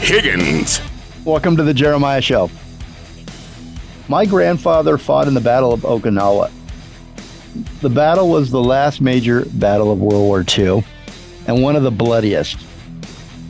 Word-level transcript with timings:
Higgins. 0.00 0.80
Welcome 1.24 1.56
to 1.56 1.62
the 1.62 1.74
Jeremiah 1.74 2.22
Show. 2.22 2.50
My 4.08 4.26
grandfather 4.26 4.98
fought 4.98 5.28
in 5.28 5.34
the 5.34 5.40
Battle 5.40 5.72
of 5.72 5.82
Okinawa. 5.82 6.50
The 7.80 7.90
battle 7.90 8.28
was 8.28 8.50
the 8.50 8.62
last 8.62 9.00
major 9.00 9.44
battle 9.44 9.92
of 9.92 10.00
World 10.00 10.24
War 10.24 10.44
II 10.58 10.82
and 11.46 11.62
one 11.62 11.76
of 11.76 11.82
the 11.82 11.90
bloodiest. 11.90 12.58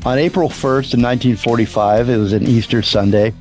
On 0.04 0.18
April 0.18 0.48
1st, 0.48 0.94
in 0.94 1.02
1945, 1.02 2.08
it 2.10 2.16
was 2.16 2.32
an 2.32 2.46
Easter 2.46 2.82
Sunday. 2.82 3.32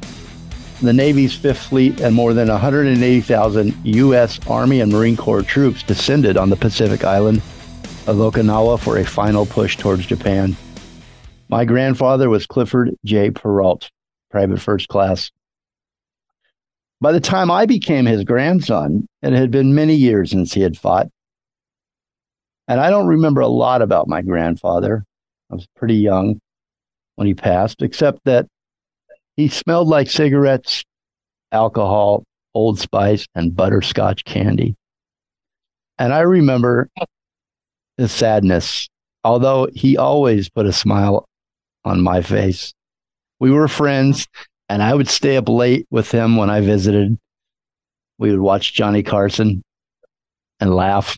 The 0.82 0.94
Navy's 0.94 1.36
Fifth 1.36 1.64
Fleet 1.64 2.00
and 2.00 2.16
more 2.16 2.34
than 2.34 2.48
180,000 2.48 3.76
U.S. 3.84 4.40
Army 4.48 4.82
and 4.82 4.92
Marine 4.92 5.18
Corps 5.18 5.42
troops 5.42 5.84
descended 5.84 6.38
on 6.38 6.50
the 6.50 6.56
Pacific 6.56 7.04
island 7.04 7.40
of 8.08 8.18
Okinawa 8.18 8.80
for 8.80 8.98
a 8.98 9.06
final 9.06 9.46
push 9.46 9.76
towards 9.76 10.06
Japan. 10.06 10.56
My 11.50 11.66
grandfather 11.66 12.30
was 12.30 12.46
Clifford 12.46 12.96
J. 13.04 13.32
Perrault, 13.32 13.90
private 14.30 14.62
first 14.62 14.88
class. 14.88 15.32
By 17.02 17.12
the 17.12 17.20
time 17.20 17.50
I 17.50 17.66
became 17.66 18.06
his 18.06 18.24
grandson, 18.24 19.08
it 19.24 19.34
had 19.34 19.50
been 19.50 19.74
many 19.74 19.96
years 19.96 20.30
since 20.30 20.54
he 20.54 20.62
had 20.62 20.78
fought. 20.78 21.08
And 22.68 22.80
I 22.80 22.92
don't 22.92 23.08
remember 23.08 23.42
a 23.42 23.48
lot 23.48 23.82
about 23.82 24.08
my 24.08 24.22
grandfather. 24.22 25.04
I 25.50 25.56
was 25.56 25.66
pretty 25.76 25.96
young 25.96 26.40
when 27.16 27.26
he 27.26 27.34
passed, 27.34 27.82
except 27.82 28.20
that 28.26 28.46
he 29.36 29.48
smelled 29.48 29.88
like 29.88 30.10
cigarettes, 30.10 30.84
alcohol, 31.52 32.26
Old 32.54 32.80
Spice, 32.80 33.26
and 33.34 33.56
butterscotch 33.56 34.24
candy. 34.24 34.76
And 35.98 36.14
I 36.14 36.20
remember 36.20 36.90
the 37.98 38.08
sadness, 38.08 38.88
although 39.24 39.68
he 39.74 39.98
always 39.98 40.50
put 40.50 40.68
a 40.68 40.74
smile 40.74 41.26
on 41.86 42.02
my 42.02 42.22
face. 42.22 42.74
We 43.40 43.52
were 43.52 43.68
friends, 43.68 44.28
and 44.68 44.84
I 44.84 44.94
would 44.94 45.08
stay 45.08 45.38
up 45.38 45.50
late 45.50 45.88
with 45.90 46.12
him 46.12 46.36
when 46.36 46.50
I 46.50 46.62
visited. 46.62 47.18
We 48.18 48.32
would 48.32 48.42
watch 48.42 48.74
Johnny 48.74 49.04
Carson 49.04 49.64
and 50.60 50.76
laugh. 50.76 51.18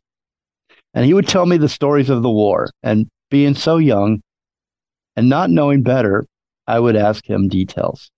And 0.94 1.06
he 1.06 1.14
would 1.14 1.28
tell 1.28 1.46
me 1.46 1.58
the 1.58 1.70
stories 1.70 2.10
of 2.10 2.22
the 2.22 2.30
war. 2.30 2.70
And 2.84 3.08
being 3.30 3.56
so 3.56 3.78
young 3.78 4.22
and 5.16 5.30
not 5.30 5.50
knowing 5.50 5.84
better, 5.84 6.26
I 6.68 6.80
would 6.80 6.96
ask 6.96 7.28
him 7.28 7.48
details. 7.48 8.12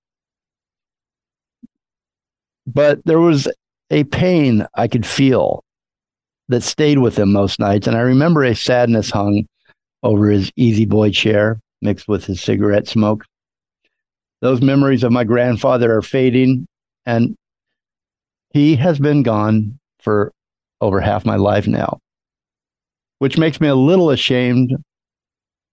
But 2.68 3.04
there 3.06 3.20
was 3.20 3.48
a 3.90 4.04
pain 4.06 4.66
I 4.76 4.88
could 4.88 5.06
feel 5.06 5.64
that 6.50 6.64
stayed 6.64 7.00
with 7.00 7.18
him 7.18 7.32
most 7.32 7.60
nights. 7.60 7.88
And 7.88 7.96
I 7.96 8.02
remember 8.02 8.44
a 8.44 8.56
sadness 8.56 9.10
hung 9.10 9.46
over 10.02 10.30
his 10.30 10.52
easy 10.56 10.86
boy 10.86 11.12
chair 11.12 11.60
mixed 11.84 12.08
with 12.08 12.26
his 12.26 12.42
cigarette 12.42 12.88
smoke. 12.88 13.26
Those 14.42 14.62
memories 14.62 15.04
of 15.04 15.12
my 15.12 15.24
grandfather 15.24 15.96
are 15.96 16.02
fading, 16.02 16.68
and 17.06 17.36
he 18.52 18.76
has 18.76 19.00
been 19.00 19.24
gone 19.24 19.80
for 20.00 20.32
over 20.82 21.00
half 21.00 21.26
my 21.26 21.36
life 21.36 21.68
now, 21.68 22.00
which 23.20 23.38
makes 23.38 23.62
me 23.62 23.68
a 23.68 23.76
little 23.76 24.10
ashamed, 24.10 24.76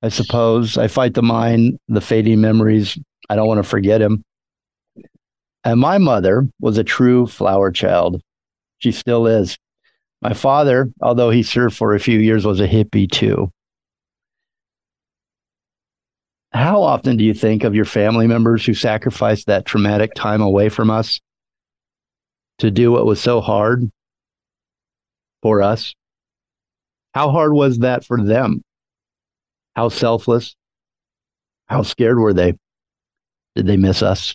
I 0.02 0.08
suppose. 0.08 0.78
I 0.78 0.86
fight 0.86 1.14
the 1.14 1.22
mind, 1.22 1.78
the 1.88 2.00
fading 2.00 2.40
memories. 2.40 2.98
I 3.28 3.36
don't 3.36 3.48
want 3.48 3.58
to 3.58 3.68
forget 3.68 4.00
him. 4.00 4.22
And 5.64 5.80
my 5.80 5.98
mother 5.98 6.48
was 6.60 6.78
a 6.78 6.84
true 6.84 7.26
flower 7.26 7.70
child. 7.70 8.20
She 8.78 8.92
still 8.92 9.26
is. 9.26 9.58
My 10.22 10.32
father, 10.32 10.90
although 11.02 11.30
he 11.30 11.42
served 11.42 11.76
for 11.76 11.94
a 11.94 12.00
few 12.00 12.18
years, 12.18 12.46
was 12.46 12.60
a 12.60 12.68
hippie 12.68 13.10
too. 13.10 13.50
How 16.52 16.82
often 16.82 17.16
do 17.16 17.24
you 17.24 17.32
think 17.32 17.62
of 17.62 17.74
your 17.74 17.84
family 17.84 18.26
members 18.26 18.66
who 18.66 18.74
sacrificed 18.74 19.46
that 19.46 19.66
traumatic 19.66 20.14
time 20.14 20.40
away 20.40 20.68
from 20.68 20.90
us 20.90 21.20
to 22.58 22.70
do 22.70 22.90
what 22.90 23.06
was 23.06 23.20
so 23.20 23.40
hard 23.40 23.88
for 25.42 25.62
us? 25.62 25.94
How 27.14 27.30
hard 27.30 27.52
was 27.52 27.78
that 27.78 28.04
for 28.04 28.22
them? 28.22 28.62
How 29.76 29.88
selfless? 29.88 30.56
How 31.68 31.82
scared 31.82 32.18
were 32.18 32.32
they? 32.32 32.54
Did 33.54 33.66
they 33.66 33.76
miss 33.76 34.02
us? 34.02 34.34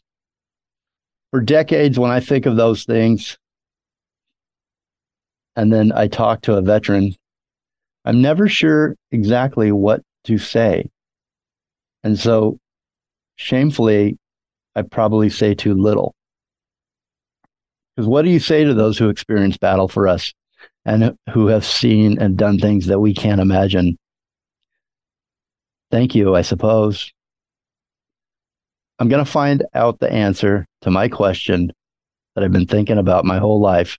For 1.31 1.41
decades, 1.41 1.99
when 1.99 2.11
I 2.11 2.21
think 2.21 2.45
of 2.45 2.55
those 2.55 2.85
things, 2.85 3.37
and 5.57 5.71
then 5.71 5.91
I 5.91 6.07
talk 6.07 6.41
to 6.43 6.55
a 6.55 6.61
veteran, 6.61 7.13
I'm 8.05 8.21
never 8.21 8.47
sure 8.47 8.95
exactly 9.11 9.71
what 9.73 10.01
to 10.25 10.37
say. 10.37 10.89
And 12.05 12.19
so, 12.19 12.59
shamefully, 13.35 14.19
I 14.75 14.83
probably 14.83 15.27
say 15.31 15.55
too 15.55 15.73
little. 15.73 16.13
Because 17.95 18.07
what 18.07 18.21
do 18.21 18.29
you 18.29 18.39
say 18.39 18.63
to 18.63 18.75
those 18.75 18.99
who 18.99 19.09
experience 19.09 19.57
battle 19.57 19.87
for 19.87 20.07
us 20.07 20.31
and 20.85 21.17
who 21.31 21.47
have 21.47 21.65
seen 21.65 22.21
and 22.21 22.37
done 22.37 22.59
things 22.59 22.85
that 22.85 22.99
we 22.99 23.15
can't 23.15 23.41
imagine? 23.41 23.97
Thank 25.89 26.13
you, 26.13 26.35
I 26.35 26.43
suppose. 26.43 27.11
I'm 28.99 29.09
going 29.09 29.25
to 29.25 29.31
find 29.31 29.65
out 29.73 29.99
the 29.99 30.11
answer 30.11 30.67
to 30.81 30.91
my 30.91 31.09
question 31.09 31.71
that 32.35 32.43
I've 32.43 32.51
been 32.51 32.67
thinking 32.67 32.99
about 32.99 33.25
my 33.25 33.39
whole 33.39 33.59
life 33.59 33.97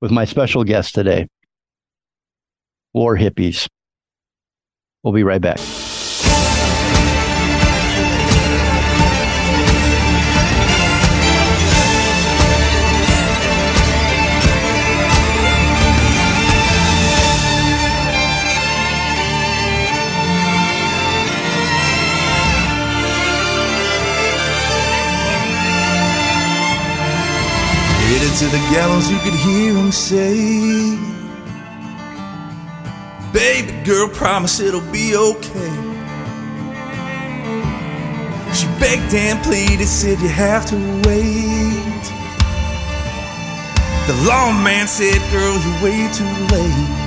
with 0.00 0.12
my 0.12 0.24
special 0.24 0.62
guest 0.62 0.94
today, 0.94 1.26
War 2.92 3.16
Hippies. 3.16 3.66
We'll 5.02 5.14
be 5.14 5.24
right 5.24 5.40
back. 5.40 5.58
Headed 28.06 28.36
to 28.38 28.46
the 28.46 28.62
gallows, 28.70 29.10
you 29.10 29.18
could 29.18 29.32
hear 29.32 29.72
him 29.74 29.90
say, 29.90 30.96
Baby 33.32 33.72
girl, 33.84 34.08
promise 34.08 34.60
it'll 34.60 34.92
be 34.92 35.16
okay. 35.16 35.74
She 38.54 38.66
begged 38.78 39.12
and 39.14 39.42
pleaded, 39.42 39.88
said 39.88 40.20
you 40.20 40.28
have 40.28 40.66
to 40.66 40.76
wait. 41.08 42.04
The 44.06 44.14
lawman 44.28 44.86
said, 44.86 45.18
Girl, 45.32 45.56
you're 45.64 45.82
way 45.82 46.12
too 46.12 46.32
late. 46.54 47.03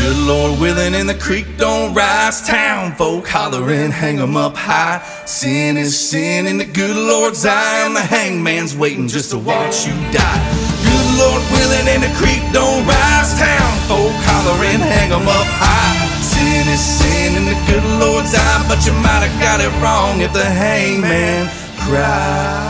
Good 0.00 0.16
Lord 0.16 0.58
willing, 0.58 0.94
and 0.94 1.08
the 1.08 1.14
creek 1.14 1.46
don't 1.58 1.92
rise. 1.92 2.40
Town 2.40 2.94
folk 2.96 3.28
hollering, 3.28 3.90
hang 3.90 4.18
'em 4.18 4.34
up 4.34 4.56
high. 4.56 5.02
Sin 5.26 5.76
is 5.76 5.92
sin 6.10 6.46
in 6.46 6.56
the 6.56 6.64
good 6.64 6.96
Lord's 6.96 7.44
eye, 7.44 7.84
and 7.84 7.94
the 7.94 8.00
hangman's 8.00 8.74
waiting 8.74 9.08
just 9.08 9.30
to 9.30 9.38
watch 9.38 9.86
you 9.86 9.92
die. 10.10 10.40
Good 10.88 11.10
Lord 11.20 11.42
willing, 11.52 11.86
and 11.94 12.02
the 12.02 12.14
creek 12.20 12.42
don't 12.50 12.86
rise. 12.86 13.30
Town 13.38 13.72
folk 13.88 14.16
hollering, 14.24 14.80
hang 14.80 15.12
'em 15.12 15.28
up 15.28 15.50
high. 15.64 15.96
Sin 16.32 16.66
is 16.74 16.80
sin 16.80 17.36
in 17.36 17.44
the 17.44 17.58
good 17.68 17.84
Lord's 18.00 18.34
eye, 18.34 18.64
but 18.68 18.80
you 18.86 18.94
might 19.04 19.22
have 19.26 19.38
got 19.46 19.60
it 19.60 19.72
wrong 19.82 20.22
if 20.22 20.32
the 20.32 20.48
hangman 20.62 21.50
cries. 21.84 22.69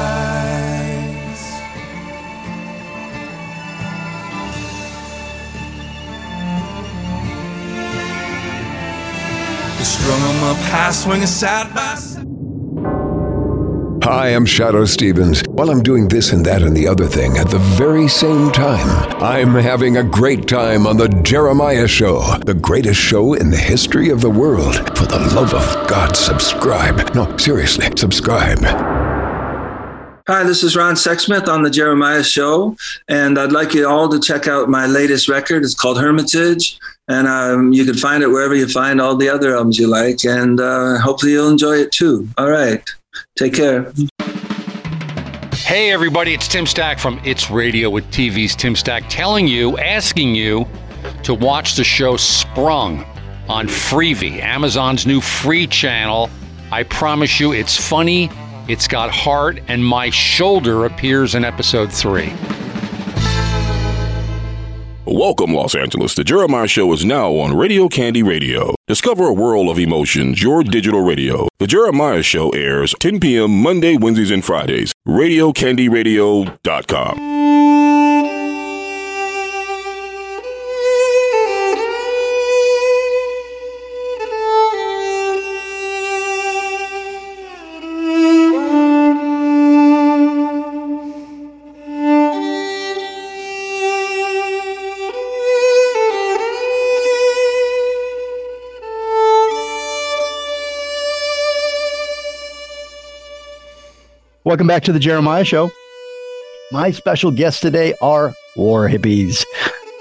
Strung 9.83 10.21
'em 10.21 10.45
up 10.45 10.57
high, 10.59 10.91
swinging 10.93 11.27
side 11.27 11.75
by 11.75 11.95
side. 11.95 12.27
Hi, 14.05 14.29
I'm 14.29 14.47
Shadoe 14.47 14.89
Stevens. 14.89 15.43
While 15.49 15.71
I'm 15.71 15.83
doing 15.83 16.09
this 16.09 16.33
and 16.33 16.45
that 16.47 16.63
and 16.63 16.77
the 16.77 16.89
other 16.89 17.07
thing 17.07 17.37
at 17.37 17.49
the 17.51 17.59
very 17.59 18.09
same 18.09 18.51
time, 18.51 18.89
I'm 19.23 19.55
having 19.55 19.97
a 19.97 20.03
great 20.03 20.47
time 20.47 20.87
on 20.87 20.97
The 20.97 21.09
Jeremiah 21.09 21.87
Show, 21.87 22.23
the 22.45 22.55
greatest 22.55 23.01
show 23.01 23.35
in 23.35 23.51
the 23.51 23.57
history 23.57 24.11
of 24.11 24.21
the 24.21 24.31
world. 24.31 24.77
For 24.97 25.07
the 25.07 25.19
love 25.35 25.55
of 25.55 25.87
God, 25.87 26.17
subscribe. 26.17 27.15
No, 27.15 27.37
seriously, 27.37 27.89
subscribe. 27.97 28.65
Hi, 30.31 30.45
this 30.45 30.63
is 30.63 30.77
Ron 30.77 30.95
Sexsmith 30.95 31.49
on 31.49 31.65
The 31.65 31.71
Jeremiah 31.71 32.23
Show, 32.23 32.77
and 33.09 33.37
I'd 33.37 33.51
like 33.51 33.75
you 33.75 33.89
all 33.89 34.09
to 34.09 34.21
check 34.21 34.47
out 34.47 34.69
my 34.69 34.87
latest 34.87 35.29
record. 35.29 35.65
It's 35.65 35.75
called 35.75 36.01
Hermitage, 36.01 36.79
and 37.09 37.27
um, 37.27 37.73
you 37.73 37.85
can 37.85 37.97
find 37.97 38.23
it 38.23 38.29
wherever 38.29 38.55
you 38.55 38.69
find 38.69 39.01
all 39.01 39.17
the 39.17 39.29
other 39.29 39.57
albums 39.57 39.77
you 39.77 39.89
like, 39.89 40.25
and 40.25 40.61
uh, 40.61 41.01
hopefully 41.01 41.33
you'll 41.33 41.49
enjoy 41.49 41.79
it 41.79 41.91
too. 41.91 42.29
All 42.39 42.49
right. 42.49 42.81
Take 43.37 43.55
care. 43.55 43.93
Hey, 45.55 45.91
everybody, 45.91 46.33
it's 46.33 46.47
Tim 46.47 46.65
Stack 46.65 47.01
from 47.01 47.21
It's 47.25 47.51
Radio 47.51 47.91
with 47.91 48.05
TV's 48.13 48.55
Tim 48.55 48.77
Stack 48.77 49.07
telling 49.09 49.49
you, 49.49 49.79
asking 49.79 50.37
you 50.37 50.65
to 51.25 51.35
watch 51.35 51.75
the 51.75 51.83
show 51.83 52.17
Sprung 52.17 53.05
on 53.49 53.67
Freevee, 53.67 54.41
Amazon's 54.41 55.09
new 55.09 55.21
free 55.21 55.67
channel. 55.67 56.31
I 56.71 56.85
promise 56.85 57.41
you, 57.41 57.51
it's 57.51 57.77
funny, 57.77 58.31
it's 58.69 58.87
got 58.89 59.11
heart, 59.11 59.61
and 59.69 59.85
my 59.85 60.11
shoulder 60.11 60.85
appears 60.85 61.35
in 61.35 61.45
episode 61.45 61.93
three. 61.93 62.33
Welcome, 65.07 65.55
Los 65.55 65.75
Angeles. 65.75 66.15
The 66.15 66.23
Jeremiah 66.23 66.69
Show 66.69 66.93
is 66.93 67.05
now 67.05 67.33
on 67.33 67.57
Radio 67.57 67.89
Candy 67.89 68.23
Radio. 68.23 68.75
Discover 68.87 69.27
a 69.27 69.33
world 69.33 69.69
of 69.69 69.77
emotions, 69.79 70.41
your 70.43 70.63
digital 70.63 71.03
radio. 71.03 71.49
The 71.59 71.67
Jeremiah 71.67 72.23
Show 72.23 72.51
airs 72.51 72.95
10 73.01 73.19
p.m. 73.19 73.61
Monday, 73.61 73.97
Wednesdays, 73.97 74.31
and 74.31 74.45
Fridays. 74.45 74.93
RadioCandyRadio.com. 75.09 77.90
Welcome 104.51 104.67
back 104.67 104.83
to 104.83 104.93
the 104.93 104.99
Jeremiah 104.99 105.45
Show. 105.45 105.71
My 106.73 106.91
special 106.91 107.31
guests 107.31 107.61
today 107.61 107.95
are 108.03 108.35
War 108.57 108.89
Hippies. 108.89 109.45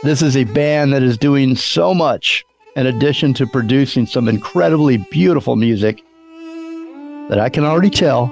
This 0.01 0.23
is 0.23 0.35
a 0.35 0.43
band 0.43 0.91
that 0.91 1.03
is 1.03 1.19
doing 1.19 1.55
so 1.55 1.93
much 1.93 2.43
in 2.75 2.87
addition 2.87 3.35
to 3.35 3.45
producing 3.45 4.07
some 4.07 4.27
incredibly 4.27 4.97
beautiful 5.11 5.55
music 5.55 6.01
that 7.29 7.39
I 7.39 7.49
can 7.49 7.63
already 7.63 7.91
tell 7.91 8.25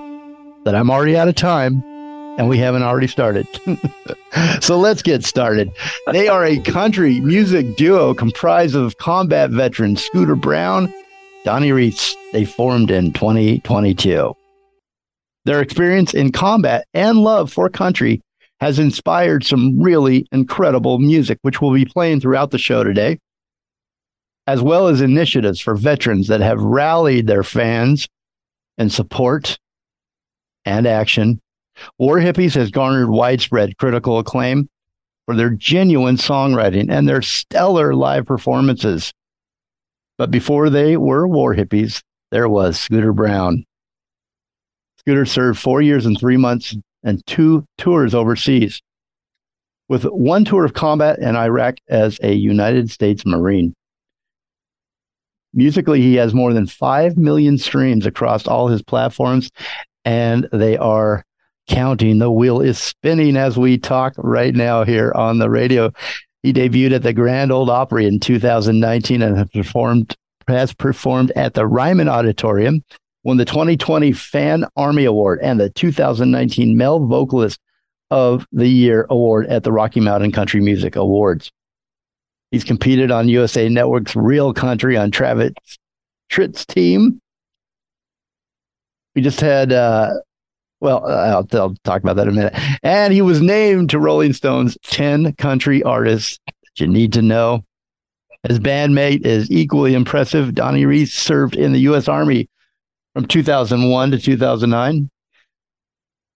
that 0.66 0.74
I'm 0.74 0.90
already 0.90 1.16
out 1.16 1.28
of 1.28 1.36
time 1.36 1.84
and 2.40 2.50
we 2.50 2.58
haven't 2.58 2.82
already 2.82 3.06
started. 3.06 3.48
so 4.60 4.80
let's 4.80 5.04
get 5.04 5.24
started. 5.24 5.70
They 6.12 6.28
are 6.30 6.44
a 6.44 6.58
country 6.62 7.20
music 7.20 7.76
duo 7.76 8.16
comprised 8.16 8.74
of 8.74 8.98
combat 8.98 9.52
veterans 9.52 10.02
Scooter 10.02 10.36
Brown, 10.36 10.92
Donnie 11.46 11.74
Reis. 11.74 12.16
They 12.34 12.44
formed 12.44 12.90
in 12.90 13.14
2022. 13.14 14.36
Their 15.48 15.62
experience 15.62 16.14
in 16.14 16.34
combat 16.34 16.86
and 16.94 17.20
love 17.20 17.54
for 17.54 17.70
country 17.70 18.22
has 18.60 18.80
inspired 18.80 19.46
some 19.46 19.82
really 19.82 20.28
incredible 20.34 21.00
music, 21.00 21.40
which 21.42 21.62
we'll 21.62 21.74
be 21.74 21.86
playing 21.86 22.20
throughout 22.20 22.52
the 22.52 22.58
show 22.58 22.84
today, 22.84 23.18
as 24.46 24.62
well 24.62 24.90
as 24.90 25.00
initiatives 25.00 25.62
for 25.62 25.76
veterans 25.76 26.28
that 26.28 26.42
have 26.42 26.60
rallied 26.60 27.28
their 27.28 27.44
fans 27.44 28.10
in 28.78 28.90
support 28.90 29.58
and 30.66 30.86
action. 30.86 31.40
War 31.98 32.18
Hippies 32.18 32.56
has 32.56 32.70
garnered 32.70 33.10
widespread 33.10 33.78
critical 33.78 34.20
acclaim 34.20 34.68
for 35.28 35.34
their 35.34 35.52
genuine 35.52 36.18
songwriting 36.18 36.92
and 36.92 37.08
their 37.08 37.22
stellar 37.22 37.96
live 37.96 38.26
performances. 38.26 39.14
But 40.18 40.30
before 40.30 40.70
they 40.70 40.98
were 40.98 41.26
War 41.26 41.56
Hippies, 41.56 42.02
there 42.32 42.50
was 42.50 42.78
Scooter 42.78 43.14
Brown. 43.14 43.64
Scooter 45.08 45.26
served 45.26 45.58
four 45.58 45.82
years 45.82 46.06
and 46.06 46.20
three 46.20 46.36
months 46.36 46.76
and 47.02 47.26
two 47.28 47.64
tours 47.78 48.14
overseas, 48.14 48.82
with 49.88 50.04
one 50.04 50.44
tour 50.44 50.66
of 50.66 50.74
combat 50.74 51.20
in 51.20 51.34
Iraq 51.34 51.78
as 51.88 52.20
a 52.22 52.34
United 52.34 52.92
States 52.92 53.26
Marine. 53.26 53.74
Musically, 55.54 56.02
he 56.02 56.16
has 56.16 56.34
more 56.34 56.52
than 56.52 56.68
5 56.68 57.16
million 57.16 57.58
streams 57.58 58.06
across 58.06 58.48
all 58.48 58.68
his 58.68 58.82
platforms, 58.82 59.50
and 60.04 60.50
they 60.52 60.76
are 60.76 61.24
counting. 61.70 62.18
The 62.20 62.30
wheel 62.30 62.60
is 62.60 62.78
spinning 62.78 63.38
as 63.38 63.58
we 63.58 63.78
talk 63.78 64.14
right 64.18 64.54
now 64.54 64.84
here 64.84 65.14
on 65.16 65.38
the 65.38 65.50
radio. 65.50 65.90
He 66.44 66.52
debuted 66.52 66.96
at 66.96 67.04
the 67.04 67.14
Grand 67.14 67.54
Ole 67.54 67.72
Opry 67.72 68.08
in 68.08 68.20
2019 68.20 69.22
and 69.22 69.38
has 69.38 69.50
performed 69.52 70.18
has 70.50 70.74
performed 70.74 71.32
at 71.38 71.54
the 71.54 71.66
Ryman 71.66 72.10
Auditorium, 72.10 72.84
won 73.28 73.36
the 73.36 73.44
2020 73.44 74.14
Fan 74.14 74.66
Army 74.78 75.04
Award 75.04 75.40
and 75.44 75.60
the 75.60 75.70
2019 75.72 76.78
Male 76.78 77.06
Vocalist 77.06 77.60
of 78.10 78.48
the 78.54 78.70
Year 78.70 79.06
Award 79.10 79.48
at 79.48 79.66
the 79.66 79.72
Rocky 79.74 80.00
Mountain 80.00 80.32
Country 80.32 80.62
Music 80.62 80.96
Awards. 80.96 81.52
He's 82.52 82.64
competed 82.64 83.12
on 83.12 83.28
USA 83.28 83.68
Network's 83.68 84.16
Real 84.16 84.54
Country 84.54 84.96
on 84.96 85.12
Travis 85.12 85.52
Tritt's 86.30 86.66
team. 86.66 87.20
We 89.14 89.22
just 89.22 89.42
had, 89.42 89.74
uh, 89.74 90.14
well, 90.80 91.06
I'll, 91.06 91.46
I'll 91.52 91.76
talk 91.84 92.02
about 92.02 92.16
that 92.16 92.30
in 92.30 92.34
a 92.34 92.38
minute. 92.38 92.54
And 92.82 93.14
he 93.14 93.22
was 93.22 93.42
named 93.42 93.90
to 93.90 94.00
Rolling 94.00 94.32
Stone's 94.32 94.78
10 94.84 95.34
country 95.34 95.84
artists 95.84 96.40
that 96.48 96.80
you 96.80 96.88
need 96.88 97.12
to 97.12 97.22
know. 97.22 97.66
His 98.48 98.58
bandmate 98.58 99.26
is 99.26 99.52
equally 99.52 99.96
impressive. 99.96 100.56
Donnie 100.56 100.86
Reis 100.86 101.14
served 101.14 101.58
in 101.58 101.74
the 101.74 101.80
U.S. 101.80 102.08
Army 102.08 102.48
from 103.18 103.26
2001 103.26 104.12
to 104.12 104.20
2009. 104.20 105.10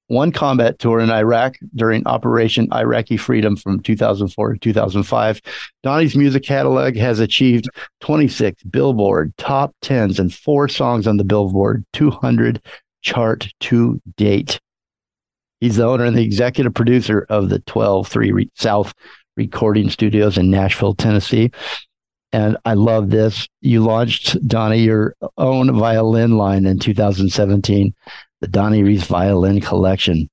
One 0.07 0.31
combat 0.31 0.79
tour 0.79 0.99
in 0.99 1.11
Iraq 1.11 1.53
during 1.75 2.07
Operation 2.07 2.67
Iraqi 2.73 3.17
Freedom 3.17 3.55
from 3.55 3.81
2004 3.81 4.53
to 4.53 4.59
2005. 4.59 5.41
Donnie's 5.83 6.15
music 6.15 6.41
catalog 6.41 6.95
has 6.95 7.19
achieved 7.19 7.69
26 7.99 8.63
Billboard 8.63 9.31
top 9.37 9.75
10s 9.83 10.17
and 10.17 10.33
four 10.33 10.67
songs 10.67 11.05
on 11.05 11.17
the 11.17 11.23
Billboard 11.23 11.85
200 11.93 12.59
chart 13.03 13.53
to 13.59 14.01
date. 14.17 14.59
He's 15.59 15.75
the 15.75 15.85
owner 15.85 16.05
and 16.05 16.17
the 16.17 16.25
executive 16.25 16.73
producer 16.73 17.27
of 17.29 17.49
the 17.49 17.59
12 17.59 18.07
3 18.07 18.49
South 18.55 18.91
Recording 19.37 19.91
Studios 19.91 20.35
in 20.35 20.49
Nashville, 20.49 20.95
Tennessee. 20.95 21.51
And 22.33 22.57
I 22.65 22.73
love 22.75 23.09
this. 23.09 23.47
You 23.61 23.83
launched, 23.83 24.45
Donnie, 24.47 24.79
your 24.79 25.15
own 25.37 25.77
violin 25.77 26.37
line 26.37 26.65
in 26.65 26.79
2017, 26.79 27.93
the 28.39 28.47
Donnie 28.47 28.83
Reis 28.83 29.03
Violin 29.03 29.59
Collection. 29.59 30.29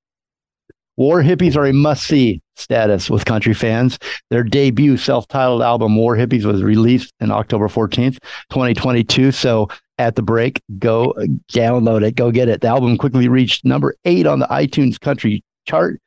War 0.97 1.23
Hippies 1.23 1.57
are 1.57 1.67
a 1.67 1.73
must 1.73 2.05
see 2.05 2.43
status 2.57 3.09
with 3.09 3.25
country 3.25 3.55
fans. 3.55 3.99
Their 4.31 4.43
debut 4.43 4.97
self 4.97 5.29
titled 5.29 5.63
album, 5.63 5.97
War 5.97 6.17
Hippies, 6.17 6.45
was 6.45 6.63
released 6.63 7.13
in 7.21 7.31
October 7.31 7.69
14th, 7.69 8.19
2022. 8.51 9.31
So 9.33 9.69
at 9.99 10.17
the 10.17 10.23
break, 10.23 10.61
go 10.79 11.15
download 11.53 12.05
it, 12.05 12.17
go 12.17 12.31
get 12.31 12.49
it. 12.49 12.61
The 12.61 12.69
album 12.69 12.97
quickly 12.99 13.29
reached 13.29 13.65
number 13.65 13.95
eight 14.05 14.27
on 14.27 14.39
the 14.41 14.47
iTunes 14.47 14.99
country 14.99 15.43
chart 15.67 16.01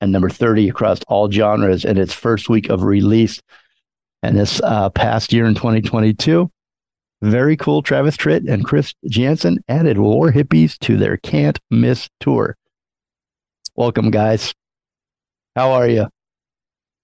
and 0.00 0.12
number 0.12 0.28
30 0.28 0.68
across 0.68 1.00
all 1.08 1.30
genres 1.30 1.84
in 1.84 1.96
its 1.98 2.12
first 2.12 2.48
week 2.48 2.68
of 2.68 2.82
release. 2.82 3.40
And 4.22 4.38
this 4.38 4.60
uh, 4.62 4.90
past 4.90 5.32
year 5.32 5.46
in 5.46 5.54
2022, 5.54 6.50
very 7.22 7.56
cool. 7.56 7.82
Travis 7.82 8.16
Tritt 8.16 8.48
and 8.48 8.64
Chris 8.64 8.94
Janson 9.08 9.58
added 9.68 9.98
War 9.98 10.32
Hippies 10.32 10.78
to 10.80 10.96
their 10.96 11.16
Can't 11.18 11.58
Miss 11.70 12.08
tour. 12.20 12.56
Welcome, 13.76 14.10
guys. 14.10 14.52
How 15.56 15.72
are 15.72 15.88
you? 15.88 16.06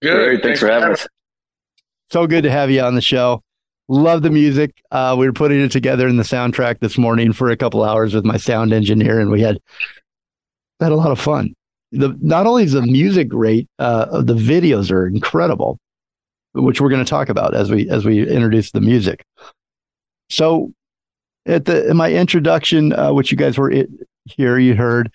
Good. 0.01 0.41
Thanks, 0.41 0.43
Thanks 0.43 0.59
for 0.59 0.67
having 0.67 0.91
us. 0.91 1.07
So 2.11 2.27
good 2.27 2.43
to 2.43 2.51
have 2.51 2.71
you 2.71 2.81
on 2.81 2.95
the 2.95 3.01
show. 3.01 3.41
Love 3.87 4.21
the 4.21 4.29
music. 4.29 4.71
Uh, 4.91 5.15
we 5.17 5.25
were 5.25 5.33
putting 5.33 5.61
it 5.61 5.71
together 5.71 6.07
in 6.07 6.17
the 6.17 6.23
soundtrack 6.23 6.79
this 6.79 6.97
morning 6.97 7.33
for 7.33 7.49
a 7.49 7.57
couple 7.57 7.83
hours 7.83 8.13
with 8.13 8.25
my 8.25 8.37
sound 8.37 8.71
engineer, 8.71 9.19
and 9.19 9.31
we 9.31 9.41
had 9.41 9.59
had 10.79 10.91
a 10.91 10.95
lot 10.95 11.11
of 11.11 11.19
fun. 11.19 11.53
The 11.91 12.15
not 12.21 12.45
only 12.45 12.63
is 12.63 12.73
the 12.73 12.81
music 12.81 13.29
great, 13.29 13.67
uh, 13.79 14.21
the 14.21 14.35
videos 14.35 14.91
are 14.91 15.07
incredible 15.07 15.79
which 16.53 16.81
we're 16.81 16.89
going 16.89 17.03
to 17.03 17.09
talk 17.09 17.29
about 17.29 17.55
as 17.55 17.71
we 17.71 17.89
as 17.89 18.05
we 18.05 18.27
introduce 18.27 18.71
the 18.71 18.81
music. 18.81 19.23
So 20.29 20.71
at 21.45 21.65
the 21.65 21.89
in 21.89 21.97
my 21.97 22.11
introduction, 22.11 22.93
uh, 22.93 23.13
which 23.13 23.31
you 23.31 23.37
guys 23.37 23.57
were 23.57 23.71
it, 23.71 23.89
here, 24.25 24.57
you 24.57 24.75
heard. 24.75 25.11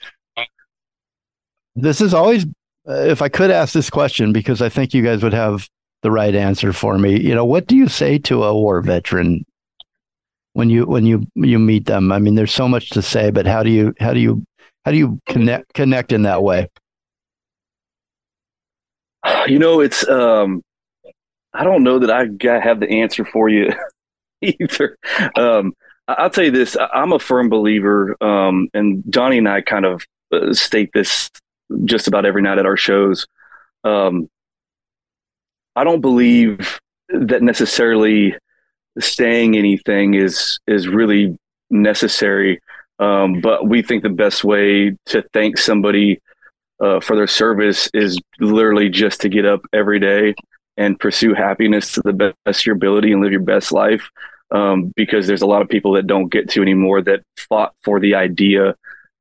This 1.77 2.01
is 2.01 2.15
always, 2.15 2.45
uh, 2.89 2.93
if 2.93 3.21
I 3.21 3.29
could 3.29 3.51
ask 3.51 3.75
this 3.75 3.91
question, 3.91 4.33
because 4.33 4.63
I 4.63 4.69
think 4.69 4.95
you 4.95 5.03
guys 5.03 5.23
would 5.23 5.33
have 5.33 5.69
the 6.03 6.11
right 6.11 6.35
answer 6.35 6.73
for 6.73 6.99
me. 6.99 7.21
You 7.21 7.35
know, 7.35 7.45
what 7.45 7.67
do 7.67 7.77
you 7.77 7.89
say 7.89 8.19
to 8.19 8.45
a 8.45 8.55
war 8.55 8.81
veteran 8.81 9.45
when 10.53 10.71
you 10.71 10.87
when 10.87 11.05
you 11.05 11.27
you 11.35 11.59
meet 11.59 11.87
them? 11.87 12.13
I 12.13 12.19
mean, 12.19 12.35
there's 12.35 12.53
so 12.53 12.69
much 12.69 12.91
to 12.91 13.03
say, 13.03 13.31
but 13.31 13.47
how 13.47 13.63
do 13.63 13.71
you 13.71 13.95
how 13.99 14.13
do 14.13 14.21
you 14.21 14.45
how 14.85 14.93
do 14.93 14.99
you 14.99 15.19
connect 15.27 15.73
connect 15.75 16.13
in 16.13 16.23
that 16.23 16.43
way? 16.43 16.69
You 19.47 19.59
know, 19.59 19.81
it's 19.81 20.07
um, 20.09 20.63
I 21.55 21.63
don't 21.63 21.85
know 21.85 22.01
that 22.01 22.11
I 22.11 22.59
have 22.59 22.81
the 22.81 22.91
answer 22.91 23.25
for 23.25 23.49
you 23.49 23.73
either. 24.43 24.99
Um, 25.37 25.73
I'll 26.09 26.31
tell 26.31 26.45
you 26.45 26.51
this: 26.51 26.77
I'm 26.93 27.13
a 27.13 27.19
firm 27.19 27.49
believer, 27.49 28.17
um, 28.21 28.69
and 28.75 29.09
Donnie 29.11 29.39
and 29.39 29.49
I 29.49 29.61
kind 29.63 29.87
of 29.87 30.05
uh, 30.33 30.53
state 30.53 30.91
this 30.93 31.31
just 31.85 32.09
about 32.09 32.27
every 32.27 32.43
night 32.43 32.59
at 32.59 32.67
our 32.67 32.77
shows. 32.77 33.27
Um, 33.85 34.29
I 35.77 35.85
don't 35.85 36.01
believe 36.01 36.81
that 37.09 37.43
necessarily 37.43 38.37
staying 38.99 39.57
anything 39.57 40.15
is 40.15 40.59
is 40.67 40.89
really 40.89 41.39
necessary. 41.71 42.61
Um, 42.99 43.41
but 43.41 43.69
we 43.69 43.83
think 43.83 44.03
the 44.03 44.09
best 44.09 44.45
way 44.45 44.97
to 45.07 45.23
thank 45.33 45.59
somebody 45.59 46.21
uh, 46.81 47.01
for 47.01 47.17
their 47.17 47.27
service 47.27 47.89
is 47.93 48.19
literally 48.39 48.89
just 48.89 49.21
to 49.23 49.29
get 49.29 49.45
up 49.45 49.63
every 49.73 49.99
day 49.99 50.35
and 50.77 50.99
pursue 50.99 51.35
happiness 51.35 51.93
to 51.93 52.03
the 52.05 52.35
best 52.45 52.61
of 52.61 52.67
your 52.67 52.77
ability 52.77 53.13
and 53.13 53.23
live 53.23 53.33
your 53.33 53.41
best 53.41 53.73
life. 53.73 54.11
Um, 54.51 54.93
because 54.95 55.27
there's 55.27 55.43
a 55.43 55.47
lot 55.47 55.63
of 55.63 55.69
people 55.69 55.93
that 55.95 56.07
don't 56.07 56.31
get 56.31 56.51
to 56.51 56.63
anymore 56.63 57.03
that 57.03 57.23
fought 57.37 57.75
for 57.83 57.99
the 57.99 58.15
idea 58.15 58.77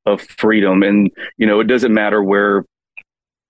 of 0.05 0.21
freedom. 0.21 0.83
And, 0.83 1.09
you 1.37 1.47
know, 1.47 1.59
it 1.59 1.65
doesn't 1.65 1.93
matter 1.93 2.21
where 2.21 2.65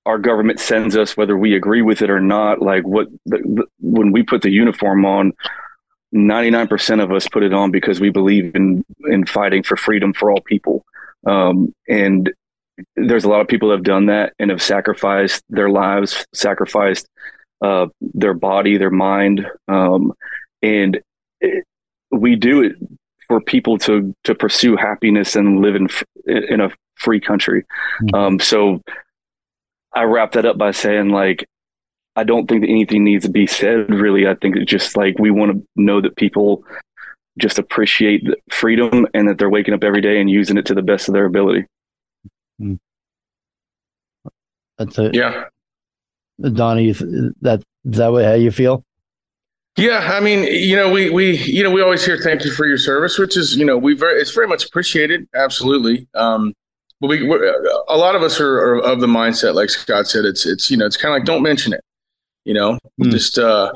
our 0.05 0.17
government 0.17 0.59
sends 0.59 0.95
us, 0.95 1.17
whether 1.17 1.37
we 1.37 1.55
agree 1.55 1.81
with 1.81 2.01
it 2.01 2.09
or 2.09 2.21
not. 2.21 2.61
Like 2.61 2.85
what, 2.85 3.07
the, 3.25 3.37
the, 3.37 3.65
when 3.79 4.11
we 4.11 4.23
put 4.23 4.43
the 4.43 4.51
uniform 4.51 5.05
on, 5.05 5.33
99% 6.13 7.01
of 7.01 7.11
us 7.11 7.27
put 7.27 7.43
it 7.43 7.53
on 7.53 7.71
because 7.71 7.99
we 7.99 8.11
believe 8.11 8.55
in, 8.55 8.85
in 9.05 9.25
fighting 9.25 9.63
for 9.63 9.75
freedom 9.75 10.13
for 10.13 10.31
all 10.31 10.41
people. 10.41 10.85
Um, 11.25 11.73
and 11.87 12.31
there's 12.95 13.23
a 13.23 13.29
lot 13.29 13.41
of 13.41 13.47
people 13.47 13.69
that 13.69 13.77
have 13.77 13.83
done 13.83 14.07
that 14.07 14.33
and 14.39 14.51
have 14.51 14.61
sacrificed 14.61 15.43
their 15.49 15.69
lives, 15.69 16.25
sacrificed 16.33 17.07
uh, 17.63 17.87
their 18.01 18.33
body, 18.33 18.77
their 18.77 18.91
mind. 18.91 19.47
Um, 19.67 20.13
and 20.61 21.01
it, 21.39 21.63
we 22.11 22.35
do 22.35 22.61
it 22.61 22.75
for 23.27 23.41
people 23.41 23.77
to, 23.79 24.13
to 24.25 24.35
pursue 24.35 24.75
happiness 24.75 25.35
and 25.35 25.61
live 25.61 25.75
in, 25.75 25.87
in 26.25 26.61
a 26.61 26.69
free 26.95 27.19
country. 27.19 27.63
Mm-hmm. 28.03 28.15
Um, 28.15 28.39
so 28.39 28.81
I 29.93 30.03
wrap 30.03 30.33
that 30.33 30.45
up 30.45 30.57
by 30.57 30.71
saying 30.71 31.09
like, 31.09 31.47
I 32.15 32.23
don't 32.23 32.47
think 32.47 32.61
that 32.61 32.69
anything 32.69 33.03
needs 33.03 33.25
to 33.25 33.31
be 33.31 33.47
said 33.47 33.89
really. 33.89 34.27
I 34.27 34.35
think 34.35 34.55
it's 34.55 34.69
just 34.69 34.95
like 34.95 35.17
we 35.17 35.31
want 35.31 35.53
to 35.53 35.67
know 35.75 36.01
that 36.01 36.15
people 36.15 36.63
just 37.39 37.57
appreciate 37.57 38.23
freedom 38.51 39.07
and 39.13 39.27
that 39.27 39.39
they're 39.39 39.49
waking 39.49 39.73
up 39.73 39.83
every 39.83 40.01
day 40.01 40.19
and 40.19 40.29
using 40.29 40.57
it 40.57 40.65
to 40.67 40.75
the 40.75 40.83
best 40.83 41.07
of 41.07 41.13
their 41.13 41.25
ability. 41.25 41.65
Mm. 42.61 42.77
That's 44.77 44.99
it. 44.99 45.15
Yeah. 45.15 45.45
Donnie, 46.39 46.91
that 47.41 47.63
is 47.85 47.97
that 47.97 48.11
way 48.11 48.23
how 48.23 48.33
you 48.33 48.51
feel? 48.51 48.83
Yeah, 49.75 50.11
I 50.13 50.19
mean, 50.19 50.43
you 50.43 50.75
know, 50.75 50.91
we 50.91 51.09
we 51.09 51.37
you 51.37 51.63
know 51.63 51.71
we 51.71 51.81
always 51.81 52.05
hear 52.05 52.17
thank 52.17 52.45
you 52.45 52.51
for 52.51 52.65
your 52.65 52.77
service, 52.77 53.17
which 53.17 53.35
is 53.35 53.55
you 53.55 53.65
know 53.65 53.77
we 53.77 53.95
very 53.95 54.21
it's 54.21 54.31
very 54.31 54.47
much 54.47 54.65
appreciated, 54.65 55.27
absolutely. 55.33 56.07
Um, 56.13 56.53
but 57.01 57.07
we 57.07 57.27
a 57.87 57.97
lot 57.97 58.15
of 58.15 58.21
us 58.21 58.39
are, 58.39 58.59
are, 58.59 58.79
of 58.79 58.99
the 58.99 59.07
mindset, 59.07 59.55
like 59.55 59.69
Scott 59.69 60.07
said, 60.07 60.25
it's 60.25 60.45
it's 60.45 60.69
you 60.69 60.77
know 60.77 60.85
it's 60.85 60.97
kind 60.97 61.13
of 61.13 61.19
like 61.19 61.25
don't 61.25 61.41
mention 61.41 61.73
it, 61.73 61.81
you 62.45 62.53
know, 62.53 62.77
mm. 63.01 63.11
just 63.11 63.39
uh, 63.39 63.71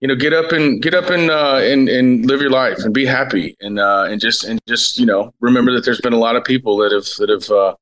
you 0.00 0.08
know 0.08 0.16
get 0.16 0.32
up 0.32 0.52
and 0.52 0.82
get 0.82 0.94
up 0.94 1.10
and 1.10 1.30
uh, 1.30 1.58
and 1.62 1.88
and 1.88 2.26
live 2.26 2.40
your 2.40 2.50
life 2.50 2.78
and 2.78 2.94
be 2.94 3.04
happy 3.04 3.54
and 3.60 3.78
uh, 3.78 4.06
and 4.08 4.20
just 4.20 4.44
and 4.44 4.58
just 4.66 4.98
you 4.98 5.06
know 5.06 5.32
remember 5.40 5.72
that 5.72 5.84
there's 5.84 6.00
been 6.00 6.14
a 6.14 6.18
lot 6.18 6.34
of 6.34 6.44
people 6.44 6.78
that 6.78 6.92
have 6.92 7.06
that 7.18 7.28
have 7.28 7.50
uh, 7.50 7.74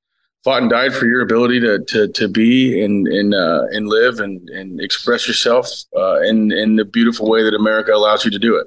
fought 0.44 0.62
and 0.62 0.70
died 0.70 0.94
for 0.94 1.06
your 1.06 1.20
ability 1.20 1.60
to 1.60 1.78
to 1.86 2.08
to 2.08 2.28
be 2.28 2.82
and 2.82 3.06
and 3.08 3.34
uh, 3.34 3.64
and 3.72 3.88
live 3.88 4.20
and 4.20 4.48
and 4.50 4.80
express 4.80 5.26
yourself 5.26 5.70
uh, 5.96 6.20
in 6.20 6.52
in 6.52 6.76
the 6.76 6.84
beautiful 6.84 7.28
way 7.28 7.42
that 7.42 7.54
America 7.54 7.92
allows 7.92 8.24
you 8.24 8.30
to 8.30 8.38
do 8.38 8.56
it. 8.56 8.66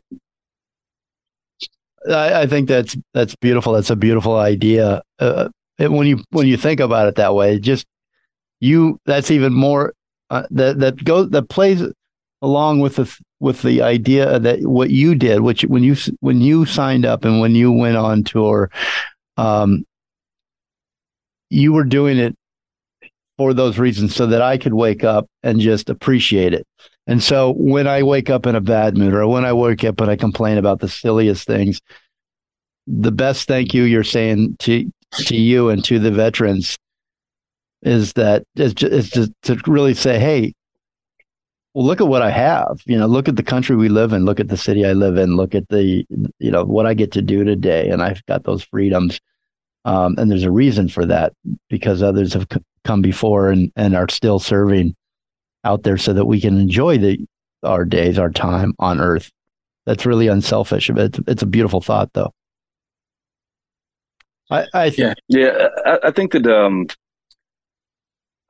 I, 2.09 2.41
I 2.41 2.47
think 2.47 2.67
that's 2.67 2.97
that's 3.13 3.35
beautiful. 3.35 3.73
That's 3.73 3.89
a 3.89 3.95
beautiful 3.95 4.37
idea. 4.37 5.01
Uh, 5.19 5.49
when 5.79 6.07
you 6.07 6.23
when 6.29 6.47
you 6.47 6.57
think 6.57 6.79
about 6.79 7.07
it 7.07 7.15
that 7.15 7.33
way, 7.35 7.59
just 7.59 7.85
you 8.59 8.99
that's 9.05 9.31
even 9.31 9.53
more 9.53 9.93
uh, 10.29 10.43
that 10.51 10.79
that 10.79 11.03
goes 11.03 11.29
that 11.31 11.49
plays 11.49 11.81
along 12.41 12.79
with 12.79 12.97
the 12.97 13.19
with 13.39 13.61
the 13.61 13.81
idea 13.81 14.39
that 14.39 14.61
what 14.63 14.89
you 14.89 15.15
did, 15.15 15.41
which 15.41 15.63
when 15.63 15.83
you 15.83 15.95
when 16.19 16.41
you 16.41 16.65
signed 16.65 17.05
up 17.05 17.25
and 17.25 17.39
when 17.39 17.55
you 17.55 17.71
went 17.71 17.97
on 17.97 18.23
tour, 18.23 18.69
um, 19.37 19.85
you 21.53 21.73
were 21.73 21.83
doing 21.83 22.17
it 22.17 22.35
for 23.37 23.53
those 23.53 23.77
reasons 23.77 24.15
so 24.15 24.25
that 24.27 24.41
I 24.41 24.57
could 24.57 24.73
wake 24.73 25.03
up 25.03 25.27
and 25.41 25.59
just 25.59 25.89
appreciate 25.89 26.53
it. 26.53 26.65
And 27.07 27.21
so 27.21 27.53
when 27.57 27.87
I 27.87 28.03
wake 28.03 28.29
up 28.29 28.45
in 28.45 28.55
a 28.55 28.61
bad 28.61 28.97
mood 28.97 29.13
or 29.13 29.27
when 29.27 29.45
I 29.45 29.53
wake 29.53 29.83
up 29.83 29.99
and 30.01 30.09
I 30.09 30.15
complain 30.15 30.57
about 30.57 30.79
the 30.79 30.87
silliest 30.89 31.45
things, 31.45 31.81
the 32.87 33.11
best 33.11 33.47
thank 33.47 33.73
you 33.73 33.83
you're 33.83 34.03
saying 34.03 34.57
to 34.59 34.91
to 35.11 35.35
you 35.35 35.69
and 35.69 35.83
to 35.85 35.99
the 35.99 36.11
veterans 36.11 36.77
is 37.83 38.13
that 38.13 38.43
is 38.55 38.73
just, 38.73 38.93
is 38.93 39.09
just 39.09 39.31
to 39.43 39.59
really 39.67 39.93
say, 39.93 40.17
hey, 40.17 40.53
well, 41.73 41.85
look 41.85 42.01
at 42.01 42.07
what 42.07 42.21
I 42.21 42.31
have. 42.31 42.81
You 42.85 42.97
know, 42.97 43.07
look 43.07 43.27
at 43.27 43.35
the 43.35 43.43
country 43.43 43.75
we 43.75 43.89
live 43.89 44.13
in. 44.13 44.25
Look 44.25 44.39
at 44.39 44.47
the 44.47 44.57
city 44.57 44.85
I 44.85 44.93
live 44.93 45.17
in. 45.17 45.35
Look 45.35 45.55
at 45.55 45.67
the 45.69 46.05
you 46.39 46.51
know 46.51 46.63
what 46.65 46.85
I 46.85 46.93
get 46.93 47.11
to 47.13 47.21
do 47.21 47.43
today, 47.43 47.89
and 47.89 48.01
I've 48.01 48.25
got 48.25 48.43
those 48.43 48.63
freedoms. 48.63 49.19
Um, 49.85 50.15
and 50.17 50.31
there's 50.31 50.43
a 50.43 50.51
reason 50.51 50.87
for 50.87 51.05
that 51.05 51.33
because 51.69 52.01
others 52.01 52.33
have 52.33 52.47
c- 52.51 52.61
come 52.85 53.01
before 53.01 53.49
and, 53.49 53.71
and 53.75 53.95
are 53.95 54.09
still 54.09 54.39
serving 54.39 54.95
out 55.65 55.83
there 55.83 55.97
so 55.97 56.13
that 56.13 56.25
we 56.25 56.39
can 56.39 56.59
enjoy 56.59 56.97
the 56.97 57.17
our 57.63 57.85
days, 57.85 58.19
our 58.19 58.29
time 58.29 58.73
on 58.79 58.99
earth. 58.99 59.31
That's 59.85 60.05
really 60.05 60.27
unselfish. 60.27 60.89
It's, 60.89 61.19
it's 61.27 61.41
a 61.41 61.47
beautiful 61.47 61.81
thought, 61.81 62.09
though. 62.13 62.31
I, 64.49 64.65
I 64.73 64.89
think, 64.89 65.17
yeah, 65.29 65.39
yeah. 65.39 65.67
I, 65.85 66.07
I, 66.07 66.11
think 66.11 66.33
that 66.33 66.45
um, 66.47 66.87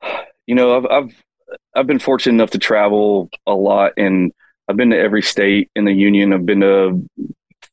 you 0.46 0.54
know, 0.54 0.76
I've, 0.76 0.86
I've 0.86 1.24
I've 1.76 1.86
been 1.86 1.98
fortunate 1.98 2.34
enough 2.34 2.50
to 2.50 2.58
travel 2.58 3.30
a 3.46 3.54
lot, 3.54 3.92
and 3.96 4.32
I've 4.68 4.76
been 4.76 4.90
to 4.90 4.98
every 4.98 5.22
state 5.22 5.70
in 5.74 5.84
the 5.84 5.92
union. 5.92 6.32
I've 6.32 6.46
been 6.46 6.60
to 6.60 7.04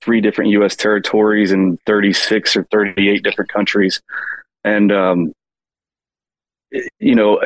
three 0.01 0.21
different 0.21 0.51
U.S. 0.51 0.75
territories 0.75 1.51
and 1.51 1.79
36 1.85 2.55
or 2.55 2.63
38 2.71 3.23
different 3.23 3.51
countries. 3.51 4.01
And, 4.63 4.91
um, 4.91 5.33
you 6.99 7.15
know, 7.15 7.41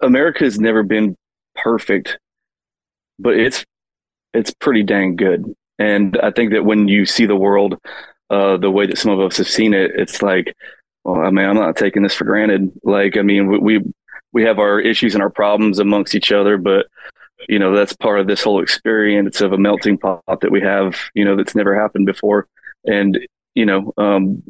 America 0.00 0.44
has 0.44 0.58
never 0.58 0.82
been 0.82 1.16
perfect, 1.54 2.18
but 3.18 3.36
it's, 3.36 3.64
it's 4.32 4.52
pretty 4.54 4.82
dang 4.82 5.16
good. 5.16 5.54
And 5.78 6.18
I 6.22 6.30
think 6.30 6.52
that 6.52 6.64
when 6.64 6.88
you 6.88 7.06
see 7.06 7.26
the 7.26 7.36
world, 7.36 7.78
uh, 8.30 8.56
the 8.56 8.70
way 8.70 8.86
that 8.86 8.98
some 8.98 9.12
of 9.12 9.20
us 9.20 9.36
have 9.36 9.48
seen 9.48 9.74
it, 9.74 9.92
it's 9.94 10.22
like, 10.22 10.54
well, 11.04 11.20
I 11.20 11.30
mean, 11.30 11.44
I'm 11.46 11.56
not 11.56 11.76
taking 11.76 12.02
this 12.02 12.14
for 12.14 12.24
granted. 12.24 12.72
Like, 12.82 13.16
I 13.16 13.22
mean, 13.22 13.48
we, 13.48 13.58
we, 13.58 13.92
we 14.32 14.42
have 14.44 14.58
our 14.58 14.80
issues 14.80 15.14
and 15.14 15.22
our 15.22 15.30
problems 15.30 15.78
amongst 15.78 16.14
each 16.14 16.32
other, 16.32 16.56
but 16.56 16.86
you 17.48 17.58
know 17.58 17.74
that's 17.74 17.94
part 17.94 18.20
of 18.20 18.26
this 18.26 18.42
whole 18.42 18.62
experience 18.62 19.40
of 19.40 19.52
a 19.52 19.58
melting 19.58 19.98
pot 19.98 20.22
that 20.40 20.50
we 20.50 20.60
have 20.60 20.96
you 21.14 21.24
know 21.24 21.36
that's 21.36 21.54
never 21.54 21.78
happened 21.78 22.06
before. 22.06 22.48
And 22.84 23.18
you 23.54 23.66
know 23.66 23.92
um 23.96 24.42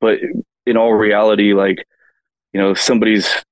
but 0.00 0.18
in 0.66 0.76
all 0.76 0.92
reality 0.92 1.54
like 1.54 1.86
you 2.52 2.60
know 2.60 2.74
somebody's 2.74 3.44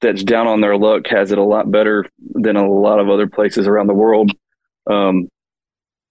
that's 0.00 0.22
down 0.22 0.46
on 0.46 0.60
their 0.60 0.76
luck 0.76 1.06
has 1.06 1.32
it 1.32 1.38
a 1.38 1.42
lot 1.42 1.70
better 1.70 2.04
than 2.34 2.56
a 2.56 2.70
lot 2.70 3.00
of 3.00 3.08
other 3.08 3.26
places 3.26 3.66
around 3.66 3.86
the 3.86 3.94
world. 3.94 4.30
Um 4.88 5.28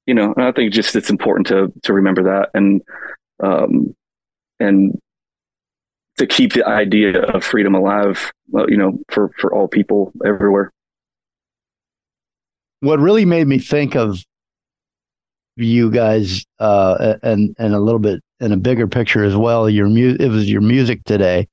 you 0.06 0.14
know 0.14 0.34
and 0.36 0.46
i 0.46 0.52
think 0.52 0.72
just 0.74 0.96
it's 0.96 1.10
important 1.10 1.48
to 1.48 1.72
to 1.84 1.94
remember 1.94 2.24
that 2.24 2.50
and 2.54 2.82
um 3.44 3.96
and 4.60 5.00
to 6.18 6.26
keep 6.26 6.54
the 6.54 6.66
idea 6.66 7.22
of 7.22 7.44
freedom 7.44 7.76
alive 7.76 8.32
uh, 8.56 8.66
you 8.68 8.78
know 8.78 8.98
for 9.10 9.32
for 9.40 9.54
all 9.54 9.68
people 9.68 10.12
everywhere 10.26 10.72
what 12.86 13.00
really 13.00 13.25
made 13.25 13.48
me 13.48 13.60
think 13.60 13.96
of 13.96 14.24
you 15.58 15.89
guys 15.89 16.46
uh, 16.60 17.15
and 17.24 17.56
and 17.58 17.74
a 17.74 17.80
little 17.80 18.00
bit 18.00 18.22
in 18.39 18.51
a 18.51 18.58
bigger 18.58 18.88
picture 18.88 19.24
as 19.24 19.36
well 19.36 19.70
your 19.70 19.88
mu- 19.88 20.18
it 20.20 20.30
was 20.30 20.50
your 20.50 20.62
music 20.62 21.04
today. 21.06 21.48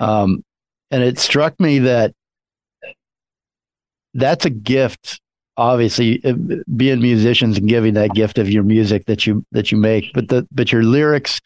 Um, 0.00 0.44
and 0.90 1.02
it 1.02 1.18
struck 1.18 1.58
me 1.60 1.80
that 1.80 2.14
that's 4.14 4.44
a 4.44 4.50
gift 4.50 5.20
obviously 5.56 6.24
uh, 6.24 6.34
being 6.76 7.00
musicians 7.00 7.58
and 7.58 7.68
giving 7.68 7.94
that 7.94 8.14
gift 8.14 8.38
of 8.38 8.50
your 8.50 8.62
music 8.62 9.06
that 9.06 9.26
you 9.26 9.44
that 9.52 9.70
you 9.70 9.78
make, 9.78 10.12
but 10.14 10.28
the 10.28 10.46
but 10.52 10.72
your 10.72 10.82
lyrics 10.82 11.40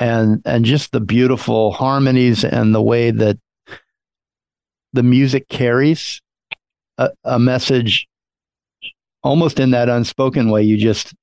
and 0.00 0.42
and 0.44 0.64
just 0.64 0.92
the 0.92 1.00
beautiful 1.00 1.72
harmonies 1.72 2.44
and 2.44 2.74
the 2.74 2.82
way 2.82 3.10
that 3.10 3.38
the 4.92 5.02
music 5.02 5.48
carries 5.48 6.20
a, 6.98 7.10
a 7.24 7.38
message 7.38 8.08
almost 9.22 9.60
in 9.60 9.70
that 9.70 9.88
unspoken 9.88 10.50
way 10.50 10.62
you 10.62 10.76
just 10.76 11.14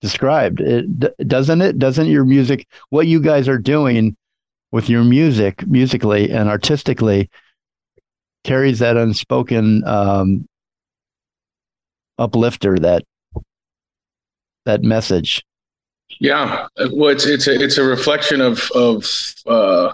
described. 0.00 0.60
It 0.60 1.26
doesn't 1.28 1.60
it 1.60 1.78
doesn't 1.78 2.06
your 2.06 2.24
music 2.24 2.66
what 2.88 3.06
you 3.06 3.20
guys 3.20 3.48
are 3.48 3.58
doing 3.58 4.16
with 4.72 4.88
your 4.88 5.04
music 5.04 5.66
musically 5.66 6.30
and 6.30 6.48
artistically 6.48 7.28
carries 8.44 8.78
that 8.78 8.96
unspoken 8.96 9.84
um, 9.86 10.46
uplifter 12.18 12.78
that 12.78 13.02
that 14.64 14.82
message? 14.82 15.44
Yeah. 16.18 16.66
Well 16.92 17.10
it's 17.10 17.26
it's 17.26 17.46
a, 17.46 17.62
it's 17.62 17.78
a 17.78 17.84
reflection 17.84 18.40
of 18.40 18.70
of 18.74 19.06
uh, 19.46 19.92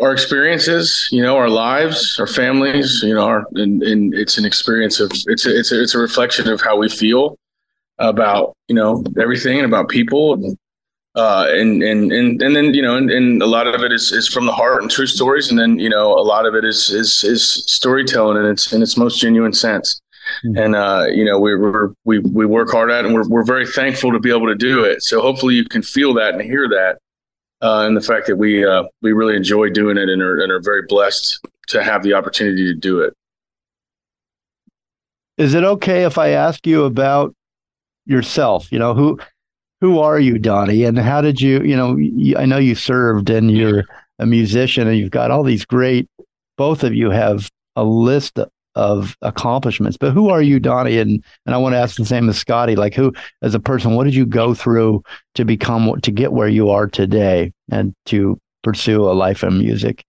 our 0.00 0.12
experiences 0.12 1.08
you 1.10 1.22
know 1.22 1.36
our 1.36 1.48
lives 1.48 2.18
our 2.20 2.26
families 2.26 3.02
you 3.02 3.14
know 3.14 3.24
our 3.24 3.46
and, 3.54 3.82
and 3.82 4.14
it's 4.14 4.38
an 4.38 4.44
experience 4.44 5.00
of 5.00 5.10
it's 5.26 5.46
a, 5.46 5.58
it's 5.58 5.72
a, 5.72 5.82
it's 5.82 5.94
a 5.94 5.98
reflection 5.98 6.48
of 6.48 6.60
how 6.60 6.76
we 6.76 6.88
feel 6.88 7.36
about 8.00 8.56
you 8.68 8.74
know 8.74 9.04
everything 9.20 9.58
and 9.58 9.66
about 9.66 9.88
people. 9.88 10.34
And 10.34 10.58
uh, 11.16 11.46
and 11.50 11.82
and 11.82 12.12
and 12.12 12.40
and 12.42 12.56
then 12.56 12.72
you 12.74 12.82
know 12.82 12.96
and, 12.96 13.10
and 13.10 13.42
a 13.42 13.46
lot 13.46 13.66
of 13.66 13.82
it 13.82 13.92
is, 13.92 14.12
is 14.12 14.28
from 14.28 14.46
the 14.46 14.52
heart 14.52 14.82
and 14.82 14.90
true 14.90 15.06
stories. 15.06 15.50
And 15.50 15.58
then 15.58 15.78
you 15.78 15.88
know 15.88 16.12
a 16.12 16.22
lot 16.22 16.46
of 16.46 16.54
it 16.54 16.64
is 16.64 16.90
is 16.90 17.22
is 17.24 17.64
storytelling 17.66 18.42
in 18.42 18.50
its 18.50 18.72
in 18.72 18.82
its 18.82 18.96
most 18.96 19.20
genuine 19.20 19.52
sense. 19.52 20.00
Mm-hmm. 20.44 20.58
and 20.58 20.76
uh, 20.76 21.06
you 21.10 21.24
know 21.24 21.40
we 21.40 21.56
we're, 21.56 21.88
we 22.04 22.20
we 22.20 22.46
work 22.46 22.70
hard 22.70 22.90
at 22.90 23.00
it 23.00 23.06
and 23.06 23.14
we're 23.14 23.28
we're 23.28 23.44
very 23.44 23.66
thankful 23.66 24.12
to 24.12 24.20
be 24.20 24.30
able 24.30 24.46
to 24.46 24.54
do 24.54 24.84
it. 24.84 25.02
So 25.02 25.20
hopefully 25.20 25.54
you 25.54 25.64
can 25.64 25.82
feel 25.82 26.14
that 26.14 26.34
and 26.34 26.42
hear 26.42 26.68
that 26.68 26.98
uh, 27.62 27.84
and 27.86 27.96
the 27.96 28.00
fact 28.00 28.26
that 28.26 28.36
we 28.36 28.64
uh, 28.64 28.84
we 29.02 29.12
really 29.12 29.36
enjoy 29.36 29.70
doing 29.70 29.96
it 29.96 30.08
and 30.08 30.22
are 30.22 30.40
and 30.40 30.50
are 30.50 30.60
very 30.60 30.82
blessed 30.88 31.40
to 31.68 31.82
have 31.82 32.02
the 32.02 32.14
opportunity 32.14 32.64
to 32.64 32.74
do 32.74 33.00
it 33.00 33.14
is 35.40 35.54
it 35.54 35.64
okay 35.64 36.04
if 36.04 36.18
I 36.18 36.28
ask 36.28 36.66
you 36.66 36.84
about 36.84 37.34
yourself. 38.04 38.70
You 38.70 38.78
know, 38.78 38.94
who 38.94 39.18
who 39.80 39.98
are 39.98 40.20
you, 40.20 40.38
Donnie, 40.38 40.84
and 40.84 40.98
how 40.98 41.22
did 41.22 41.40
you? 41.40 41.62
You 41.62 41.76
know, 41.76 42.38
I 42.38 42.44
know 42.44 42.58
you 42.58 42.74
served, 42.74 43.30
and 43.30 43.50
you're 43.50 43.84
a 44.18 44.26
musician, 44.26 44.86
and 44.86 44.98
you've 44.98 45.10
got 45.10 45.30
all 45.30 45.42
these 45.42 45.64
great. 45.64 46.06
Both 46.58 46.84
of 46.84 46.94
you 46.94 47.10
have 47.10 47.48
a 47.74 47.82
list 47.82 48.38
of 48.80 49.14
accomplishments, 49.20 49.98
but 49.98 50.12
who 50.12 50.30
are 50.30 50.40
you, 50.40 50.58
Donnie? 50.58 50.98
And 50.98 51.22
and 51.44 51.54
I 51.54 51.58
want 51.58 51.74
to 51.74 51.78
ask 51.78 51.96
the 51.96 52.06
same 52.06 52.30
as 52.30 52.38
Scotty. 52.38 52.76
Like, 52.76 52.94
who, 52.94 53.12
as 53.42 53.54
a 53.54 53.60
person, 53.60 53.94
what 53.94 54.04
did 54.04 54.14
you 54.14 54.24
go 54.24 54.54
through 54.54 55.02
to 55.34 55.44
become 55.44 56.00
to 56.00 56.10
get 56.10 56.32
where 56.32 56.48
you 56.48 56.70
are 56.70 56.86
today, 56.86 57.52
and 57.70 57.94
to 58.06 58.40
pursue 58.64 59.04
a 59.04 59.12
life 59.12 59.44
in 59.44 59.58
music? 59.58 60.02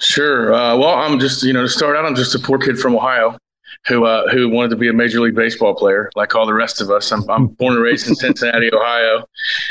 Sure. 0.00 0.52
Uh, 0.52 0.76
well, 0.76 0.94
I'm 0.94 1.20
just, 1.20 1.44
you 1.44 1.52
know, 1.52 1.62
to 1.62 1.68
start 1.68 1.96
out, 1.96 2.04
I'm 2.04 2.16
just 2.16 2.34
a 2.34 2.38
poor 2.38 2.58
kid 2.58 2.78
from 2.78 2.96
Ohio 2.96 3.38
who 3.86 4.04
uh, 4.04 4.28
who 4.30 4.48
wanted 4.48 4.70
to 4.70 4.76
be 4.76 4.88
a 4.88 4.92
major 4.92 5.20
league 5.20 5.34
baseball 5.34 5.74
player, 5.74 6.10
like 6.14 6.34
all 6.34 6.46
the 6.46 6.54
rest 6.54 6.80
of 6.80 6.90
us. 6.90 7.10
I'm, 7.10 7.28
I'm 7.30 7.46
born 7.46 7.74
and 7.74 7.82
raised 7.82 8.06
in 8.06 8.14
Cincinnati, 8.14 8.70
Ohio, 8.74 9.26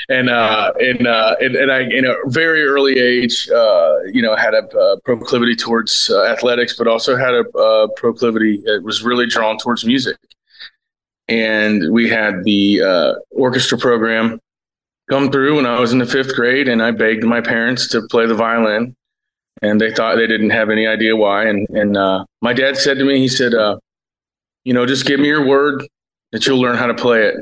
and 0.09 0.29
uh, 0.29 0.73
and, 0.79 1.07
uh, 1.07 1.35
and, 1.39 1.55
and 1.55 1.71
I 1.71 1.81
in 1.81 2.05
a 2.05 2.15
very 2.25 2.63
early 2.63 2.99
age, 2.99 3.49
uh, 3.49 3.99
you 4.11 4.21
know, 4.21 4.35
had 4.35 4.53
a 4.53 4.67
uh, 4.77 4.95
proclivity 5.05 5.55
towards 5.55 6.09
uh, 6.11 6.23
athletics, 6.23 6.75
but 6.75 6.87
also 6.87 7.15
had 7.15 7.33
a 7.33 7.57
uh, 7.57 7.87
proclivity. 7.95 8.61
It 8.65 8.83
was 8.83 9.03
really 9.03 9.27
drawn 9.27 9.57
towards 9.57 9.85
music, 9.85 10.17
and 11.27 11.91
we 11.91 12.09
had 12.09 12.43
the 12.43 13.17
orchestra 13.31 13.77
program 13.77 14.39
come 15.09 15.31
through 15.31 15.57
when 15.57 15.65
I 15.65 15.79
was 15.79 15.93
in 15.93 15.99
the 15.99 16.05
fifth 16.05 16.35
grade, 16.35 16.67
and 16.67 16.81
I 16.81 16.91
begged 16.91 17.23
my 17.23 17.39
parents 17.39 17.87
to 17.89 18.01
play 18.09 18.25
the 18.25 18.35
violin. 18.35 18.95
And 19.63 19.81
they 19.81 19.91
thought 19.91 20.17
they 20.17 20.27
didn't 20.27 20.51
have 20.51 20.69
any 20.69 20.85
idea 20.85 21.15
why. 21.15 21.45
And 21.45 21.67
and 21.69 22.25
my 22.41 22.53
dad 22.53 22.77
said 22.77 22.99
to 22.99 23.05
me, 23.05 23.17
he 23.17 23.27
said, 23.27 23.53
you 24.67 24.73
know, 24.73 24.85
just 24.85 25.05
give 25.05 25.17
me 25.21 25.27
your 25.27 25.45
word 25.45 25.87
that 26.33 26.45
you'll 26.45 26.59
learn 26.59 26.75
how 26.75 26.87
to 26.87 26.93
play 26.93 27.23
it. 27.23 27.37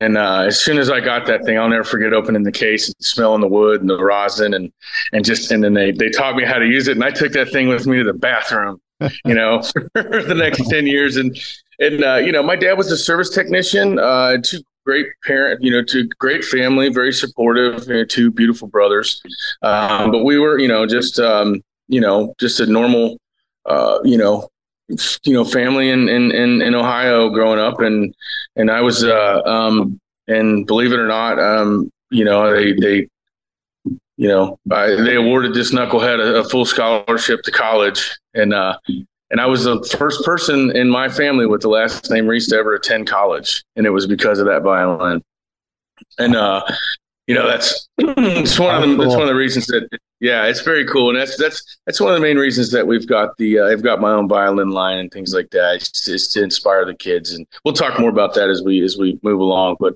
And 0.00 0.18
uh, 0.18 0.40
as 0.40 0.62
soon 0.62 0.76
as 0.76 0.90
I 0.90 1.00
got 1.00 1.24
that 1.24 1.42
thing, 1.46 1.58
I'll 1.58 1.70
never 1.70 1.84
forget 1.84 2.12
opening 2.12 2.42
the 2.42 2.52
case 2.52 2.86
and 2.86 2.94
smelling 3.00 3.40
the 3.40 3.48
wood 3.48 3.80
and 3.80 3.88
the 3.88 3.96
rosin 3.96 4.52
and 4.52 4.70
and 5.14 5.24
just 5.24 5.50
and 5.50 5.64
then 5.64 5.72
they 5.72 5.90
they 5.90 6.10
taught 6.10 6.36
me 6.36 6.44
how 6.44 6.58
to 6.58 6.66
use 6.66 6.86
it. 6.86 6.98
And 6.98 7.04
I 7.04 7.10
took 7.10 7.32
that 7.32 7.50
thing 7.50 7.68
with 7.68 7.86
me 7.86 7.96
to 7.96 8.04
the 8.04 8.12
bathroom, 8.12 8.78
you 9.24 9.34
know, 9.34 9.62
for 9.94 10.22
the 10.22 10.34
next 10.34 10.68
ten 10.68 10.86
years. 10.86 11.16
And 11.16 11.34
and 11.78 12.04
uh, 12.04 12.16
you 12.16 12.30
know, 12.30 12.42
my 12.42 12.56
dad 12.56 12.74
was 12.74 12.92
a 12.92 12.96
service 12.98 13.30
technician. 13.30 13.98
Uh, 13.98 14.36
two 14.42 14.60
great 14.84 15.06
parent, 15.24 15.62
you 15.62 15.70
know, 15.70 15.82
two 15.82 16.06
great 16.18 16.44
family, 16.44 16.90
very 16.90 17.12
supportive. 17.12 17.86
You 17.88 17.94
know, 17.94 18.04
two 18.04 18.30
beautiful 18.30 18.68
brothers. 18.68 19.22
Um, 19.62 20.10
but 20.10 20.24
we 20.24 20.38
were, 20.38 20.58
you 20.58 20.68
know, 20.68 20.86
just 20.86 21.18
um, 21.18 21.62
you 21.88 22.02
know, 22.02 22.34
just 22.38 22.60
a 22.60 22.66
normal, 22.66 23.16
uh, 23.64 23.98
you 24.04 24.18
know, 24.18 24.48
you 24.88 25.32
know 25.32 25.44
family 25.44 25.90
in 25.90 26.08
in 26.08 26.30
in, 26.32 26.62
in 26.62 26.74
Ohio 26.74 27.30
growing 27.30 27.58
up, 27.58 27.80
and 27.80 28.14
and 28.56 28.70
I 28.70 28.80
was 28.80 29.04
uh, 29.04 29.42
um, 29.44 30.00
and 30.28 30.66
believe 30.66 30.92
it 30.92 30.98
or 30.98 31.06
not, 31.06 31.38
um, 31.38 31.90
you 32.10 32.24
know 32.24 32.54
they 32.54 32.72
they 32.72 33.08
you 34.16 34.28
know 34.28 34.58
I, 34.70 34.94
they 34.94 35.16
awarded 35.16 35.54
this 35.54 35.72
knucklehead 35.72 36.20
a, 36.20 36.40
a, 36.40 36.44
full 36.44 36.64
scholarship 36.64 37.42
to 37.42 37.50
college, 37.50 38.16
and 38.34 38.52
uh, 38.52 38.78
and 39.30 39.40
I 39.40 39.46
was 39.46 39.64
the 39.64 39.82
first 39.98 40.24
person 40.24 40.74
in 40.76 40.88
my 40.90 41.08
family 41.08 41.46
with 41.46 41.62
the 41.62 41.68
last 41.68 42.10
name 42.10 42.26
Reis 42.26 42.48
to 42.48 42.56
ever 42.56 42.74
attend 42.74 43.06
college, 43.06 43.64
and 43.76 43.86
it 43.86 43.90
was 43.90 44.06
because 44.06 44.38
of 44.38 44.46
that 44.46 44.62
violin. 44.62 45.22
And 46.18 46.36
uh, 46.36 46.62
you 47.26 47.34
know 47.34 47.46
that's 47.46 47.88
it's 47.98 48.58
one 48.58 48.82
of 48.82 48.98
that's 48.98 49.14
one 49.14 49.22
of 49.22 49.28
the 49.28 49.34
reasons 49.34 49.66
that 49.66 49.88
yeah 50.20 50.44
it's 50.44 50.60
very 50.60 50.86
cool. 50.86 51.10
And 51.10 51.18
that's 51.18 51.36
that's 51.38 51.78
that's 51.86 52.00
one 52.00 52.12
of 52.12 52.16
the 52.16 52.20
main 52.20 52.36
reasons 52.36 52.70
that 52.72 52.86
we've 52.86 53.06
got 53.06 53.36
the 53.38 53.60
uh, 53.60 53.66
i've 53.66 53.82
got 53.82 54.00
my 54.00 54.12
own 54.12 54.28
violin 54.28 54.70
line 54.70 54.98
and 54.98 55.10
things 55.10 55.32
like 55.32 55.50
that. 55.50 55.76
It's, 55.76 56.08
it's, 56.08 56.32
to 56.34 56.42
inspire 56.42 56.84
the 56.84 56.94
kids. 56.94 57.32
And 57.32 57.46
we'll 57.64 57.74
talk 57.74 57.98
more 57.98 58.10
about 58.10 58.34
that 58.34 58.50
as 58.50 58.62
we 58.62 58.82
as 58.82 58.98
we 58.98 59.18
move 59.22 59.40
along. 59.40 59.76
But 59.80 59.94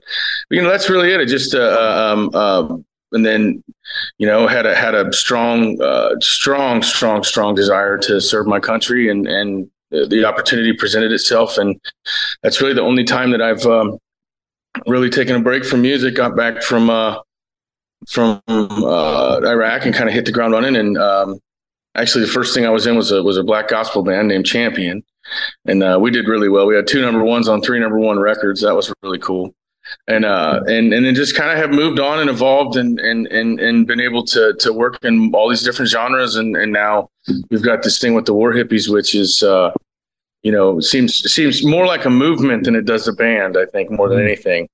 you 0.51 0.63
know 0.63 0.71
that's 0.71 0.89
really 0.89 1.13
it. 1.13 1.21
It 1.21 1.27
just 1.27 1.55
uh, 1.55 1.59
uh 1.59 2.13
um, 2.13 2.35
um 2.35 2.85
and 3.13 3.25
then 3.25 3.63
you 4.19 4.27
know 4.27 4.47
had 4.47 4.65
a 4.65 4.75
had 4.75 4.95
a 4.95 5.13
strong 5.13 5.81
uh, 5.83 6.15
strong 6.21 6.83
strong 6.83 7.23
strong 7.25 7.55
desire 7.55 7.99
to 7.99 8.21
serve 8.21 8.47
my 8.47 8.61
country 8.61 9.11
and 9.11 9.27
and 9.27 9.71
the 9.91 10.25
opportunity 10.25 10.73
presented 10.73 11.13
itself. 11.13 11.57
And 11.59 11.81
that's 12.43 12.61
really 12.61 12.75
the 12.75 12.83
only 12.83 13.05
time 13.05 13.31
that 13.31 13.41
i've 13.41 13.65
um, 13.65 13.99
really 14.87 15.11
taking 15.11 15.35
a 15.35 15.41
break 15.41 15.65
from 15.65 15.83
music. 15.83 16.15
Got 16.15 16.37
back 16.37 16.63
from 16.63 16.91
uh, 16.91 17.19
from 18.09 18.41
uh, 18.49 19.41
Iraq 19.45 19.85
and 19.85 19.95
kind 19.95 20.09
of 20.09 20.15
hit 20.15 20.25
the 20.25 20.33
ground 20.33 20.53
running. 20.53 20.77
And 20.77 20.97
um, 20.97 21.41
actually, 21.95 22.25
the 22.25 22.31
first 22.31 22.55
thing 22.55 22.67
I 22.67 22.71
was 22.71 22.87
in 22.87 22.97
was 22.97 23.11
a 23.13 23.23
was 23.23 23.37
a 23.37 23.45
black 23.45 23.69
gospel 23.69 24.03
band 24.03 24.29
named 24.29 24.47
Champion, 24.47 25.03
and 25.67 25.83
uh, 25.83 25.99
we 26.01 26.11
did 26.11 26.29
really 26.29 26.49
well. 26.49 26.67
We 26.67 26.77
had 26.77 26.87
two 26.87 27.03
number 27.03 27.25
ones 27.25 27.49
on 27.49 27.61
three 27.61 27.81
number 27.81 27.99
one 27.99 28.19
records. 28.19 28.61
That 28.63 28.75
was 28.75 28.93
really 29.03 29.19
cool. 29.19 29.55
And 30.07 30.25
uh, 30.25 30.61
and 30.67 30.93
and 30.93 31.07
then 31.07 31.15
just 31.15 31.35
kind 31.35 31.51
of 31.51 31.57
have 31.57 31.71
moved 31.71 31.99
on 31.99 32.21
and 32.21 32.29
evolved 32.29 32.77
and 32.77 33.01
and 33.01 33.27
and 33.29 33.59
and 33.59 33.87
been 33.87 34.01
able 34.01 34.25
to 34.27 34.55
to 34.61 34.73
work 34.73 35.03
in 35.03 35.33
all 35.35 35.49
these 35.49 35.63
different 35.63 35.91
genres. 35.91 36.37
And 36.37 36.57
and 36.57 36.73
now 36.73 37.09
we've 37.51 37.63
got 37.63 37.83
this 37.83 37.99
thing 37.99 38.15
with 38.15 38.27
the 38.27 38.35
War 38.35 38.53
Hippies, 38.53 38.93
which 38.93 39.15
is 39.15 39.43
uh, 39.43 39.73
you 40.43 40.53
know, 40.53 40.81
seems 40.81 41.15
seems 41.33 41.65
more 41.65 41.87
like 41.87 42.05
a 42.05 42.11
movement 42.11 42.65
than 42.65 42.77
it 42.77 42.85
does 42.85 43.09
a 43.09 43.13
band. 43.13 43.57
I 43.57 43.67
think 43.67 43.91
more 43.91 44.09
than 44.09 44.19
mm-hmm. 44.19 44.27
anything. 44.27 44.69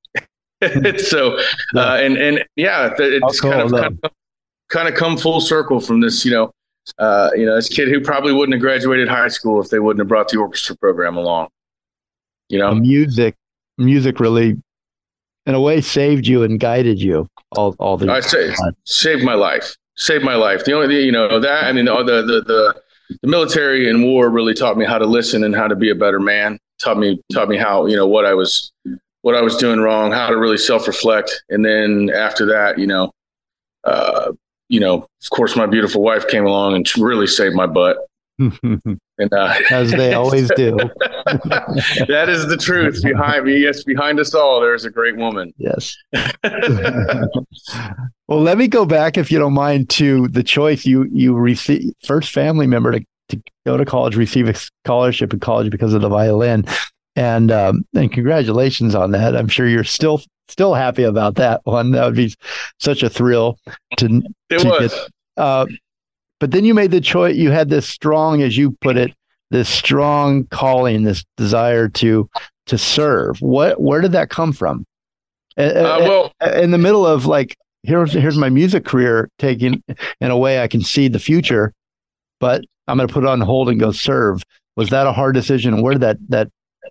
so, 0.98 1.38
uh, 1.74 1.98
and 2.00 2.16
and 2.16 2.44
yeah, 2.56 2.94
it's 2.98 3.40
kind 3.40 3.60
of, 3.60 3.70
kind 3.70 3.98
of 4.02 4.10
kind 4.68 4.88
of 4.88 4.94
come 4.94 5.16
full 5.16 5.40
circle 5.40 5.80
from 5.80 6.00
this. 6.00 6.24
You 6.24 6.32
know, 6.32 6.52
uh, 6.98 7.30
you 7.34 7.46
know, 7.46 7.56
this 7.56 7.68
kid 7.68 7.88
who 7.88 8.00
probably 8.00 8.32
wouldn't 8.32 8.54
have 8.54 8.60
graduated 8.60 9.08
high 9.08 9.28
school 9.28 9.60
if 9.60 9.70
they 9.70 9.78
wouldn't 9.78 10.00
have 10.00 10.08
brought 10.08 10.28
the 10.28 10.38
orchestra 10.38 10.76
program 10.76 11.16
along. 11.16 11.48
You 12.48 12.58
know, 12.58 12.74
music, 12.74 13.34
music 13.78 14.20
really, 14.20 14.60
in 15.46 15.54
a 15.54 15.60
way, 15.60 15.80
saved 15.80 16.26
you 16.26 16.42
and 16.42 16.60
guided 16.60 17.00
you 17.00 17.26
all 17.52 17.74
all 17.78 17.96
the. 17.96 18.10
I 18.10 18.20
say, 18.20 18.54
saved 18.84 19.24
my 19.24 19.34
life. 19.34 19.76
Saved 19.96 20.24
my 20.24 20.34
life. 20.34 20.64
The 20.64 20.72
only, 20.72 21.04
you 21.04 21.12
know, 21.12 21.38
that 21.40 21.64
I 21.64 21.72
mean, 21.72 21.86
the 21.86 22.02
the 22.02 22.22
the 22.22 22.40
the 22.42 22.82
military 23.22 23.88
and 23.88 24.04
war 24.04 24.28
really 24.28 24.54
taught 24.54 24.76
me 24.76 24.84
how 24.84 24.98
to 24.98 25.06
listen 25.06 25.44
and 25.44 25.54
how 25.54 25.68
to 25.68 25.76
be 25.76 25.90
a 25.90 25.94
better 25.94 26.20
man. 26.20 26.58
Taught 26.78 26.98
me 26.98 27.20
taught 27.32 27.48
me 27.48 27.56
how 27.56 27.86
you 27.86 27.96
know 27.96 28.06
what 28.06 28.24
I 28.24 28.34
was 28.34 28.72
what 29.22 29.34
I 29.34 29.42
was 29.42 29.56
doing 29.56 29.80
wrong, 29.80 30.12
how 30.12 30.28
to 30.28 30.36
really 30.36 30.58
self 30.58 30.86
reflect, 30.86 31.42
and 31.48 31.64
then 31.64 32.10
after 32.14 32.46
that, 32.46 32.78
you 32.78 32.86
know, 32.86 33.12
uh, 33.84 34.32
you 34.68 34.80
know, 34.80 34.96
of 34.96 35.30
course, 35.30 35.56
my 35.56 35.66
beautiful 35.66 36.02
wife 36.02 36.26
came 36.28 36.44
along 36.44 36.74
and 36.76 36.98
really 36.98 37.26
saved 37.26 37.54
my 37.54 37.66
butt. 37.66 37.98
and 39.18 39.32
uh, 39.32 39.54
as 39.70 39.90
they 39.90 40.14
always 40.14 40.50
do. 40.56 40.76
that 41.26 42.26
is 42.28 42.46
the 42.46 42.56
truth 42.56 43.02
behind 43.02 43.44
me. 43.44 43.58
Yes, 43.58 43.84
behind 43.84 44.18
us 44.18 44.34
all, 44.34 44.60
there's 44.60 44.84
a 44.84 44.90
great 44.90 45.16
woman. 45.16 45.52
Yes. 45.56 45.96
well, 48.28 48.40
let 48.40 48.58
me 48.58 48.68
go 48.68 48.84
back, 48.84 49.16
if 49.16 49.30
you 49.30 49.38
don't 49.38 49.54
mind, 49.54 49.90
to 49.90 50.28
the 50.28 50.42
choice 50.42 50.84
you 50.84 51.08
you 51.12 51.34
received 51.34 51.94
first 52.04 52.32
family 52.32 52.66
member 52.66 52.92
to 52.92 53.04
to 53.28 53.42
go 53.66 53.76
to 53.76 53.84
college, 53.84 54.16
receive 54.16 54.48
a 54.48 54.54
scholarship 54.54 55.32
in 55.32 55.40
college 55.40 55.70
because 55.70 55.94
of 55.94 56.02
the 56.02 56.08
violin, 56.08 56.64
and 57.16 57.50
um, 57.50 57.84
and 57.94 58.12
congratulations 58.12 58.94
on 58.94 59.12
that. 59.12 59.36
I'm 59.36 59.48
sure 59.48 59.68
you're 59.68 59.84
still 59.84 60.22
still 60.48 60.74
happy 60.74 61.04
about 61.04 61.36
that 61.36 61.60
one. 61.64 61.92
That 61.92 62.04
would 62.04 62.16
be 62.16 62.34
such 62.80 63.02
a 63.02 63.08
thrill 63.08 63.58
to. 63.98 64.22
It 64.50 64.58
to 64.58 64.68
was. 64.68 64.92
Get, 64.92 65.10
uh, 65.36 65.66
but 66.44 66.50
then 66.50 66.66
you 66.66 66.74
made 66.74 66.90
the 66.90 67.00
choice. 67.00 67.36
You 67.36 67.50
had 67.52 67.70
this 67.70 67.88
strong, 67.88 68.42
as 68.42 68.54
you 68.54 68.72
put 68.82 68.98
it, 68.98 69.14
this 69.50 69.66
strong 69.66 70.44
calling, 70.48 71.04
this 71.04 71.24
desire 71.38 71.88
to 71.88 72.28
to 72.66 72.76
serve. 72.76 73.38
What? 73.40 73.80
Where 73.80 74.02
did 74.02 74.12
that 74.12 74.28
come 74.28 74.52
from? 74.52 74.84
Uh, 75.56 75.72
well, 76.02 76.32
in 76.62 76.70
the 76.70 76.76
middle 76.76 77.06
of 77.06 77.24
like 77.24 77.56
here's 77.82 78.12
here's 78.12 78.36
my 78.36 78.50
music 78.50 78.84
career 78.84 79.30
taking 79.38 79.82
in 80.20 80.30
a 80.30 80.36
way 80.36 80.60
I 80.60 80.68
can 80.68 80.82
see 80.82 81.08
the 81.08 81.18
future, 81.18 81.72
but 82.40 82.62
I'm 82.88 82.98
going 82.98 83.08
to 83.08 83.14
put 83.14 83.24
it 83.24 83.28
on 83.30 83.40
hold 83.40 83.70
and 83.70 83.80
go 83.80 83.90
serve. 83.90 84.42
Was 84.76 84.90
that 84.90 85.06
a 85.06 85.12
hard 85.12 85.34
decision? 85.34 85.80
Where 85.80 85.94
did 85.94 86.02
that 86.02 86.18
that 86.28 86.48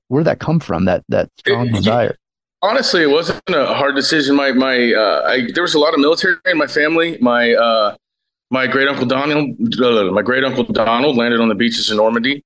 where 0.08 0.22
did 0.24 0.28
that 0.30 0.40
come 0.40 0.60
from? 0.60 0.86
That 0.86 1.04
that 1.10 1.30
strong 1.38 1.68
It- 1.68 1.74
desire. 1.76 2.16
honestly, 2.64 3.04
it 3.04 3.12
wasn't 3.12 3.40
a 3.50 3.68
hard 3.68 3.94
decision. 3.96 4.36
My 4.36 4.52
my 4.54 4.94
uh, 4.94 5.22
I, 5.28 5.52
there 5.54 5.62
was 5.62 5.76
a 5.76 5.80
lot 5.80 5.94
of 5.94 6.00
military 6.00 6.38
in 6.46 6.58
my 6.58 6.66
family. 6.68 7.20
My 7.22 7.54
uh, 7.54 7.96
my 8.54 8.68
great 8.68 8.88
uncle 8.88 9.08
Donald, 9.08 10.14
my 10.14 10.22
great 10.22 10.44
uncle 10.44 10.64
Donald 10.64 11.18
landed 11.18 11.42
on 11.42 11.50
the 11.50 11.56
beaches 11.56 11.90
in 11.90 11.98
Normandy 11.98 12.44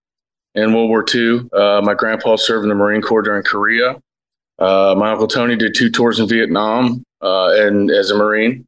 in 0.56 0.74
World 0.74 0.88
War 0.88 1.04
II. 1.14 1.42
Uh, 1.52 1.82
my 1.84 1.94
grandpa 1.94 2.38
served 2.38 2.64
in 2.64 2.70
the 2.70 2.76
Marine 2.76 3.02
Corps 3.02 3.22
during 3.22 3.44
Korea. 3.44 4.02
Uh, 4.58 4.96
my 4.98 5.12
uncle 5.12 5.28
Tony 5.28 5.58
did 5.58 5.76
two 5.76 5.90
tours 5.90 6.22
in 6.22 6.30
Vietnam 6.30 7.04
uh, 7.22 7.50
and 7.58 7.92
as 7.92 8.10
a 8.10 8.16
Marine. 8.16 8.66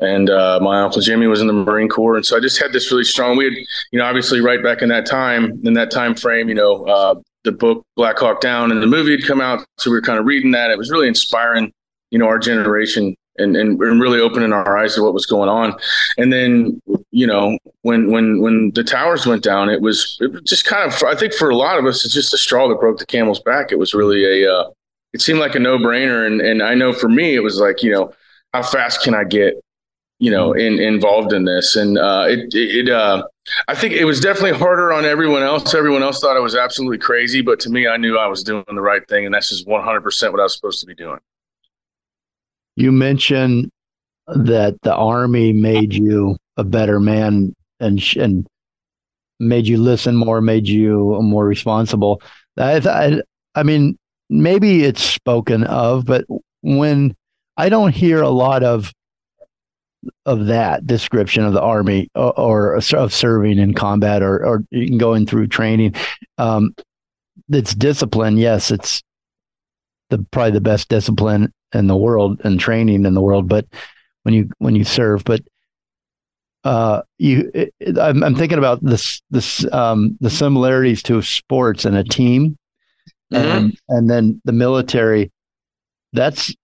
And 0.00 0.30
uh, 0.30 0.58
my 0.62 0.80
uncle 0.80 1.02
Jimmy 1.02 1.26
was 1.26 1.42
in 1.42 1.48
the 1.48 1.52
Marine 1.52 1.90
Corps, 1.90 2.16
and 2.16 2.24
so 2.24 2.34
I 2.34 2.40
just 2.40 2.58
had 2.58 2.72
this 2.72 2.90
really 2.90 3.04
strong. 3.04 3.36
We 3.36 3.44
had, 3.44 3.52
you 3.92 3.98
know, 3.98 4.06
obviously 4.06 4.40
right 4.40 4.62
back 4.62 4.80
in 4.80 4.88
that 4.88 5.04
time, 5.04 5.60
in 5.64 5.74
that 5.74 5.90
time 5.90 6.14
frame, 6.14 6.48
you 6.48 6.54
know, 6.54 6.86
uh, 6.86 7.14
the 7.44 7.52
book 7.52 7.84
Black 7.96 8.18
Hawk 8.18 8.40
Down 8.40 8.72
and 8.72 8.82
the 8.82 8.86
movie 8.86 9.10
had 9.10 9.26
come 9.26 9.42
out, 9.42 9.66
so 9.76 9.90
we 9.90 9.96
were 9.96 10.02
kind 10.02 10.18
of 10.18 10.24
reading 10.24 10.52
that. 10.52 10.70
It 10.70 10.78
was 10.78 10.90
really 10.90 11.08
inspiring, 11.08 11.70
you 12.10 12.18
know, 12.18 12.26
our 12.26 12.38
generation 12.38 13.14
and, 13.40 13.56
and, 13.56 13.80
and 13.80 14.00
really 14.00 14.20
opening 14.20 14.52
our 14.52 14.76
eyes 14.76 14.94
to 14.94 15.02
what 15.02 15.14
was 15.14 15.26
going 15.26 15.48
on. 15.48 15.74
And 16.18 16.32
then, 16.32 16.80
you 17.10 17.26
know, 17.26 17.58
when 17.82 18.10
when 18.10 18.40
when 18.40 18.72
the 18.74 18.84
towers 18.84 19.26
went 19.26 19.42
down, 19.42 19.68
it 19.68 19.80
was 19.80 20.18
it 20.20 20.32
was 20.32 20.42
just 20.42 20.64
kind 20.64 20.90
of 20.90 21.02
I 21.02 21.14
think 21.14 21.32
for 21.32 21.50
a 21.50 21.56
lot 21.56 21.78
of 21.78 21.86
us, 21.86 22.04
it's 22.04 22.14
just 22.14 22.34
a 22.34 22.38
straw 22.38 22.68
that 22.68 22.80
broke 22.80 22.98
the 22.98 23.06
camel's 23.06 23.40
back. 23.40 23.72
It 23.72 23.78
was 23.78 23.94
really 23.94 24.44
a 24.44 24.52
uh, 24.52 24.70
it 25.12 25.20
seemed 25.20 25.40
like 25.40 25.54
a 25.54 25.58
no 25.58 25.78
brainer, 25.78 26.26
and 26.26 26.40
and 26.40 26.62
I 26.62 26.74
know 26.74 26.92
for 26.92 27.08
me, 27.08 27.34
it 27.34 27.42
was 27.42 27.58
like 27.58 27.82
you 27.82 27.92
know, 27.92 28.12
how 28.52 28.62
fast 28.62 29.02
can 29.02 29.14
I 29.14 29.24
get 29.24 29.54
you 30.18 30.30
know 30.30 30.52
in, 30.52 30.78
involved 30.78 31.32
in 31.32 31.44
this 31.44 31.76
and 31.76 31.98
uh, 31.98 32.26
it 32.28 32.54
it 32.54 32.88
uh, 32.88 33.22
I 33.68 33.74
think 33.74 33.94
it 33.94 34.04
was 34.04 34.20
definitely 34.20 34.58
harder 34.58 34.92
on 34.92 35.04
everyone 35.04 35.42
else. 35.42 35.74
Everyone 35.74 36.02
else 36.02 36.20
thought 36.20 36.36
I 36.36 36.40
was 36.40 36.54
absolutely 36.54 36.98
crazy, 36.98 37.42
but 37.42 37.58
to 37.60 37.70
me, 37.70 37.88
I 37.88 37.96
knew 37.96 38.18
I 38.18 38.26
was 38.26 38.42
doing 38.42 38.64
the 38.68 38.80
right 38.80 39.06
thing, 39.08 39.24
and 39.24 39.34
that's 39.34 39.48
just 39.48 39.66
100% 39.66 40.30
what 40.30 40.40
I 40.40 40.42
was 40.42 40.54
supposed 40.54 40.80
to 40.80 40.86
be 40.86 40.94
doing. 40.94 41.18
You 42.80 42.92
mentioned 42.92 43.70
that 44.26 44.80
the 44.82 44.94
army 44.94 45.52
made 45.52 45.92
you 45.92 46.36
a 46.56 46.64
better 46.64 46.98
man 46.98 47.54
and 47.78 48.02
and 48.16 48.46
made 49.38 49.66
you 49.66 49.76
listen 49.76 50.16
more, 50.16 50.40
made 50.40 50.66
you 50.66 51.18
more 51.20 51.44
responsible. 51.44 52.22
I, 52.56 52.76
I, 52.76 53.22
I 53.54 53.62
mean, 53.62 53.98
maybe 54.28 54.84
it's 54.84 55.02
spoken 55.02 55.64
of, 55.64 56.04
but 56.04 56.24
when 56.62 57.14
I 57.56 57.68
don't 57.68 57.94
hear 57.94 58.22
a 58.22 58.30
lot 58.30 58.62
of 58.62 58.92
of 60.24 60.46
that 60.46 60.86
description 60.86 61.44
of 61.44 61.52
the 61.52 61.60
army 61.60 62.08
or, 62.14 62.38
or 62.38 62.74
of 62.76 63.12
serving 63.12 63.58
in 63.58 63.74
combat 63.74 64.22
or 64.22 64.42
or 64.44 64.64
going 64.96 65.26
through 65.26 65.48
training, 65.48 65.94
um, 66.38 66.74
it's 67.50 67.74
discipline. 67.74 68.38
Yes, 68.38 68.70
it's 68.70 69.02
the 70.10 70.18
probably 70.30 70.52
the 70.52 70.60
best 70.60 70.88
discipline 70.88 71.52
in 71.72 71.86
the 71.86 71.96
world 71.96 72.40
and 72.44 72.60
training 72.60 73.06
in 73.06 73.14
the 73.14 73.22
world. 73.22 73.48
But 73.48 73.66
when 74.22 74.34
you 74.34 74.50
when 74.58 74.76
you 74.76 74.84
serve, 74.84 75.24
but 75.24 75.40
uh, 76.64 77.02
you, 77.18 77.50
it, 77.54 77.72
I'm, 77.98 78.22
I'm 78.22 78.34
thinking 78.34 78.58
about 78.58 78.84
this 78.84 79.22
this 79.30 79.64
um, 79.72 80.18
the 80.20 80.30
similarities 80.30 81.02
to 81.04 81.22
sports 81.22 81.84
and 81.84 81.96
a 81.96 82.04
team, 82.04 82.58
and 83.30 83.78
and 83.88 84.10
then 84.10 84.40
the 84.44 84.52
military. 84.52 85.30
That's 86.12 86.54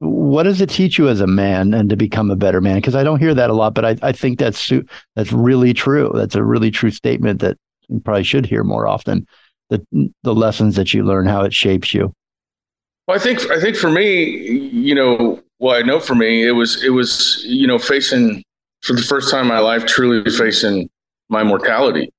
what 0.00 0.42
does 0.42 0.60
it 0.60 0.68
teach 0.68 0.98
you 0.98 1.08
as 1.08 1.20
a 1.20 1.26
man 1.26 1.72
and 1.72 1.88
to 1.88 1.96
become 1.96 2.30
a 2.30 2.36
better 2.36 2.60
man? 2.60 2.76
Because 2.76 2.94
I 2.94 3.04
don't 3.04 3.20
hear 3.20 3.32
that 3.34 3.48
a 3.48 3.54
lot, 3.54 3.74
but 3.74 3.84
I, 3.84 3.96
I 4.02 4.12
think 4.12 4.38
that's 4.38 4.70
that's 5.14 5.32
really 5.32 5.72
true. 5.72 6.10
That's 6.14 6.34
a 6.34 6.44
really 6.44 6.70
true 6.70 6.90
statement 6.90 7.40
that 7.40 7.56
you 7.88 8.00
probably 8.00 8.24
should 8.24 8.44
hear 8.44 8.64
more 8.64 8.86
often. 8.86 9.26
The 9.70 9.84
the 10.22 10.34
lessons 10.34 10.76
that 10.76 10.92
you 10.92 11.04
learn, 11.04 11.26
how 11.26 11.42
it 11.42 11.54
shapes 11.54 11.94
you. 11.94 12.12
Well, 13.06 13.16
I 13.16 13.20
think 13.20 13.50
I 13.50 13.60
think 13.60 13.76
for 13.76 13.90
me, 13.90 14.24
you 14.24 14.94
know, 14.94 15.40
well, 15.58 15.76
I 15.76 15.82
know 15.82 16.00
for 16.00 16.14
me, 16.14 16.46
it 16.46 16.52
was 16.52 16.82
it 16.82 16.90
was 16.90 17.42
you 17.46 17.66
know 17.66 17.78
facing 17.78 18.42
for 18.82 18.94
the 18.94 19.02
first 19.02 19.30
time 19.30 19.42
in 19.42 19.48
my 19.48 19.60
life, 19.60 19.86
truly 19.86 20.28
facing 20.30 20.90
my 21.28 21.42
mortality, 21.42 22.12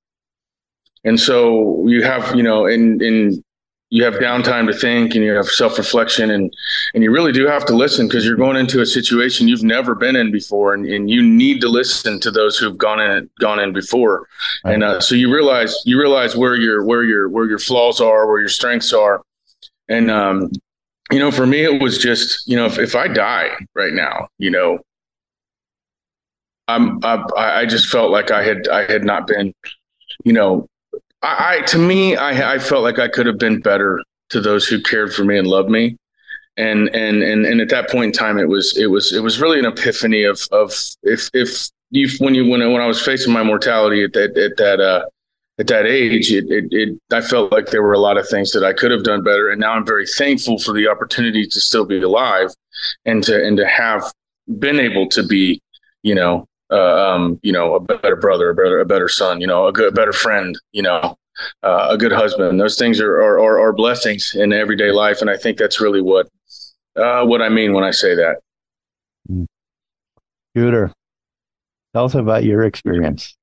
and 1.03 1.19
so 1.19 1.85
you 1.87 2.03
have 2.03 2.35
you 2.35 2.43
know, 2.43 2.65
in 2.65 3.01
in 3.01 3.43
you 3.89 4.03
have 4.03 4.15
downtime 4.15 4.67
to 4.67 4.73
think 4.73 5.15
and 5.15 5.23
you 5.23 5.31
have 5.31 5.47
self-reflection 5.47 6.29
and 6.29 6.53
and 6.93 7.03
you 7.03 7.11
really 7.11 7.31
do 7.31 7.47
have 7.47 7.65
to 7.65 7.73
listen 7.73 8.07
because 8.07 8.25
you're 8.25 8.35
going 8.35 8.57
into 8.57 8.81
a 8.81 8.85
situation 8.85 9.47
you've 9.47 9.63
never 9.63 9.95
been 9.95 10.15
in 10.17 10.29
before 10.29 10.73
and, 10.73 10.85
and 10.85 11.09
you 11.09 11.21
need 11.21 11.61
to 11.61 11.69
listen 11.69 12.19
to 12.19 12.29
those 12.29 12.57
who've 12.57 12.77
gone 12.77 12.99
in 12.99 13.29
gone 13.39 13.59
in 13.59 13.71
before. 13.71 14.27
Right. 14.65 14.73
and 14.73 14.83
uh, 14.83 14.99
so 14.99 15.15
you 15.15 15.33
realize 15.33 15.75
you 15.85 15.99
realize 15.99 16.35
where 16.35 16.55
your 16.55 16.85
where 16.85 17.03
your 17.03 17.29
where 17.29 17.45
your 17.45 17.59
flaws 17.59 18.01
are 18.01 18.27
where 18.27 18.39
your 18.39 18.49
strengths 18.49 18.93
are. 18.93 19.21
And 19.89 20.11
um 20.11 20.51
you 21.11 21.19
know 21.19 21.31
for 21.31 21.45
me 21.45 21.63
it 21.63 21.81
was 21.81 21.97
just 21.97 22.47
you 22.47 22.55
know 22.55 22.65
if, 22.65 22.77
if 22.77 22.95
i 22.95 23.07
die 23.07 23.49
right 23.75 23.93
now 23.93 24.27
you 24.37 24.51
know 24.51 24.79
i'm 26.67 26.99
I, 27.03 27.23
I 27.37 27.65
just 27.65 27.87
felt 27.87 28.11
like 28.11 28.31
i 28.31 28.43
had 28.43 28.67
i 28.67 28.83
had 28.91 29.03
not 29.03 29.27
been 29.27 29.53
you 30.23 30.33
know 30.33 30.67
I, 31.23 31.57
I, 31.57 31.61
to 31.67 31.77
me, 31.77 32.15
I, 32.15 32.53
I 32.53 32.59
felt 32.59 32.83
like 32.83 32.99
I 32.99 33.07
could 33.07 33.25
have 33.25 33.37
been 33.37 33.59
better 33.59 34.01
to 34.29 34.41
those 34.41 34.67
who 34.67 34.81
cared 34.81 35.13
for 35.13 35.23
me 35.23 35.37
and 35.37 35.47
loved 35.47 35.69
me, 35.69 35.97
and 36.57 36.89
and 36.95 37.23
and 37.23 37.45
and 37.45 37.61
at 37.61 37.69
that 37.69 37.89
point 37.89 38.05
in 38.05 38.11
time, 38.11 38.37
it 38.37 38.49
was 38.49 38.77
it 38.77 38.87
was 38.87 39.13
it 39.13 39.21
was 39.21 39.39
really 39.39 39.59
an 39.59 39.65
epiphany 39.65 40.23
of 40.23 40.41
of 40.51 40.73
if 41.03 41.29
if 41.33 41.69
you 41.89 42.09
when 42.19 42.35
you 42.35 42.47
when 42.47 42.59
when 42.71 42.81
I 42.81 42.87
was 42.87 43.01
facing 43.01 43.33
my 43.33 43.43
mortality 43.43 44.03
at 44.03 44.13
that 44.13 44.37
at 44.37 44.57
that 44.57 44.79
uh, 44.79 45.05
at 45.59 45.67
that 45.67 45.85
age, 45.85 46.31
it, 46.31 46.45
it 46.49 46.65
it 46.71 46.99
I 47.11 47.21
felt 47.21 47.51
like 47.51 47.67
there 47.67 47.81
were 47.81 47.93
a 47.93 47.99
lot 47.99 48.17
of 48.17 48.27
things 48.27 48.51
that 48.51 48.63
I 48.63 48.73
could 48.73 48.91
have 48.91 49.03
done 49.03 49.23
better, 49.23 49.49
and 49.49 49.59
now 49.59 49.73
I'm 49.73 49.85
very 49.85 50.05
thankful 50.05 50.59
for 50.59 50.73
the 50.73 50.87
opportunity 50.87 51.45
to 51.47 51.61
still 51.61 51.85
be 51.85 52.01
alive, 52.01 52.49
and 53.05 53.23
to 53.23 53.43
and 53.43 53.57
to 53.57 53.67
have 53.67 54.03
been 54.59 54.79
able 54.79 55.09
to 55.09 55.23
be, 55.23 55.61
you 56.03 56.15
know, 56.15 56.45
uh, 56.71 57.13
um, 57.13 57.39
you 57.43 57.51
know, 57.51 57.75
a 57.75 57.79
better 57.79 58.15
brother, 58.15 58.49
a 58.49 58.55
better, 58.55 58.79
a 58.79 58.85
better 58.85 59.07
son, 59.07 59.41
you 59.41 59.47
know, 59.47 59.67
a 59.67 59.73
good, 59.73 59.89
a 59.89 59.91
better 59.91 60.13
friend, 60.13 60.57
you 60.71 60.81
know, 60.81 61.17
uh, 61.63 61.87
a 61.89 61.97
good 61.97 62.11
husband. 62.11 62.59
Those 62.59 62.77
things 62.77 62.99
are, 62.99 63.15
are, 63.21 63.39
are, 63.39 63.59
are, 63.59 63.73
blessings 63.73 64.35
in 64.35 64.51
everyday 64.53 64.91
life. 64.91 65.21
And 65.21 65.29
I 65.29 65.37
think 65.37 65.57
that's 65.57 65.79
really 65.79 66.01
what, 66.01 66.27
uh, 66.95 67.25
what 67.25 67.41
I 67.41 67.49
mean 67.49 67.73
when 67.73 67.83
I 67.83 67.91
say 67.91 68.15
that. 68.15 68.37
Scooter, 70.55 70.91
tell 71.93 72.05
us 72.05 72.15
about 72.15 72.43
your 72.43 72.63
experience. 72.63 73.36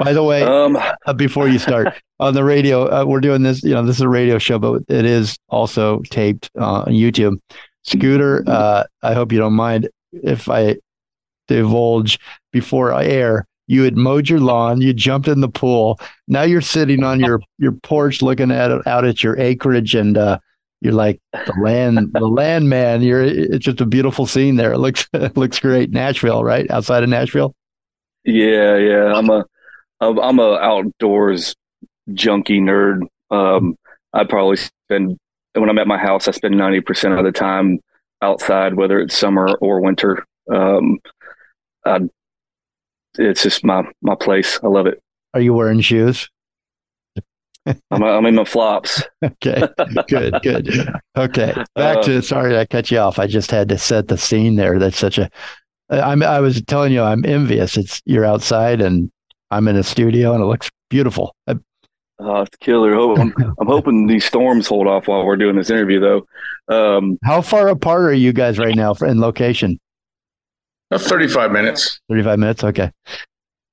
By 0.00 0.12
the 0.12 0.22
way, 0.22 0.42
um, 0.42 0.78
before 1.16 1.48
you 1.48 1.58
start 1.58 1.88
on 2.20 2.34
the 2.34 2.44
radio, 2.44 2.86
uh, 2.86 3.04
we're 3.04 3.20
doing 3.20 3.42
this, 3.42 3.62
you 3.62 3.74
know, 3.74 3.84
this 3.84 3.96
is 3.96 4.02
a 4.02 4.08
radio 4.08 4.38
show, 4.38 4.58
but 4.58 4.82
it 4.88 5.04
is 5.04 5.38
also 5.48 6.00
taped 6.10 6.50
on 6.58 6.86
YouTube. 6.86 7.38
Scooter, 7.82 8.42
uh, 8.46 8.84
I 9.02 9.12
hope 9.12 9.30
you 9.30 9.38
don't 9.38 9.52
mind 9.52 9.88
if 10.12 10.48
I 10.48 10.76
divulge 11.48 12.18
before 12.52 12.92
I 12.92 13.04
air. 13.04 13.46
You 13.66 13.82
had 13.82 13.96
mowed 13.96 14.28
your 14.28 14.40
lawn, 14.40 14.80
you 14.80 14.92
jumped 14.92 15.28
in 15.28 15.40
the 15.40 15.48
pool. 15.48 15.98
Now 16.28 16.42
you're 16.42 16.60
sitting 16.60 17.02
on 17.02 17.20
your 17.20 17.40
your 17.58 17.72
porch 17.72 18.20
looking 18.20 18.50
at 18.50 18.86
out 18.86 19.04
at 19.04 19.22
your 19.22 19.38
acreage 19.38 19.94
and 19.94 20.18
uh, 20.18 20.38
you're 20.80 20.92
like 20.92 21.18
the 21.32 21.54
land 21.62 21.98
the 22.12 22.20
land 22.20 22.68
man. 22.68 23.00
You're 23.00 23.22
it's 23.22 23.64
just 23.64 23.80
a 23.80 23.86
beautiful 23.86 24.26
scene 24.26 24.56
there. 24.56 24.72
It 24.74 24.78
looks 24.78 25.08
it 25.14 25.36
looks 25.36 25.58
great. 25.58 25.90
Nashville, 25.90 26.44
right? 26.44 26.70
Outside 26.70 27.02
of 27.02 27.08
Nashville? 27.08 27.54
Yeah, 28.24 28.76
yeah. 28.76 29.14
I'm 29.14 29.30
a 29.30 29.44
I'm 30.00 30.38
a 30.38 30.54
outdoors 30.56 31.54
junkie 32.12 32.60
nerd. 32.60 33.02
Um 33.30 33.76
I 34.12 34.24
probably 34.24 34.56
spend 34.56 35.18
when 35.54 35.70
I'm 35.70 35.78
at 35.78 35.86
my 35.86 35.98
house, 35.98 36.28
I 36.28 36.32
spend 36.32 36.54
90% 36.54 37.18
of 37.18 37.24
the 37.24 37.32
time 37.32 37.78
outside, 38.22 38.74
whether 38.74 38.98
it's 38.98 39.16
summer 39.16 39.54
or 39.60 39.80
winter. 39.80 40.26
Um, 40.52 40.98
I, 41.84 42.00
it's 43.18 43.42
just 43.42 43.64
my 43.64 43.84
my 44.02 44.14
place. 44.14 44.58
I 44.62 44.66
love 44.66 44.86
it. 44.86 45.00
Are 45.34 45.40
you 45.40 45.54
wearing 45.54 45.80
shoes? 45.80 46.28
I'm, 47.66 48.02
I'm 48.02 48.26
in 48.26 48.34
my 48.34 48.44
flops. 48.44 49.02
okay, 49.24 49.62
good, 50.08 50.34
good. 50.42 50.90
Okay, 51.16 51.54
back 51.74 51.98
uh, 51.98 52.02
to 52.02 52.22
sorry 52.22 52.58
I 52.58 52.66
cut 52.66 52.90
you 52.90 52.98
off. 52.98 53.18
I 53.18 53.26
just 53.26 53.50
had 53.50 53.68
to 53.70 53.78
set 53.78 54.08
the 54.08 54.18
scene 54.18 54.56
there. 54.56 54.78
That's 54.78 54.98
such 54.98 55.18
a. 55.18 55.30
I'm. 55.88 56.22
I 56.22 56.40
was 56.40 56.60
telling 56.62 56.92
you, 56.92 57.02
I'm 57.02 57.24
envious. 57.24 57.76
It's 57.76 58.02
you're 58.04 58.24
outside 58.24 58.80
and 58.80 59.10
I'm 59.50 59.68
in 59.68 59.76
a 59.76 59.82
studio 59.82 60.34
and 60.34 60.42
it 60.42 60.46
looks 60.46 60.70
beautiful. 60.90 61.34
I, 61.46 61.56
Oh, 62.18 62.42
it's 62.42 62.56
killer. 62.58 62.94
I'm, 62.94 63.34
I'm, 63.60 63.66
hoping 63.66 64.06
these 64.06 64.24
storms 64.24 64.68
hold 64.68 64.86
off 64.86 65.08
while 65.08 65.24
we're 65.26 65.36
doing 65.36 65.56
this 65.56 65.70
interview, 65.70 66.00
though. 66.00 66.26
Um, 66.68 67.18
How 67.24 67.42
far 67.42 67.68
apart 67.68 68.04
are 68.04 68.14
you 68.14 68.32
guys 68.32 68.58
right 68.58 68.76
now 68.76 68.94
in 69.02 69.20
location? 69.20 69.80
35 70.92 71.50
minutes. 71.50 72.00
35 72.08 72.38
minutes. 72.38 72.64
Okay. 72.64 72.90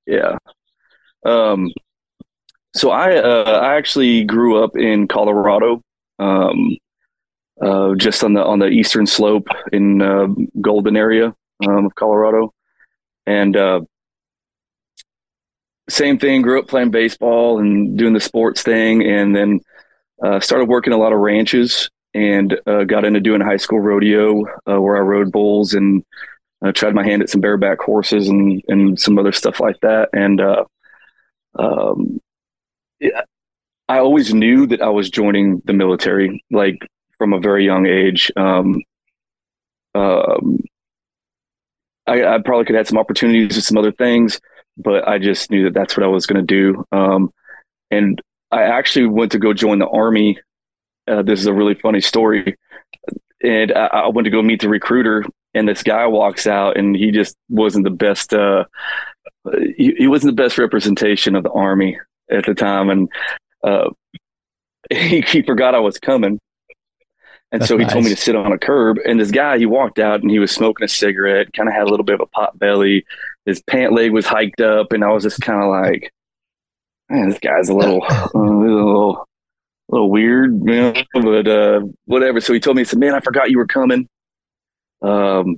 Yeah. 0.08 0.38
Um, 1.24 1.72
so 2.74 2.90
I, 2.90 3.18
uh, 3.18 3.60
I 3.62 3.76
actually 3.76 4.24
grew 4.24 4.64
up 4.64 4.76
in 4.76 5.08
Colorado, 5.08 5.82
um, 6.18 6.78
uh, 7.62 7.94
just 7.96 8.24
on 8.24 8.34
the, 8.34 8.44
on 8.44 8.58
the 8.58 8.68
eastern 8.68 9.06
slope 9.06 9.48
in, 9.72 10.02
uh, 10.02 10.28
Golden 10.62 10.96
area, 10.96 11.36
um, 11.68 11.86
of 11.86 11.96
Colorado. 11.96 12.54
And, 13.28 13.56
uh, 13.56 13.82
same 15.92 16.18
thing. 16.18 16.42
Grew 16.42 16.60
up 16.60 16.68
playing 16.68 16.92
baseball 16.92 17.60
and 17.60 17.98
doing 17.98 18.14
the 18.14 18.20
sports 18.20 18.62
thing, 18.62 19.04
and 19.04 19.36
then 19.36 19.60
uh, 20.24 20.40
started 20.40 20.68
working 20.68 20.94
a 20.94 20.98
lot 20.98 21.14
of 21.14 21.20
ranches 21.20 21.90
and 22.14 22.60
uh, 22.68 22.84
got 22.84 23.06
into 23.06 23.20
doing 23.20 23.42
high 23.42 23.58
school 23.58 23.80
rodeo 23.80 24.44
uh, 24.70 24.82
where 24.82 24.98
I 24.98 25.02
rode 25.02 25.32
bulls 25.32 25.74
and 25.74 26.04
uh, 26.64 26.72
tried 26.72 26.94
my 26.94 27.04
hand 27.04 27.22
at 27.22 27.30
some 27.30 27.42
bareback 27.42 27.80
horses 27.80 28.28
and 28.28 28.62
and 28.68 29.00
some 29.00 29.18
other 29.18 29.32
stuff 29.32 29.60
like 29.60 29.80
that. 29.82 30.10
And 30.14 30.42
uh, 30.42 30.66
um, 31.58 32.20
yeah, 33.00 33.22
I 33.88 34.00
always 34.00 34.34
knew 34.34 34.68
that 34.68 34.82
I 34.82 34.90
was 34.90 35.10
joining 35.10 35.62
the 35.66 35.74
military, 35.74 36.44
like 36.52 36.80
from 37.18 37.34
a 37.34 37.40
very 37.40 37.66
young 37.66 37.86
age. 37.88 38.32
Um, 38.36 38.82
um, 39.94 40.60
I, 42.08 42.24
I 42.24 42.40
probably 42.40 42.66
could 42.66 42.76
have 42.76 42.86
had 42.86 42.88
some 42.88 42.98
opportunities 42.98 43.56
with 43.56 43.66
some 43.66 43.78
other 43.78 43.92
things 43.92 44.40
but 44.78 45.08
I 45.08 45.20
just 45.20 45.52
knew 45.52 45.66
that 45.66 45.74
that's 45.74 45.96
what 45.96 46.04
I 46.04 46.10
was 46.10 46.26
going 46.26 46.46
to 46.46 46.74
do. 46.74 46.86
Um, 46.92 47.32
and 47.90 48.22
I 48.52 48.64
actually 48.64 49.08
went 49.08 49.32
to 49.34 49.40
go 49.40 49.54
join 49.54 49.80
the 49.80 49.88
army. 49.88 50.40
Uh, 51.08 51.22
this 51.22 51.40
is 51.40 51.46
a 51.46 51.54
really 51.54 51.76
funny 51.76 52.02
story. 52.02 52.58
And 53.44 53.72
I, 53.72 53.88
I, 53.88 54.08
went 54.10 54.26
to 54.26 54.32
go 54.32 54.42
meet 54.42 54.62
the 54.62 54.70
recruiter, 54.70 55.26
and 55.54 55.68
this 55.68 55.82
guy 55.82 56.06
walks 56.06 56.46
out, 56.46 56.78
and 56.78 56.96
he 56.96 57.12
just 57.12 57.36
wasn't 57.50 57.86
the 57.86 57.90
best. 57.90 58.34
Uh, 58.34 58.66
he, 59.76 59.96
he, 59.98 60.08
wasn't 60.08 60.36
the 60.36 60.44
best 60.44 60.60
representation 60.60 61.36
of 61.36 61.44
the 61.44 61.52
army 61.52 61.98
at 62.30 62.46
the 62.46 62.54
time, 62.54 62.90
and 62.90 63.10
uh, 63.64 63.90
he, 64.92 65.22
he 65.22 65.42
forgot 65.42 65.74
I 65.74 65.80
was 65.80 65.98
coming. 65.98 66.40
And 67.52 67.62
That's 67.62 67.68
so 67.68 67.78
he 67.78 67.84
nice. 67.84 67.92
told 67.94 68.06
me 68.06 68.12
to 68.12 68.16
sit 68.16 68.36
on 68.36 68.54
a 68.54 68.58
curb. 68.58 68.98
And 69.06 69.20
this 69.20 69.32
guy, 69.32 69.58
he 69.58 69.66
walked 69.66 70.00
out 70.00 70.22
and 70.22 70.32
he 70.32 70.40
was 70.40 70.52
smoking 70.52 70.86
a 70.86 70.88
cigarette, 70.88 71.52
kind 71.54 71.68
of 71.68 71.76
had 71.76 71.84
a 71.84 71.90
little 71.90 72.06
bit 72.06 72.16
of 72.16 72.22
a 72.22 72.26
pot 72.28 72.58
belly. 72.58 73.06
His 73.46 73.62
pant 73.64 73.92
leg 73.94 74.12
was 74.14 74.26
hiked 74.26 74.62
up. 74.62 74.94
And 74.94 75.04
I 75.04 75.10
was 75.12 75.24
just 75.24 75.42
kind 75.42 75.62
of 75.62 75.70
like, 75.70 76.14
man, 77.10 77.30
this 77.30 77.40
guy's 77.40 77.68
a 77.68 77.74
little, 77.74 78.06
a 78.34 78.38
little, 78.38 79.16
a 79.18 79.26
little 79.90 80.10
weird, 80.10 80.54
you 80.64 80.76
know, 80.76 80.94
but 81.14 81.48
uh, 81.48 81.82
whatever. 82.06 82.40
So 82.40 82.54
he 82.54 82.62
told 82.62 82.78
me, 82.78 82.82
he 82.82 82.86
said, 82.86 83.00
man, 83.00 83.14
I 83.14 83.20
forgot 83.20 83.52
you 83.52 83.58
were 83.58 83.68
coming. 83.68 84.08
Um, 85.02 85.58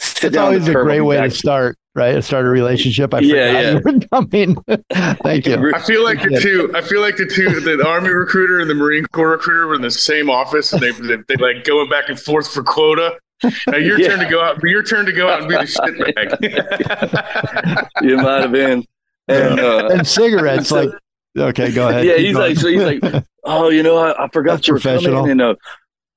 it's 0.00 0.36
always 0.36 0.68
a 0.68 0.72
great 0.72 1.00
way 1.00 1.20
to 1.20 1.30
start 1.30 1.76
right? 1.98 2.12
To 2.12 2.22
Start 2.22 2.46
a 2.46 2.48
relationship. 2.48 3.12
I 3.12 3.20
yeah, 3.20 3.34
yeah. 3.34 3.70
you 3.70 3.80
were 3.84 3.98
coming. 4.12 4.56
Thank 5.22 5.46
you. 5.46 5.72
I 5.74 5.80
feel 5.80 6.04
like 6.04 6.22
the 6.22 6.40
two. 6.40 6.70
I 6.74 6.80
feel 6.80 7.00
like 7.00 7.16
the 7.16 7.26
two, 7.26 7.60
the 7.60 7.84
Army 7.86 8.10
recruiter 8.10 8.60
and 8.60 8.70
the 8.70 8.74
Marine 8.74 9.04
Corps 9.06 9.30
recruiter, 9.30 9.66
were 9.66 9.74
in 9.74 9.82
the 9.82 9.90
same 9.90 10.30
office, 10.30 10.72
and 10.72 10.80
they 10.80 10.92
they, 10.92 11.16
they 11.28 11.36
like 11.36 11.64
going 11.64 11.90
back 11.90 12.08
and 12.08 12.18
forth 12.18 12.50
for 12.52 12.62
quota. 12.62 13.18
Now 13.66 13.76
your 13.76 14.00
yeah. 14.00 14.08
turn 14.08 14.20
to 14.20 14.30
go 14.30 14.42
out. 14.42 14.62
Your 14.62 14.82
turn 14.82 15.06
to 15.06 15.12
go 15.12 15.28
out 15.28 15.40
and 15.40 15.48
be 15.48 15.56
the 15.56 15.66
shit 15.66 15.98
bag. 16.14 17.86
you 18.02 18.16
might 18.16 18.42
have 18.42 18.52
been. 18.52 18.84
And, 19.30 19.60
uh, 19.60 19.88
and 19.92 20.06
cigarettes, 20.06 20.70
like 20.70 20.88
okay, 21.36 21.70
go 21.70 21.88
ahead. 21.88 22.06
Yeah, 22.06 22.16
he's 22.16 22.34
going. 22.34 22.48
like, 22.48 22.56
so 22.56 22.68
he's 22.68 22.82
like, 22.82 23.24
oh, 23.44 23.68
you 23.68 23.82
know, 23.82 23.98
I, 23.98 24.24
I 24.24 24.28
forgot 24.28 24.54
That's 24.54 24.68
you 24.68 24.74
were 24.74 24.80
coming, 24.80 25.30
and 25.30 25.42
uh, 25.42 25.54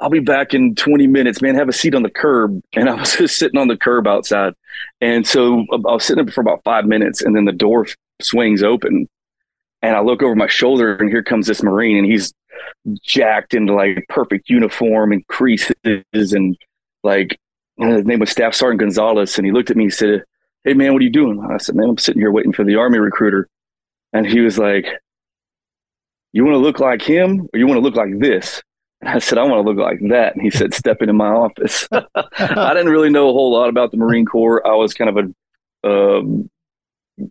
I'll 0.01 0.09
be 0.09 0.19
back 0.19 0.55
in 0.55 0.73
20 0.73 1.05
minutes, 1.05 1.43
man. 1.43 1.53
Have 1.53 1.69
a 1.69 1.73
seat 1.73 1.93
on 1.93 2.01
the 2.01 2.09
curb. 2.09 2.59
And 2.73 2.89
I 2.89 2.95
was 2.95 3.15
just 3.15 3.37
sitting 3.37 3.59
on 3.59 3.67
the 3.67 3.77
curb 3.77 4.07
outside. 4.07 4.53
And 4.99 5.27
so 5.27 5.65
I 5.71 5.77
was 5.77 6.03
sitting 6.03 6.29
for 6.31 6.41
about 6.41 6.63
five 6.63 6.85
minutes, 6.85 7.21
and 7.21 7.35
then 7.35 7.45
the 7.45 7.51
door 7.51 7.85
swings 8.21 8.63
open. 8.63 9.07
And 9.83 9.95
I 9.95 10.01
look 10.01 10.23
over 10.23 10.35
my 10.35 10.47
shoulder, 10.47 10.95
and 10.95 11.09
here 11.09 11.21
comes 11.21 11.47
this 11.47 11.61
Marine, 11.61 11.97
and 11.97 12.05
he's 12.05 12.33
jacked 13.03 13.53
into 13.53 13.73
like 13.73 14.03
perfect 14.09 14.49
uniform 14.49 15.11
and 15.11 15.25
creases. 15.27 15.73
And 16.13 16.57
like, 17.03 17.37
uh, 17.79 17.97
his 17.97 18.05
name 18.05 18.19
was 18.19 18.31
Staff 18.31 18.55
Sergeant 18.55 18.79
Gonzalez. 18.79 19.37
And 19.37 19.45
he 19.45 19.51
looked 19.51 19.69
at 19.69 19.77
me 19.77 19.85
and 19.85 19.93
said, 19.93 20.23
Hey, 20.63 20.73
man, 20.73 20.93
what 20.93 21.01
are 21.01 21.05
you 21.05 21.11
doing? 21.11 21.45
I 21.51 21.57
said, 21.57 21.75
Man, 21.75 21.89
I'm 21.89 21.97
sitting 21.97 22.21
here 22.21 22.31
waiting 22.31 22.53
for 22.53 22.63
the 22.63 22.77
Army 22.77 22.97
recruiter. 22.97 23.47
And 24.13 24.25
he 24.25 24.39
was 24.39 24.57
like, 24.57 24.87
You 26.31 26.43
want 26.43 26.55
to 26.55 26.59
look 26.59 26.79
like 26.79 27.01
him 27.01 27.47
or 27.53 27.59
you 27.59 27.67
want 27.67 27.77
to 27.77 27.83
look 27.83 27.95
like 27.95 28.17
this? 28.19 28.61
I 29.03 29.19
said, 29.19 29.37
I 29.37 29.43
want 29.43 29.65
to 29.65 29.69
look 29.69 29.77
like 29.77 29.99
that. 30.09 30.35
And 30.35 30.43
he 30.43 30.49
said, 30.49 30.73
step 30.73 31.01
into 31.01 31.13
my 31.13 31.29
office. 31.29 31.87
I 31.91 32.73
didn't 32.73 32.91
really 32.91 33.09
know 33.09 33.29
a 33.29 33.33
whole 33.33 33.51
lot 33.51 33.69
about 33.69 33.91
the 33.91 33.97
Marine 33.97 34.25
Corps. 34.25 34.65
I 34.65 34.75
was 34.75 34.93
kind 34.93 35.09
of 35.09 35.33
a, 35.83 35.89
um, 35.89 36.49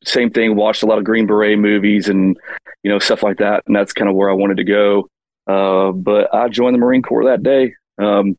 same 0.04 0.30
thing, 0.30 0.56
watched 0.56 0.83
a 0.83 0.87
lot 0.87 0.98
of 0.98 1.04
Green 1.04 1.26
Beret 1.26 1.59
movies 1.59 2.09
and, 2.09 2.37
you 2.83 2.90
know, 2.90 2.98
stuff 2.98 3.22
like 3.22 3.38
that. 3.38 3.62
And 3.66 3.74
that's 3.74 3.92
kind 3.92 4.09
of 4.09 4.16
where 4.16 4.30
I 4.30 4.35
wanted 4.35 4.56
to 4.56 4.64
go. 4.64 5.09
Uh, 5.46 5.92
but 5.92 6.33
I 6.35 6.48
joined 6.48 6.74
the 6.74 6.78
Marine 6.78 7.02
Corps 7.02 7.24
that 7.24 7.42
day. 7.42 7.74
Um, 7.98 8.37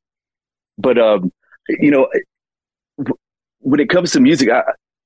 but, 0.78 0.98
um, 0.98 1.32
you 1.70 1.92
know, 1.92 2.08
when 3.60 3.80
it 3.80 3.90
comes 3.90 4.12
to 4.12 4.20
music, 4.20 4.50
I, 4.50 4.64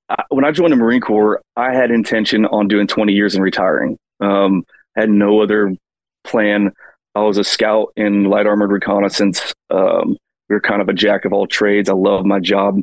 I, 0.09 0.23
when 0.29 0.45
I 0.45 0.51
joined 0.51 0.71
the 0.71 0.77
Marine 0.77 1.01
Corps, 1.01 1.41
I 1.55 1.73
had 1.73 1.91
intention 1.91 2.45
on 2.45 2.67
doing 2.67 2.87
20 2.87 3.13
years 3.13 3.35
and 3.35 3.43
retiring. 3.43 3.97
Um, 4.19 4.65
had 4.95 5.09
no 5.09 5.41
other 5.41 5.75
plan 6.23 6.71
I 7.15 7.21
was 7.21 7.37
a 7.37 7.43
scout 7.43 7.93
in 7.95 8.25
light 8.25 8.45
armored 8.45 8.71
reconnaissance. 8.71 9.53
Um, 9.69 10.17
we 10.49 10.55
were 10.55 10.61
kind 10.61 10.81
of 10.81 10.89
a 10.89 10.93
jack 10.93 11.25
of 11.25 11.33
all 11.33 11.47
trades. 11.47 11.89
I 11.89 11.93
love 11.93 12.25
my 12.25 12.39
job. 12.39 12.81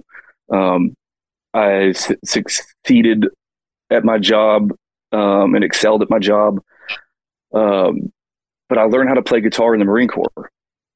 Um, 0.50 0.94
I 1.54 1.92
succeeded 2.24 3.26
at 3.90 4.04
my 4.04 4.18
job 4.18 4.72
um, 5.12 5.54
and 5.54 5.62
excelled 5.62 6.02
at 6.02 6.10
my 6.10 6.18
job. 6.18 6.60
Um, 7.52 8.10
but 8.68 8.78
I 8.78 8.84
learned 8.84 9.10
how 9.10 9.14
to 9.14 9.22
play 9.22 9.42
guitar 9.42 9.74
in 9.74 9.80
the 9.80 9.84
Marine 9.84 10.08
Corps. 10.08 10.50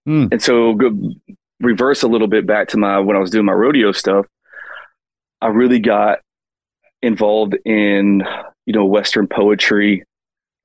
Mm. 0.09 0.33
And 0.33 0.43
so, 0.43 0.73
go, 0.75 0.99
reverse 1.61 2.03
a 2.03 2.09
little 2.09 2.29
bit 2.29 2.47
back 2.47 2.69
to 2.69 2.79
my 2.79 2.99
when 2.99 3.17
I 3.17 3.21
was 3.21 3.31
doing 3.31 3.45
my 3.45 3.53
rodeo 3.53 3.93
stuff. 3.93 4.27
I 5.43 5.49
really 5.49 5.81
got 5.81 6.21
involved 7.03 7.57
in 7.67 8.23
you 8.65 8.73
know 8.73 8.87
Western 8.87 9.27
poetry 9.27 10.05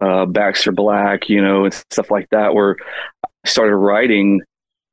uh, 0.02 0.26
Baxter 0.26 0.72
Black, 0.72 1.30
you 1.30 1.42
know, 1.42 1.66
and 1.66 1.74
stuff 1.74 2.12
like 2.12 2.28
that, 2.32 2.54
where 2.54 2.76
I 3.24 3.48
started 3.48 3.76
writing 3.76 4.42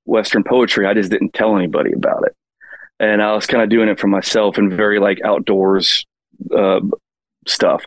Western 0.04 0.44
poetry. 0.44 0.86
I 0.86 0.94
just 0.94 1.10
didn't 1.10 1.32
tell 1.32 1.56
anybody 1.56 1.92
about 1.92 2.24
it. 2.26 2.36
And 3.00 3.22
I 3.22 3.32
was 3.34 3.46
kind 3.46 3.62
of 3.62 3.70
doing 3.70 3.88
it 3.88 3.98
for 3.98 4.08
myself 4.08 4.58
and 4.58 4.72
very 4.72 4.98
like 4.98 5.20
outdoors 5.24 6.04
uh, 6.54 6.80
stuff. 7.46 7.84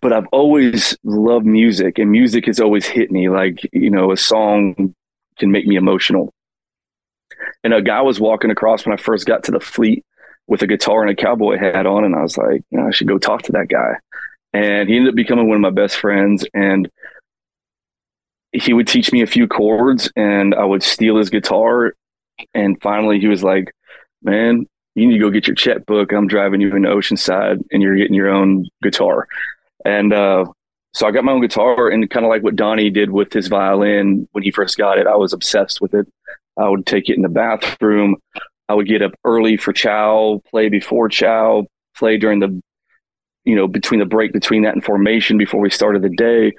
But 0.00 0.12
I've 0.12 0.26
always 0.32 0.96
loved 1.04 1.46
music, 1.46 1.98
and 1.98 2.10
music 2.10 2.46
has 2.46 2.58
always 2.58 2.86
hit 2.86 3.10
me. 3.10 3.28
Like, 3.28 3.60
you 3.72 3.90
know, 3.90 4.10
a 4.10 4.16
song 4.16 4.94
can 5.38 5.52
make 5.52 5.66
me 5.66 5.76
emotional. 5.76 6.32
And 7.62 7.72
a 7.72 7.80
guy 7.80 8.02
was 8.02 8.18
walking 8.18 8.50
across 8.50 8.84
when 8.84 8.92
I 8.92 9.00
first 9.00 9.26
got 9.26 9.44
to 9.44 9.52
the 9.52 9.60
fleet 9.60 10.04
with 10.48 10.62
a 10.62 10.66
guitar 10.66 11.02
and 11.02 11.10
a 11.10 11.14
cowboy 11.14 11.58
hat 11.58 11.86
on, 11.86 12.04
and 12.04 12.16
I 12.16 12.22
was 12.22 12.36
like, 12.36 12.62
I 12.76 12.90
should 12.90 13.06
go 13.06 13.18
talk 13.18 13.42
to 13.42 13.52
that 13.52 13.68
guy 13.68 13.98
and 14.52 14.88
he 14.88 14.96
ended 14.96 15.10
up 15.10 15.16
becoming 15.16 15.48
one 15.48 15.56
of 15.56 15.60
my 15.60 15.70
best 15.70 15.96
friends 15.96 16.44
and 16.54 16.90
he 18.52 18.72
would 18.72 18.88
teach 18.88 19.12
me 19.12 19.22
a 19.22 19.26
few 19.26 19.46
chords 19.46 20.10
and 20.16 20.54
I 20.54 20.64
would 20.64 20.82
steal 20.82 21.18
his 21.18 21.30
guitar. 21.30 21.94
And 22.54 22.80
finally 22.80 23.20
he 23.20 23.28
was 23.28 23.42
like 23.42 23.72
man 24.22 24.66
you 24.94 25.06
need 25.06 25.14
to 25.14 25.20
go 25.20 25.30
get 25.30 25.46
your 25.46 25.54
checkbook. 25.54 26.12
I'm 26.12 26.26
driving 26.26 26.60
you 26.60 26.74
into 26.74 26.88
Oceanside 26.88 27.62
and 27.70 27.82
you're 27.82 27.96
getting 27.96 28.14
your 28.14 28.30
own 28.30 28.66
guitar. 28.82 29.28
And 29.84 30.12
uh, 30.12 30.46
so 30.92 31.06
I 31.06 31.12
got 31.12 31.24
my 31.24 31.32
own 31.32 31.40
guitar 31.40 31.88
and 31.88 32.08
kind 32.10 32.26
of 32.26 32.30
like 32.30 32.42
what 32.42 32.56
Donnie 32.56 32.90
did 32.90 33.10
with 33.10 33.32
his 33.32 33.46
violin 33.46 34.28
when 34.32 34.42
he 34.42 34.50
first 34.50 34.76
got 34.76 34.98
it 34.98 35.06
I 35.06 35.14
was 35.14 35.32
obsessed 35.32 35.80
with 35.80 35.94
it. 35.94 36.08
I 36.58 36.68
would 36.68 36.84
take 36.86 37.08
it 37.08 37.16
in 37.16 37.22
the 37.22 37.28
bathroom. 37.28 38.16
I 38.68 38.74
would 38.74 38.88
get 38.88 39.02
up 39.02 39.12
early 39.24 39.56
for 39.56 39.72
chow 39.72 40.42
play 40.50 40.68
before 40.68 41.08
chow 41.08 41.66
play 41.96 42.16
during 42.16 42.40
the 42.40 42.60
you 43.48 43.54
know, 43.54 43.66
between 43.66 43.98
the 43.98 44.04
break 44.04 44.30
between 44.30 44.62
that 44.62 44.74
and 44.74 44.84
formation 44.84 45.38
before 45.38 45.58
we 45.58 45.70
started 45.70 46.02
the 46.02 46.10
day. 46.10 46.52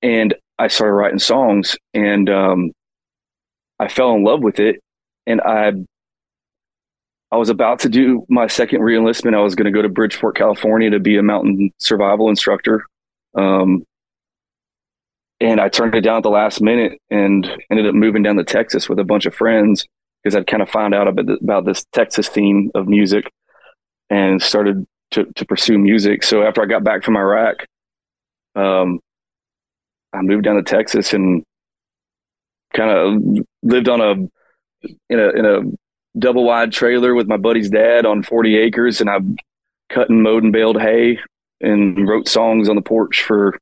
And 0.00 0.34
I 0.58 0.68
started 0.68 0.94
writing 0.94 1.18
songs 1.18 1.76
and 1.92 2.30
um, 2.30 2.72
I 3.78 3.88
fell 3.88 4.14
in 4.14 4.24
love 4.24 4.42
with 4.42 4.60
it. 4.60 4.80
And 5.26 5.42
I, 5.42 5.72
I 7.30 7.36
was 7.36 7.50
about 7.50 7.80
to 7.80 7.90
do 7.90 8.24
my 8.30 8.46
second 8.46 8.80
reenlistment. 8.80 9.34
I 9.34 9.42
was 9.42 9.54
going 9.54 9.66
to 9.66 9.70
go 9.70 9.82
to 9.82 9.90
Bridgeport, 9.90 10.36
California 10.36 10.88
to 10.88 11.00
be 11.00 11.18
a 11.18 11.22
mountain 11.22 11.70
survival 11.76 12.30
instructor. 12.30 12.86
Um, 13.34 13.84
and 15.38 15.60
I 15.60 15.68
turned 15.68 15.94
it 15.94 16.00
down 16.00 16.16
at 16.16 16.22
the 16.22 16.30
last 16.30 16.62
minute 16.62 16.98
and 17.10 17.46
ended 17.70 17.86
up 17.86 17.94
moving 17.94 18.22
down 18.22 18.36
to 18.36 18.44
Texas 18.44 18.88
with 18.88 18.98
a 18.98 19.04
bunch 19.04 19.26
of 19.26 19.34
friends 19.34 19.86
because 20.22 20.34
I'd 20.34 20.46
kind 20.46 20.62
of 20.62 20.70
found 20.70 20.94
out 20.94 21.08
about, 21.08 21.42
about 21.42 21.66
this 21.66 21.84
Texas 21.92 22.26
scene 22.28 22.70
of 22.74 22.88
music 22.88 23.30
and 24.08 24.42
started 24.42 24.86
to 25.12 25.24
to 25.24 25.44
pursue 25.44 25.78
music. 25.78 26.22
So 26.22 26.42
after 26.42 26.62
I 26.62 26.66
got 26.66 26.84
back 26.84 27.04
from 27.04 27.16
Iraq, 27.16 27.64
um, 28.54 29.00
I 30.12 30.22
moved 30.22 30.44
down 30.44 30.56
to 30.56 30.62
Texas 30.62 31.12
and 31.12 31.42
kind 32.74 32.90
of 32.90 33.44
lived 33.62 33.88
on 33.88 34.00
a 34.00 34.12
in 35.10 35.18
a 35.18 35.28
in 35.30 35.44
a 35.44 36.18
double 36.18 36.44
wide 36.44 36.72
trailer 36.72 37.14
with 37.14 37.28
my 37.28 37.36
buddy's 37.36 37.70
dad 37.70 38.04
on 38.06 38.22
40 38.22 38.56
acres 38.56 39.00
and 39.00 39.08
I 39.08 39.18
cut 39.88 40.10
and 40.10 40.22
mowed 40.22 40.42
and 40.42 40.52
baled 40.52 40.80
hay 40.80 41.18
and 41.60 42.08
wrote 42.08 42.28
songs 42.28 42.68
on 42.68 42.76
the 42.76 42.82
porch 42.82 43.22
for 43.22 43.58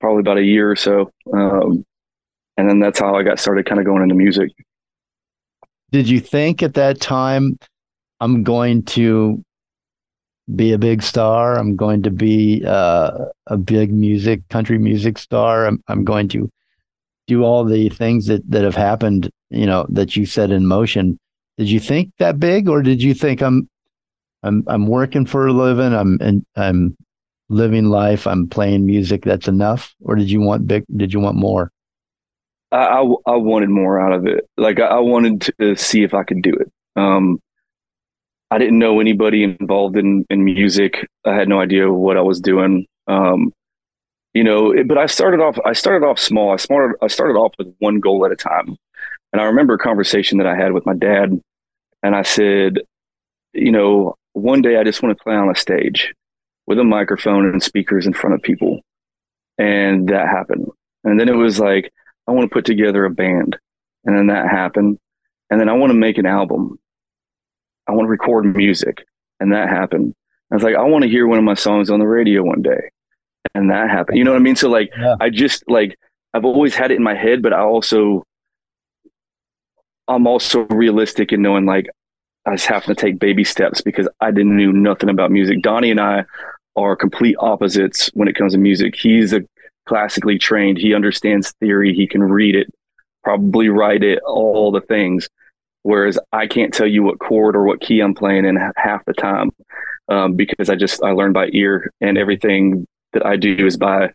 probably 0.00 0.20
about 0.20 0.38
a 0.38 0.44
year 0.44 0.70
or 0.70 0.76
so. 0.76 1.10
Um, 1.32 1.84
and 2.56 2.68
then 2.68 2.80
that's 2.80 2.98
how 2.98 3.14
I 3.14 3.22
got 3.22 3.38
started 3.38 3.66
kind 3.66 3.80
of 3.80 3.86
going 3.86 4.02
into 4.02 4.14
music. 4.14 4.50
Did 5.90 6.08
you 6.08 6.20
think 6.20 6.62
at 6.62 6.74
that 6.74 7.00
time 7.00 7.58
I'm 8.20 8.42
going 8.42 8.84
to 8.84 9.42
be 10.54 10.72
a 10.72 10.78
big 10.78 11.02
star. 11.02 11.58
I'm 11.58 11.76
going 11.76 12.02
to 12.02 12.10
be 12.10 12.64
uh, 12.66 13.26
a 13.46 13.56
big 13.56 13.92
music, 13.92 14.48
country 14.48 14.78
music 14.78 15.18
star. 15.18 15.66
I'm, 15.66 15.82
I'm 15.88 16.04
going 16.04 16.28
to 16.28 16.50
do 17.26 17.44
all 17.44 17.64
the 17.64 17.88
things 17.88 18.26
that, 18.26 18.48
that 18.50 18.64
have 18.64 18.74
happened, 18.74 19.30
you 19.50 19.66
know, 19.66 19.86
that 19.90 20.16
you 20.16 20.26
set 20.26 20.50
in 20.50 20.66
motion. 20.66 21.18
Did 21.58 21.70
you 21.70 21.78
think 21.78 22.10
that 22.18 22.40
big 22.40 22.68
or 22.68 22.82
did 22.82 23.02
you 23.02 23.14
think 23.14 23.42
I'm, 23.42 23.68
I'm, 24.42 24.64
I'm 24.66 24.86
working 24.86 25.26
for 25.26 25.46
a 25.46 25.52
living. 25.52 25.94
I'm, 25.94 26.18
and 26.20 26.44
I'm 26.56 26.96
living 27.48 27.86
life. 27.86 28.26
I'm 28.26 28.48
playing 28.48 28.86
music. 28.86 29.22
That's 29.22 29.48
enough. 29.48 29.94
Or 30.00 30.16
did 30.16 30.30
you 30.30 30.40
want 30.40 30.66
big, 30.66 30.84
did 30.96 31.12
you 31.12 31.20
want 31.20 31.36
more? 31.36 31.70
I, 32.72 32.78
I, 32.78 33.00
I 33.26 33.36
wanted 33.36 33.68
more 33.68 34.00
out 34.00 34.12
of 34.12 34.26
it. 34.26 34.48
Like 34.56 34.80
I, 34.80 34.86
I 34.86 34.98
wanted 35.00 35.52
to 35.60 35.76
see 35.76 36.02
if 36.02 36.14
I 36.14 36.22
could 36.24 36.42
do 36.42 36.52
it. 36.54 36.72
Um, 36.96 37.40
I 38.50 38.58
didn't 38.58 38.78
know 38.78 39.00
anybody 39.00 39.44
involved 39.44 39.96
in, 39.96 40.26
in 40.28 40.44
music. 40.44 41.06
I 41.24 41.34
had 41.34 41.48
no 41.48 41.60
idea 41.60 41.90
what 41.90 42.16
I 42.16 42.22
was 42.22 42.40
doing. 42.40 42.86
Um, 43.06 43.52
you 44.34 44.44
know, 44.44 44.72
it, 44.72 44.88
but 44.88 44.98
I 44.98 45.06
started 45.06 45.40
off, 45.40 45.58
I 45.64 45.72
started 45.72 46.06
off 46.06 46.18
small. 46.18 46.52
I 46.52 46.56
started, 46.56 46.96
I 47.02 47.08
started 47.08 47.34
off 47.34 47.52
with 47.58 47.74
one 47.78 48.00
goal 48.00 48.24
at 48.26 48.32
a 48.32 48.36
time. 48.36 48.76
And 49.32 49.40
I 49.40 49.44
remember 49.44 49.74
a 49.74 49.78
conversation 49.78 50.38
that 50.38 50.46
I 50.46 50.56
had 50.56 50.72
with 50.72 50.84
my 50.86 50.94
dad 50.94 51.40
and 52.02 52.14
I 52.14 52.22
said, 52.22 52.78
you 53.52 53.72
know, 53.72 54.14
one 54.32 54.62
day 54.62 54.76
I 54.76 54.84
just 54.84 55.02
want 55.02 55.16
to 55.16 55.22
play 55.22 55.34
on 55.34 55.50
a 55.50 55.54
stage 55.54 56.14
with 56.66 56.78
a 56.78 56.84
microphone 56.84 57.46
and 57.46 57.62
speakers 57.62 58.06
in 58.06 58.12
front 58.12 58.34
of 58.34 58.42
people. 58.42 58.80
And 59.58 60.08
that 60.08 60.28
happened. 60.28 60.66
And 61.04 61.18
then 61.18 61.28
it 61.28 61.36
was 61.36 61.58
like, 61.58 61.92
I 62.26 62.32
want 62.32 62.48
to 62.48 62.54
put 62.54 62.64
together 62.64 63.04
a 63.04 63.10
band. 63.10 63.56
And 64.04 64.16
then 64.16 64.28
that 64.28 64.48
happened. 64.48 64.98
And 65.50 65.60
then 65.60 65.68
I 65.68 65.72
want 65.72 65.90
to 65.90 65.98
make 65.98 66.18
an 66.18 66.26
album. 66.26 66.78
I 67.90 67.94
want 67.94 68.06
to 68.06 68.10
record 68.10 68.44
music. 68.56 69.04
And 69.40 69.52
that 69.52 69.68
happened. 69.68 70.14
I 70.50 70.54
was 70.54 70.62
like, 70.62 70.76
I 70.76 70.82
want 70.82 71.02
to 71.02 71.10
hear 71.10 71.26
one 71.26 71.38
of 71.38 71.44
my 71.44 71.54
songs 71.54 71.90
on 71.90 71.98
the 71.98 72.06
radio 72.06 72.42
one 72.42 72.62
day. 72.62 72.90
And 73.54 73.70
that 73.70 73.90
happened. 73.90 74.18
You 74.18 74.24
know 74.24 74.32
what 74.32 74.40
I 74.40 74.42
mean? 74.42 74.56
So 74.56 74.68
like 74.68 74.90
yeah. 74.98 75.16
I 75.20 75.30
just 75.30 75.64
like 75.68 75.98
I've 76.34 76.44
always 76.44 76.74
had 76.74 76.90
it 76.90 76.96
in 76.96 77.02
my 77.02 77.14
head, 77.14 77.42
but 77.42 77.52
I 77.52 77.60
also 77.60 78.24
I'm 80.06 80.26
also 80.26 80.64
realistic 80.66 81.32
in 81.32 81.42
knowing 81.42 81.66
like 81.66 81.88
I 82.46 82.52
just 82.52 82.66
have 82.66 82.84
to 82.84 82.94
take 82.94 83.18
baby 83.18 83.44
steps 83.44 83.80
because 83.80 84.08
I 84.20 84.30
didn't 84.30 84.56
know 84.56 84.70
nothing 84.70 85.08
about 85.08 85.30
music. 85.30 85.62
Donnie 85.62 85.90
and 85.90 86.00
I 86.00 86.24
are 86.76 86.96
complete 86.96 87.36
opposites 87.38 88.08
when 88.14 88.28
it 88.28 88.36
comes 88.36 88.52
to 88.52 88.58
music. 88.58 88.94
He's 88.94 89.32
a 89.32 89.42
classically 89.86 90.38
trained. 90.38 90.78
He 90.78 90.94
understands 90.94 91.52
theory. 91.60 91.94
He 91.94 92.06
can 92.06 92.22
read 92.22 92.54
it, 92.54 92.68
probably 93.24 93.68
write 93.68 94.04
it, 94.04 94.20
all 94.24 94.70
the 94.70 94.80
things. 94.80 95.28
Whereas 95.82 96.18
I 96.32 96.46
can't 96.46 96.74
tell 96.74 96.86
you 96.86 97.02
what 97.02 97.18
chord 97.18 97.56
or 97.56 97.64
what 97.64 97.80
key 97.80 98.00
I'm 98.00 98.14
playing 98.14 98.44
in 98.44 98.56
half 98.76 99.04
the 99.06 99.14
time 99.14 99.50
um, 100.08 100.34
because 100.34 100.68
I 100.68 100.76
just 100.76 101.02
I 101.02 101.12
learn 101.12 101.32
by 101.32 101.48
ear 101.52 101.90
and 102.00 102.18
everything 102.18 102.86
that 103.12 103.24
I 103.24 103.36
do 103.36 103.66
is 103.66 103.76
by 103.76 104.10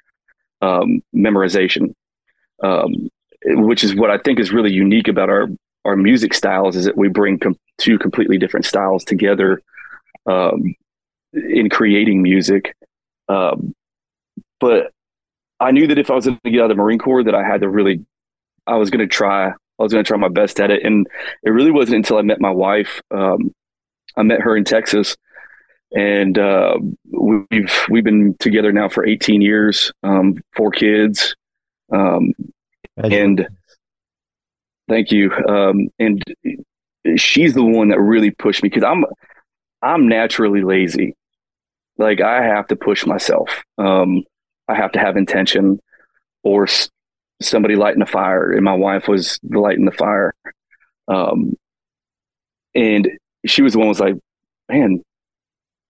um, 0.62 1.02
memorization, 1.16 1.94
um, 2.64 3.10
which 3.46 3.84
is 3.84 3.96
what 3.96 4.12
I 4.12 4.18
think 4.20 4.40
is 4.40 4.52
really 4.52 4.72
unique 4.72 5.08
about 5.08 5.30
our 5.30 5.48
our 5.86 5.96
music 5.96 6.34
styles 6.34 6.76
is 6.76 6.86
that 6.86 6.98
we 6.98 7.08
bring 7.08 7.38
com- 7.40 7.58
two 7.78 7.98
completely 7.98 8.38
different 8.38 8.66
styles 8.66 9.04
together 9.04 9.62
um, 10.26 10.76
in 11.34 11.70
creating 11.70 12.22
music. 12.22 12.76
Um, 13.30 13.74
but 14.60 14.92
I 15.60 15.72
knew 15.72 15.88
that 15.88 16.00
if 16.00 16.10
I 16.10 16.16
was 16.16 16.26
going 16.26 16.40
to 16.44 16.50
get 16.50 16.60
out 16.60 16.72
of 16.72 16.78
the 16.78 16.82
Marine 16.82 17.00
Corps, 17.00 17.24
that 17.24 17.36
I 17.36 17.44
had 17.44 17.62
to 17.62 17.70
really, 17.70 18.04
I 18.66 18.76
was 18.76 18.90
going 18.90 19.08
to 19.08 19.14
try 19.14 19.54
I 19.80 19.84
was 19.84 19.92
going 19.92 20.04
to 20.04 20.08
try 20.08 20.18
my 20.18 20.30
best 20.30 20.60
at 20.60 20.72
it. 20.72 20.84
And 20.86 21.08
it 21.44 21.50
really 21.50 21.72
wasn't 21.72 21.98
until 21.98 22.18
I 22.18 22.22
met 22.22 22.40
my 22.40 22.52
wife. 22.52 23.02
Um, 23.12 23.54
I 24.18 24.24
met 24.24 24.42
her 24.42 24.56
in 24.56 24.64
Texas, 24.64 25.18
and 25.94 26.38
uh, 26.38 26.78
we've 27.12 27.86
we've 27.90 28.04
been 28.04 28.36
together 28.40 28.72
now 28.72 28.88
for 28.88 29.06
18 29.06 29.42
years, 29.42 29.92
um, 30.04 30.42
four 30.56 30.72
kids, 30.72 31.36
um, 31.92 32.32
and 32.98 33.48
thank 34.88 35.12
you. 35.12 35.32
Um, 35.50 35.90
and 36.00 36.24
she's 37.18 37.54
the 37.54 37.64
one 37.64 37.90
that 37.90 38.00
really 38.00 38.32
pushed 38.32 38.64
me 38.64 38.70
because 38.70 38.84
I'm 38.84 39.06
I'm 39.82 40.08
naturally 40.08 40.64
lazy. 40.64 41.16
Like 41.98 42.22
I 42.22 42.44
have 42.44 42.68
to 42.68 42.76
push 42.76 43.06
myself. 43.06 43.64
Um, 43.78 44.24
I 44.68 44.76
have 44.76 44.92
to 44.94 45.00
have 45.00 45.18
intention, 45.18 45.80
or 46.44 46.68
somebody 47.42 47.76
lighting 47.76 48.02
a 48.02 48.06
fire, 48.06 48.52
and 48.52 48.64
my 48.64 48.74
wife 48.74 49.08
was 49.08 49.40
lighting 49.44 49.86
the 49.86 49.92
fire. 49.92 50.34
Um, 51.08 51.56
and 52.74 53.10
she 53.46 53.62
was 53.62 53.74
the 53.74 53.80
one 53.80 53.88
was 53.88 54.00
like, 54.00 54.16
"Man, 54.70 55.04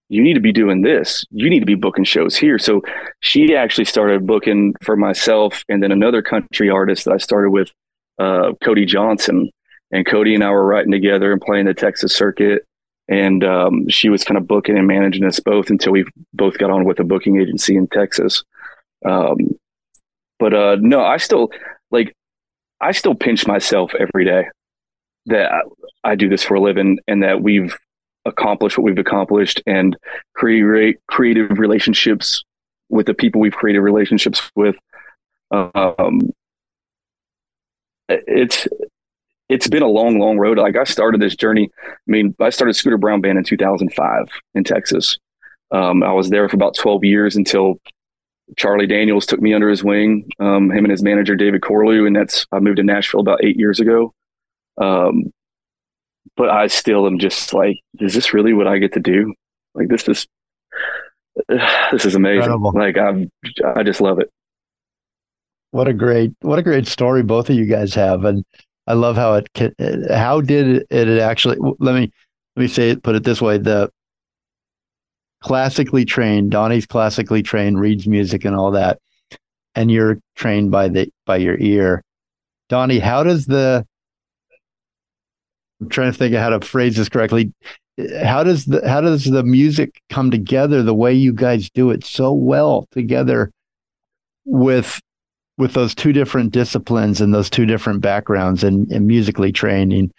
you 0.10 0.22
need 0.22 0.34
to 0.34 0.40
be 0.40 0.52
doing 0.52 0.82
this. 0.82 1.26
You 1.32 1.50
need 1.50 1.62
to 1.62 1.66
be 1.66 1.76
booking 1.76 2.04
shows 2.04 2.36
here." 2.36 2.60
So 2.60 2.82
she 3.22 3.56
actually 3.56 3.86
started 3.86 4.28
booking 4.28 4.76
for 4.82 4.96
myself, 4.96 5.64
and 5.70 5.82
then 5.82 5.92
another 5.92 6.22
country 6.22 6.70
artist 6.70 7.06
that 7.06 7.14
I 7.14 7.18
started 7.18 7.52
with, 7.52 7.72
uh, 8.20 8.54
Cody 8.64 8.86
Johnson. 8.86 9.50
And 9.92 10.06
Cody 10.06 10.34
and 10.34 10.44
I 10.44 10.50
were 10.50 10.66
writing 10.66 10.92
together 10.92 11.32
and 11.32 11.42
playing 11.42 11.66
the 11.68 11.74
Texas 11.74 12.14
circuit. 12.14 12.66
And 13.08 13.44
um, 13.44 13.88
she 13.88 14.10
was 14.10 14.24
kind 14.24 14.38
of 14.38 14.48
booking 14.48 14.78
and 14.78 14.88
managing 14.88 15.24
us 15.24 15.40
both 15.40 15.70
until 15.70 15.92
we 15.92 16.06
both 16.34 16.58
got 16.58 16.72
on 16.72 16.86
with 16.86 17.00
a 17.00 17.04
booking 17.04 17.40
agency 17.40 17.76
in 17.76 17.88
Texas. 17.88 18.44
Um, 19.06 19.38
but 20.40 20.54
uh, 20.54 20.78
no, 20.80 21.04
I 21.04 21.18
still 21.18 21.52
like 21.92 22.16
I 22.82 22.92
still 22.92 23.16
pinch 23.16 23.48
myself 23.48 23.92
every 24.00 24.26
day 24.26 24.46
that 25.28 25.52
I 26.04 26.16
do 26.16 26.30
this 26.30 26.44
for 26.44 26.56
a 26.56 26.62
living 26.62 27.00
and 27.08 27.24
that 27.24 27.42
we've 27.42 27.76
accomplished 28.26 28.78
what 28.78 28.84
we've 28.84 28.98
accomplished 28.98 29.62
and 29.66 29.98
create 30.36 30.98
creative 31.08 31.58
relationships 31.58 32.44
with 32.90 33.06
the 33.06 33.14
people 33.14 33.42
we've 33.42 33.54
created 33.54 33.82
relationships 33.82 34.52
with. 34.56 34.76
Um, 35.52 36.20
it's 38.10 38.68
it's 39.50 39.68
been 39.68 39.84
a 39.84 39.88
long, 39.88 40.20
long 40.20 40.38
road. 40.38 40.58
Like 40.58 40.76
I 40.76 40.84
started 40.84 41.22
this 41.22 41.36
journey. 41.36 41.70
I 41.88 41.92
mean, 42.08 42.36
I 42.40 42.50
started 42.50 42.76
Scooter 42.76 42.98
Brown 42.98 43.22
Band 43.22 43.38
in 43.38 43.44
2005 43.44 44.28
in 44.56 44.64
Texas. 44.64 45.18
Um, 45.72 46.04
I 46.04 46.14
was 46.14 46.30
there 46.30 46.48
for 46.50 46.56
about 46.56 46.76
12 46.76 47.04
years 47.04 47.36
until 47.36 47.80
Charlie 48.58 48.88
Daniels 48.88 49.26
took 49.26 49.42
me 49.42 49.54
under 49.54 49.70
his 49.70 49.84
wing, 49.84 50.30
um, 50.40 50.72
him 50.72 50.86
and 50.86 50.92
his 50.92 51.02
manager 51.02 51.36
David 51.36 51.62
Corlew, 51.62 52.06
and 52.06 52.16
that's 52.16 52.46
I 52.52 52.60
moved 52.60 52.78
to 52.78 52.84
Nashville 52.84 53.22
about 53.22 53.44
eight 53.44 53.58
years 53.58 53.80
ago. 53.80 54.14
Um, 54.78 55.32
but 56.38 56.50
I 56.50 56.68
still 56.68 57.08
am 57.08 57.18
just 57.18 57.54
like, 57.54 57.78
is 58.00 58.14
this 58.14 58.34
really 58.34 58.54
what 58.54 58.68
I 58.68 58.78
get 58.78 58.94
to 58.94 59.00
do? 59.00 59.34
Like 59.74 59.88
this 59.88 60.08
is 60.08 60.28
this 61.92 62.06
is 62.06 62.16
amazing. 62.16 62.52
Incredible. 62.52 62.72
Like 62.76 62.98
I'm, 62.98 63.30
I 63.76 63.84
just 63.84 64.02
love 64.02 64.20
it. 64.20 64.30
What 65.72 65.88
a 65.88 65.94
great 65.94 66.34
what 66.42 66.60
a 66.60 66.64
great 66.64 66.88
story 66.88 67.24
both 67.24 67.50
of 67.50 67.56
you 67.56 67.66
guys 67.66 67.94
have, 67.96 68.24
and 68.24 68.46
I 68.88 68.94
love 68.94 69.16
how 69.16 69.34
it 69.34 69.50
how 70.10 70.40
did 70.40 70.86
it 70.90 71.20
actually 71.20 71.58
let 71.80 71.96
me 71.96 72.12
let 72.56 72.62
me 72.62 72.68
say 72.68 72.92
it 72.92 73.04
put 73.04 73.16
it 73.16 73.24
this 73.24 73.42
way 73.42 73.58
the 73.58 73.92
classically 75.46 76.06
trained. 76.06 76.50
Donnie's 76.50 76.88
classically 76.88 77.44
trained, 77.44 77.80
reads 77.80 78.08
music 78.08 78.46
and 78.46 78.56
all 78.56 78.72
that, 78.72 78.98
and 79.76 79.92
you're 79.92 80.18
trained 80.36 80.72
by 80.72 80.90
the 80.90 81.08
by 81.28 81.38
your 81.38 81.56
ear. 81.60 82.02
Donnie, 82.68 82.98
how 82.98 83.22
does 83.22 83.46
the 83.46 83.86
I'm 85.80 85.90
trying 85.90 86.12
to 86.12 86.18
think 86.18 86.34
of 86.34 86.42
how 86.42 86.50
to 86.50 86.66
phrase 86.66 86.96
this 86.96 87.10
correctly. 87.10 87.54
How 88.24 88.44
does 88.44 88.66
the 88.66 88.88
how 88.90 89.02
does 89.02 89.26
the 89.26 89.44
music 89.44 90.02
come 90.10 90.32
together 90.32 90.82
the 90.82 90.96
way 90.96 91.14
you 91.14 91.32
guys 91.32 91.70
do 91.70 91.92
it 91.92 92.04
so 92.04 92.34
well 92.34 92.88
together 92.92 93.52
with 94.46 95.00
with 95.60 95.74
those 95.74 95.94
two 95.94 96.12
different 96.12 96.54
disciplines 96.54 97.22
and 97.22 97.34
those 97.36 97.52
two 97.52 97.68
different 97.68 98.02
backgrounds 98.02 98.64
and, 98.64 98.92
and 98.92 99.06
musically 99.06 99.52
training 99.52 100.12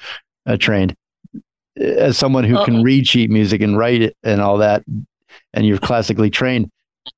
uh, 0.47 0.57
trained 0.57 0.95
as 1.77 2.17
someone 2.17 2.45
who 2.45 2.65
can 2.65 2.77
uh-huh. 2.77 2.85
read 2.85 3.09
sheet 3.09 3.29
music 3.29 3.61
and 3.61 3.77
write 3.77 4.01
it 4.01 4.17
and 4.23 4.41
all 4.41 4.59
that 4.59 4.83
and 5.55 5.67
you're 5.67 5.79
classically 5.79 6.31
trained, 6.31 6.71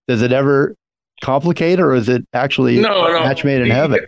does 0.07 0.23
it 0.23 0.33
ever 0.33 0.75
complicate 1.23 1.81
or 1.81 1.95
is 1.95 2.09
it 2.09 2.25
actually 2.33 2.81
no, 2.81 3.09
no. 3.09 3.21
match 3.21 3.45
made 3.45 3.61
in 3.61 3.71
heaven? 3.71 4.01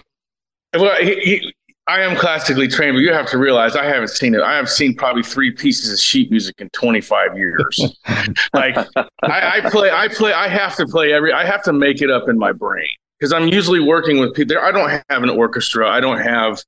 Well, 0.75 0.95
he, 1.01 1.15
he, 1.21 1.55
I 1.91 2.03
am 2.03 2.17
classically 2.17 2.69
trained, 2.69 2.95
but 2.95 3.01
you 3.01 3.13
have 3.13 3.27
to 3.31 3.39
realize 3.39 3.75
I 3.75 3.85
haven't 3.85 4.11
seen 4.11 4.35
it. 4.35 4.43
I 4.43 4.55
have 4.55 4.71
seen 4.71 4.95
probably 4.95 5.25
three 5.25 5.51
pieces 5.51 5.93
of 5.93 5.99
sheet 5.99 6.31
music 6.31 6.55
in 6.61 6.71
25 6.71 7.37
years. 7.37 7.81
like 8.55 8.77
I, 9.25 9.59
I, 9.65 9.71
play, 9.71 9.91
I 9.91 10.07
play, 10.07 10.33
I 10.33 10.47
have 10.47 10.77
to 10.77 10.87
play 10.87 11.13
every. 11.13 11.33
I 11.33 11.45
have 11.45 11.65
to 11.65 11.73
make 11.73 12.01
it 12.01 12.09
up 12.09 12.29
in 12.29 12.39
my 12.39 12.53
brain 12.53 12.89
because 13.19 13.33
I'm 13.33 13.49
usually 13.49 13.81
working 13.81 14.21
with 14.21 14.35
people. 14.35 14.57
I 14.59 14.71
don't 14.71 15.03
have 15.09 15.23
an 15.25 15.31
orchestra. 15.31 15.89
I 15.89 15.99
don't 15.99 16.19
have 16.19 16.63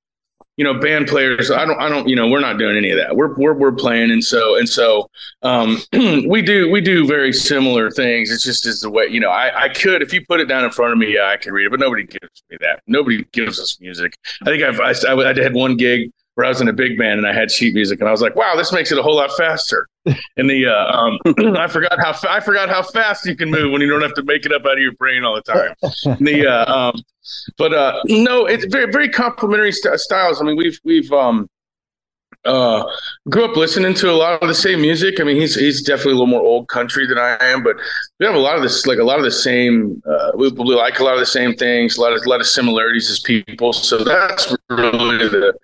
you 0.62 0.72
know, 0.72 0.78
band 0.78 1.08
players. 1.08 1.50
I 1.50 1.64
don't, 1.64 1.80
I 1.80 1.88
don't, 1.88 2.06
you 2.06 2.14
know, 2.14 2.28
we're 2.28 2.38
not 2.38 2.56
doing 2.56 2.76
any 2.76 2.92
of 2.92 2.98
that. 2.98 3.16
We're, 3.16 3.34
we're, 3.34 3.52
we're 3.52 3.72
playing. 3.72 4.12
And 4.12 4.22
so, 4.22 4.56
and 4.56 4.68
so, 4.68 5.10
um, 5.42 5.78
we 5.92 6.40
do, 6.40 6.70
we 6.70 6.80
do 6.80 7.04
very 7.04 7.32
similar 7.32 7.90
things. 7.90 8.30
It's 8.30 8.44
just 8.44 8.64
as 8.64 8.80
the 8.80 8.88
way, 8.88 9.08
you 9.08 9.18
know, 9.18 9.30
I, 9.30 9.64
I 9.64 9.68
could, 9.70 10.02
if 10.02 10.12
you 10.12 10.24
put 10.24 10.38
it 10.38 10.44
down 10.44 10.64
in 10.64 10.70
front 10.70 10.92
of 10.92 10.98
me, 10.98 11.14
yeah, 11.14 11.26
I 11.26 11.36
could 11.36 11.52
read 11.52 11.66
it, 11.66 11.70
but 11.70 11.80
nobody 11.80 12.04
gives 12.04 12.44
me 12.48 12.58
that. 12.60 12.80
Nobody 12.86 13.24
gives 13.32 13.58
us 13.58 13.80
music. 13.80 14.14
I 14.42 14.44
think 14.44 14.62
I've, 14.62 14.78
I, 14.78 14.92
I 15.12 15.42
had 15.42 15.52
one 15.52 15.76
gig 15.76 16.12
where 16.34 16.46
I 16.46 16.48
was 16.48 16.60
in 16.60 16.68
a 16.68 16.72
big 16.72 16.96
band 16.98 17.18
and 17.18 17.26
I 17.26 17.32
had 17.32 17.50
sheet 17.50 17.74
music 17.74 18.00
and 18.00 18.08
I 18.08 18.12
was 18.12 18.22
like, 18.22 18.36
wow, 18.36 18.54
this 18.56 18.72
makes 18.72 18.90
it 18.90 18.98
a 18.98 19.02
whole 19.02 19.16
lot 19.16 19.30
faster. 19.36 19.88
And 20.36 20.48
the 20.48 20.66
uh, 20.66 20.92
um, 20.92 21.18
I 21.56 21.68
forgot 21.68 21.98
how 22.00 22.12
fa- 22.12 22.32
I 22.32 22.40
forgot 22.40 22.68
how 22.68 22.82
fast 22.82 23.26
you 23.26 23.36
can 23.36 23.50
move 23.50 23.70
when 23.70 23.80
you 23.82 23.88
don't 23.88 24.02
have 24.02 24.14
to 24.14 24.24
make 24.24 24.44
it 24.46 24.52
up 24.52 24.64
out 24.64 24.72
of 24.72 24.78
your 24.78 24.92
brain 24.92 25.24
all 25.24 25.34
the 25.34 25.42
time. 25.42 25.74
And 26.04 26.26
the 26.26 26.46
uh, 26.46 26.74
um, 26.74 27.02
but 27.56 27.72
uh, 27.72 28.00
no, 28.06 28.46
it's 28.46 28.64
very 28.64 28.90
very 28.90 29.08
complementary 29.08 29.72
st- 29.72 30.00
styles. 30.00 30.40
I 30.40 30.44
mean, 30.44 30.56
we've 30.56 30.80
we've 30.84 31.12
um, 31.12 31.48
uh, 32.44 32.84
grew 33.28 33.44
up 33.44 33.56
listening 33.56 33.94
to 33.94 34.10
a 34.10 34.12
lot 34.12 34.42
of 34.42 34.48
the 34.48 34.54
same 34.54 34.80
music. 34.80 35.20
I 35.20 35.24
mean, 35.24 35.36
he's 35.36 35.54
he's 35.54 35.82
definitely 35.82 36.12
a 36.12 36.16
little 36.16 36.26
more 36.26 36.40
old 36.40 36.68
country 36.68 37.06
than 37.06 37.18
I 37.18 37.36
am, 37.40 37.62
but 37.62 37.76
we 38.18 38.26
have 38.26 38.34
a 38.34 38.38
lot 38.38 38.56
of 38.56 38.62
this, 38.62 38.86
like 38.86 38.98
a 38.98 39.04
lot 39.04 39.18
of 39.18 39.24
the 39.24 39.30
same. 39.30 40.02
Uh, 40.04 40.32
we, 40.34 40.50
we 40.50 40.74
like 40.74 40.98
a 40.98 41.04
lot 41.04 41.14
of 41.14 41.20
the 41.20 41.26
same 41.26 41.54
things, 41.54 41.96
a 41.96 42.00
lot 42.00 42.12
of 42.12 42.24
a 42.24 42.28
lot 42.28 42.40
of 42.40 42.46
similarities 42.46 43.10
as 43.10 43.20
people. 43.20 43.72
So 43.72 44.02
that's 44.02 44.56
really 44.68 45.28
the 45.28 45.56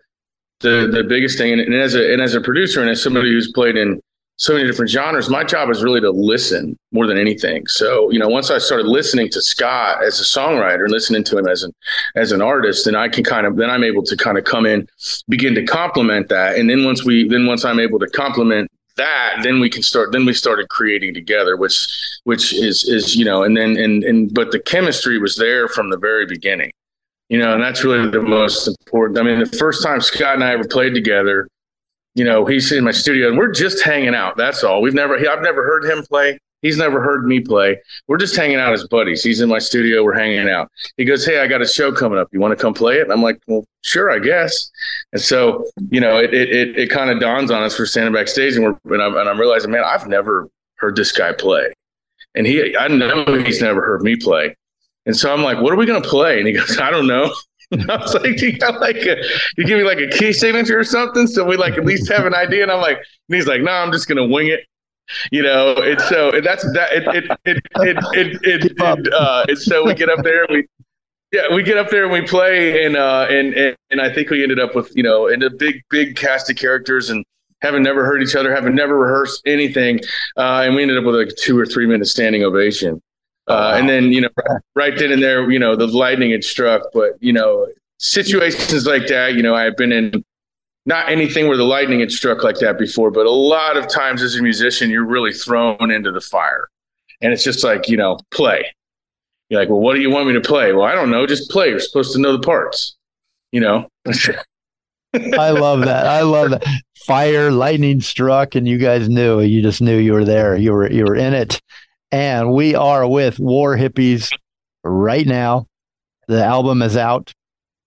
the 0.60 0.88
the 0.92 1.04
biggest 1.04 1.38
thing. 1.38 1.52
And, 1.52 1.60
and, 1.60 1.74
as 1.74 1.94
a 1.94 2.12
and 2.12 2.22
as 2.22 2.34
a 2.34 2.40
producer 2.40 2.80
and 2.80 2.90
as 2.90 3.02
somebody 3.02 3.30
who's 3.30 3.50
played 3.52 3.76
in 3.76 4.00
so 4.36 4.54
many 4.54 4.66
different 4.66 4.90
genres, 4.90 5.28
my 5.28 5.42
job 5.42 5.68
is 5.68 5.82
really 5.82 6.00
to 6.00 6.10
listen 6.10 6.76
more 6.92 7.06
than 7.06 7.18
anything. 7.18 7.66
So 7.66 8.10
you 8.10 8.18
know, 8.18 8.28
once 8.28 8.50
I 8.50 8.58
started 8.58 8.86
listening 8.86 9.28
to 9.30 9.42
Scott 9.42 10.02
as 10.04 10.20
a 10.20 10.24
songwriter 10.24 10.84
and 10.84 10.92
listening 10.92 11.24
to 11.24 11.38
him 11.38 11.46
as 11.46 11.62
an 11.62 11.72
as 12.16 12.32
an 12.32 12.42
artist, 12.42 12.84
then 12.84 12.94
I 12.94 13.08
can 13.08 13.24
kind 13.24 13.46
of 13.46 13.56
then 13.56 13.70
I'm 13.70 13.84
able 13.84 14.02
to 14.04 14.16
kind 14.16 14.38
of 14.38 14.44
come 14.44 14.66
in, 14.66 14.86
begin 15.28 15.54
to 15.54 15.64
complement 15.64 16.28
that, 16.28 16.56
and 16.56 16.68
then 16.68 16.84
once 16.84 17.04
we 17.04 17.28
then 17.28 17.46
once 17.46 17.64
I'm 17.64 17.80
able 17.80 17.98
to 17.98 18.08
complement 18.08 18.70
that 18.96 19.38
then 19.44 19.60
we 19.60 19.70
can 19.70 19.82
start 19.82 20.12
then 20.12 20.26
we 20.26 20.34
started 20.34 20.68
creating 20.68 21.14
together 21.14 21.56
which 21.56 21.88
which 22.24 22.52
is 22.52 22.82
is 22.82 23.16
you 23.16 23.24
know 23.24 23.44
and 23.44 23.56
then 23.56 23.76
and 23.76 24.04
and 24.04 24.34
but 24.34 24.50
the 24.50 24.58
chemistry 24.58 25.18
was 25.18 25.36
there 25.36 25.68
from 25.68 25.88
the 25.88 25.96
very 25.96 26.26
beginning 26.26 26.72
you 27.28 27.38
know, 27.38 27.54
and 27.54 27.62
that's 27.62 27.84
really 27.84 28.10
the 28.10 28.22
most 28.22 28.66
important. 28.66 29.18
I 29.18 29.22
mean, 29.22 29.38
the 29.38 29.56
first 29.58 29.82
time 29.82 30.00
Scott 30.00 30.34
and 30.34 30.44
I 30.44 30.52
ever 30.52 30.66
played 30.66 30.94
together, 30.94 31.48
you 32.14 32.24
know, 32.24 32.46
he's 32.46 32.72
in 32.72 32.84
my 32.84 32.90
studio 32.90 33.28
and 33.28 33.38
we're 33.38 33.52
just 33.52 33.84
hanging 33.84 34.14
out. 34.14 34.36
That's 34.36 34.64
all. 34.64 34.80
We've 34.80 34.94
never, 34.94 35.16
I've 35.16 35.42
never 35.42 35.64
heard 35.64 35.84
him 35.84 36.04
play. 36.04 36.38
He's 36.62 36.76
never 36.76 37.00
heard 37.00 37.24
me 37.24 37.40
play. 37.40 37.80
We're 38.08 38.16
just 38.16 38.34
hanging 38.34 38.56
out 38.56 38.72
as 38.72 38.84
buddies. 38.88 39.22
He's 39.22 39.40
in 39.40 39.48
my 39.48 39.60
studio. 39.60 40.02
We're 40.02 40.18
hanging 40.18 40.48
out. 40.48 40.70
He 40.96 41.04
goes, 41.04 41.24
Hey, 41.24 41.38
I 41.38 41.46
got 41.46 41.62
a 41.62 41.66
show 41.66 41.92
coming 41.92 42.18
up. 42.18 42.28
You 42.32 42.40
want 42.40 42.56
to 42.58 42.60
come 42.60 42.74
play 42.74 42.96
it? 42.96 43.02
And 43.02 43.12
I'm 43.12 43.22
like, 43.22 43.40
Well, 43.46 43.64
sure, 43.82 44.10
I 44.10 44.18
guess. 44.18 44.68
And 45.12 45.22
so, 45.22 45.70
you 45.90 46.00
know, 46.00 46.18
it 46.18 46.34
it 46.34 46.50
it, 46.50 46.78
it 46.78 46.90
kind 46.90 47.10
of 47.10 47.20
dawns 47.20 47.52
on 47.52 47.62
us. 47.62 47.78
We're 47.78 47.86
standing 47.86 48.12
backstage 48.12 48.56
and 48.56 48.64
we're 48.64 48.94
and 48.94 49.02
I'm, 49.02 49.16
and 49.16 49.28
I'm 49.28 49.38
realizing, 49.38 49.70
man, 49.70 49.84
I've 49.84 50.08
never 50.08 50.48
heard 50.76 50.96
this 50.96 51.12
guy 51.12 51.32
play. 51.32 51.72
And 52.34 52.46
he, 52.46 52.76
I 52.76 52.88
know 52.88 53.24
he's 53.44 53.62
never 53.62 53.82
heard 53.82 54.02
me 54.02 54.16
play. 54.16 54.56
And 55.06 55.16
so 55.16 55.32
I'm 55.32 55.42
like, 55.42 55.60
what 55.60 55.72
are 55.72 55.76
we 55.76 55.86
going 55.86 56.02
to 56.02 56.08
play? 56.08 56.38
And 56.38 56.46
he 56.46 56.52
goes, 56.52 56.78
I 56.78 56.90
don't 56.90 57.06
know. 57.06 57.32
I 57.72 57.96
was 57.96 58.14
like, 58.14 58.40
you 58.40 58.58
got 58.58 58.80
like 58.80 58.96
a, 58.96 59.22
you 59.56 59.64
give 59.64 59.78
me 59.78 59.84
like 59.84 59.98
a 59.98 60.08
key 60.08 60.32
signature 60.32 60.78
or 60.78 60.84
something, 60.84 61.26
so 61.26 61.44
we 61.44 61.56
like 61.56 61.74
at 61.74 61.84
least 61.84 62.10
have 62.10 62.24
an 62.24 62.34
idea. 62.34 62.62
And 62.62 62.72
I'm 62.72 62.80
like, 62.80 62.96
and 62.96 63.36
he's 63.36 63.46
like, 63.46 63.60
no, 63.60 63.70
I'm 63.70 63.92
just 63.92 64.08
gonna 64.08 64.26
wing 64.26 64.46
it, 64.48 64.60
you 65.30 65.42
know. 65.42 65.74
And 65.76 66.00
so 66.00 66.30
and 66.30 66.44
that's 66.44 66.62
that. 66.72 66.92
It 66.92 67.06
it 67.08 67.24
it 67.44 67.62
it 67.76 67.96
it, 68.12 68.40
it, 68.42 68.72
it 68.78 69.12
uh, 69.12 69.44
and 69.46 69.58
so 69.58 69.84
we 69.84 69.92
get 69.94 70.08
up 70.08 70.24
there, 70.24 70.44
and 70.44 70.56
we 70.56 70.66
yeah, 71.32 71.54
we 71.54 71.62
get 71.62 71.76
up 71.76 71.90
there 71.90 72.04
and 72.04 72.12
we 72.12 72.22
play, 72.22 72.86
and 72.86 72.96
uh, 72.96 73.26
and 73.28 73.52
and 73.52 73.76
and 73.90 74.00
I 74.00 74.12
think 74.12 74.30
we 74.30 74.42
ended 74.42 74.58
up 74.58 74.74
with 74.74 74.90
you 74.96 75.02
know, 75.02 75.28
and 75.28 75.42
a 75.42 75.50
big 75.50 75.82
big 75.90 76.16
cast 76.16 76.48
of 76.48 76.56
characters 76.56 77.10
and 77.10 77.22
having 77.60 77.82
never 77.82 78.06
heard 78.06 78.22
each 78.22 78.34
other, 78.34 78.54
having 78.54 78.74
never 78.74 78.98
rehearsed 78.98 79.42
anything, 79.46 80.00
uh, 80.38 80.62
and 80.64 80.74
we 80.74 80.80
ended 80.80 80.96
up 80.96 81.04
with 81.04 81.16
like 81.16 81.36
two 81.36 81.58
or 81.58 81.66
three 81.66 81.86
minute 81.86 82.06
standing 82.06 82.44
ovation. 82.44 83.02
Uh, 83.48 83.74
and 83.76 83.88
then, 83.88 84.12
you 84.12 84.20
know, 84.20 84.28
right 84.74 84.98
then 84.98 85.10
and 85.10 85.22
there, 85.22 85.50
you 85.50 85.58
know, 85.58 85.74
the 85.74 85.86
lightning 85.86 86.30
had 86.32 86.44
struck. 86.44 86.82
But, 86.92 87.12
you 87.20 87.32
know, 87.32 87.66
situations 87.98 88.86
like 88.86 89.06
that, 89.08 89.34
you 89.34 89.42
know, 89.42 89.54
I've 89.54 89.76
been 89.76 89.92
in 89.92 90.24
not 90.86 91.10
anything 91.10 91.48
where 91.48 91.56
the 91.56 91.64
lightning 91.64 92.00
had 92.00 92.10
struck 92.10 92.42
like 92.42 92.58
that 92.60 92.78
before, 92.78 93.10
but 93.10 93.26
a 93.26 93.30
lot 93.30 93.76
of 93.76 93.88
times 93.88 94.22
as 94.22 94.36
a 94.36 94.42
musician, 94.42 94.90
you're 94.90 95.04
really 95.04 95.32
thrown 95.32 95.90
into 95.90 96.10
the 96.10 96.20
fire. 96.20 96.68
And 97.20 97.32
it's 97.32 97.44
just 97.44 97.64
like, 97.64 97.88
you 97.88 97.96
know, 97.96 98.18
play. 98.30 98.64
You're 99.48 99.60
like, 99.60 99.68
well, 99.68 99.80
what 99.80 99.94
do 99.94 100.00
you 100.00 100.10
want 100.10 100.26
me 100.26 100.34
to 100.34 100.40
play? 100.40 100.72
Well, 100.72 100.86
I 100.86 100.94
don't 100.94 101.10
know. 101.10 101.26
Just 101.26 101.50
play. 101.50 101.68
You're 101.68 101.80
supposed 101.80 102.12
to 102.14 102.20
know 102.20 102.32
the 102.32 102.42
parts, 102.42 102.96
you 103.52 103.60
know? 103.60 103.88
I 105.14 105.50
love 105.50 105.80
that. 105.80 106.06
I 106.06 106.20
love 106.22 106.50
that. 106.50 106.64
Fire, 107.06 107.50
lightning 107.50 108.00
struck, 108.00 108.54
and 108.54 108.68
you 108.68 108.78
guys 108.78 109.08
knew. 109.08 109.40
You 109.40 109.62
just 109.62 109.80
knew 109.80 109.96
you 109.96 110.12
were 110.12 110.24
there. 110.24 110.56
You 110.56 110.72
were 110.72 110.90
you 110.90 111.04
were 111.04 111.16
in 111.16 111.32
it. 111.32 111.60
And 112.10 112.52
we 112.52 112.74
are 112.74 113.06
with 113.06 113.38
War 113.38 113.76
Hippies 113.76 114.30
right 114.82 115.26
now. 115.26 115.66
The 116.26 116.44
album 116.44 116.82
is 116.82 116.96
out. 116.96 117.32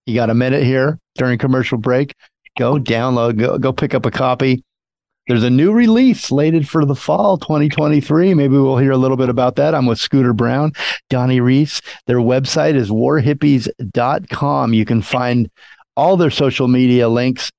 You 0.06 0.16
got 0.16 0.30
a 0.30 0.36
minute 0.36 0.64
here 0.64 1.00
during 1.16 1.38
commercial 1.38 1.78
break. 1.78 2.14
Go 2.58 2.78
download, 2.78 3.40
go, 3.40 3.58
go 3.58 3.72
pick 3.72 3.94
up 3.94 4.06
a 4.06 4.12
copy. 4.12 4.64
There's 5.28 5.44
a 5.44 5.50
new 5.50 5.72
release 5.72 6.24
slated 6.24 6.68
for 6.68 6.84
the 6.84 6.96
fall 6.96 7.38
2023. 7.38 8.34
Maybe 8.34 8.56
we'll 8.56 8.78
hear 8.78 8.92
a 8.92 8.98
little 8.98 9.18
bit 9.18 9.30
about 9.30 9.56
that. 9.56 9.74
I'm 9.76 9.86
with 9.86 10.00
Scooter 10.00 10.34
Brown, 10.34 10.74
Donnie 11.10 11.40
Reis. 11.40 11.80
Their 12.08 12.18
website 12.18 12.76
is 12.76 12.90
warhippies.com. 12.90 14.74
You 14.74 14.86
can 14.86 15.02
find 15.02 15.50
all 15.96 16.18
their 16.18 16.32
social 16.32 16.68
media 16.68 17.08
links 17.08 17.52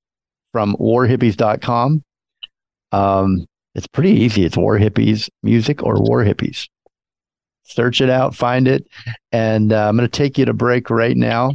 from 0.52 0.76
warhippies.com. 0.76 2.02
Um, 2.90 3.46
it's 3.74 3.86
pretty 3.86 4.10
easy. 4.12 4.44
It's 4.44 4.56
War 4.56 4.78
Hippies 4.78 5.28
Music 5.42 5.82
or 5.82 5.94
War 6.00 6.24
Hippies. 6.24 6.68
Search 7.64 8.00
it 8.00 8.10
out, 8.10 8.34
find 8.34 8.68
it. 8.68 8.86
And 9.30 9.72
uh, 9.72 9.88
I'm 9.88 9.96
going 9.96 10.08
to 10.08 10.16
take 10.16 10.36
you 10.36 10.44
to 10.44 10.52
break 10.52 10.90
right 10.90 11.16
now 11.16 11.54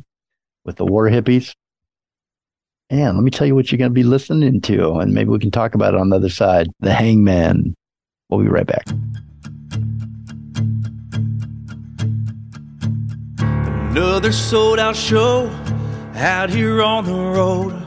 with 0.66 0.78
the 0.78 0.86
War 0.86 1.10
Hippies. 1.10 1.54
And 2.90 3.18
let 3.18 3.24
me 3.24 3.32
tell 3.32 3.46
you 3.46 3.54
what 3.54 3.72
you're 3.72 3.78
going 3.78 3.92
to 3.92 3.96
be 3.96 4.04
listening 4.04 4.62
to, 4.62 4.94
and 5.00 5.14
maybe 5.14 5.30
we 5.30 5.40
can 5.40 5.52
talk 5.52 5.76
about 5.76 5.94
it 5.94 6.00
on 6.00 6.10
the 6.10 6.16
other 6.16 6.30
side. 6.30 6.68
The 6.80 6.94
Hangman. 6.94 7.76
We'll 8.30 8.42
be 8.42 8.48
right 8.48 8.66
back. 8.66 8.86
Another 13.92 14.32
sold 14.32 14.80
out 14.80 14.96
show 14.96 15.48
out 16.14 16.50
here 16.50 16.82
on 16.82 17.06
the 17.06 17.14
road. 17.14 17.87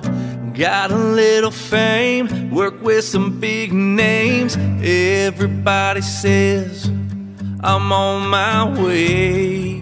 Got 0.60 0.90
a 0.90 0.94
little 0.94 1.50
fame, 1.50 2.50
work 2.50 2.82
with 2.82 3.06
some 3.06 3.40
big 3.40 3.72
names. 3.72 4.58
Everybody 4.82 6.02
says 6.02 6.86
I'm 7.60 7.90
on 7.90 8.28
my 8.28 8.68
way. 8.78 9.80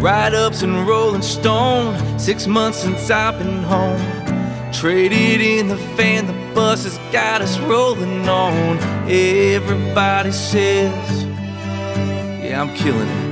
Write 0.00 0.34
ups 0.34 0.62
and 0.62 0.84
Rolling 0.84 1.22
Stone, 1.22 2.18
six 2.18 2.48
months 2.48 2.78
since 2.78 3.08
I've 3.08 3.38
been 3.38 3.62
home. 3.62 4.02
Traded 4.72 5.40
in 5.40 5.68
the 5.68 5.76
van, 5.94 6.26
the 6.26 6.54
bus 6.56 6.82
has 6.82 6.98
got 7.12 7.40
us 7.40 7.56
rolling 7.60 8.28
on. 8.28 8.78
Everybody 9.08 10.32
says, 10.32 11.24
Yeah, 12.42 12.60
I'm 12.60 12.74
killing 12.74 13.08
it. 13.08 13.23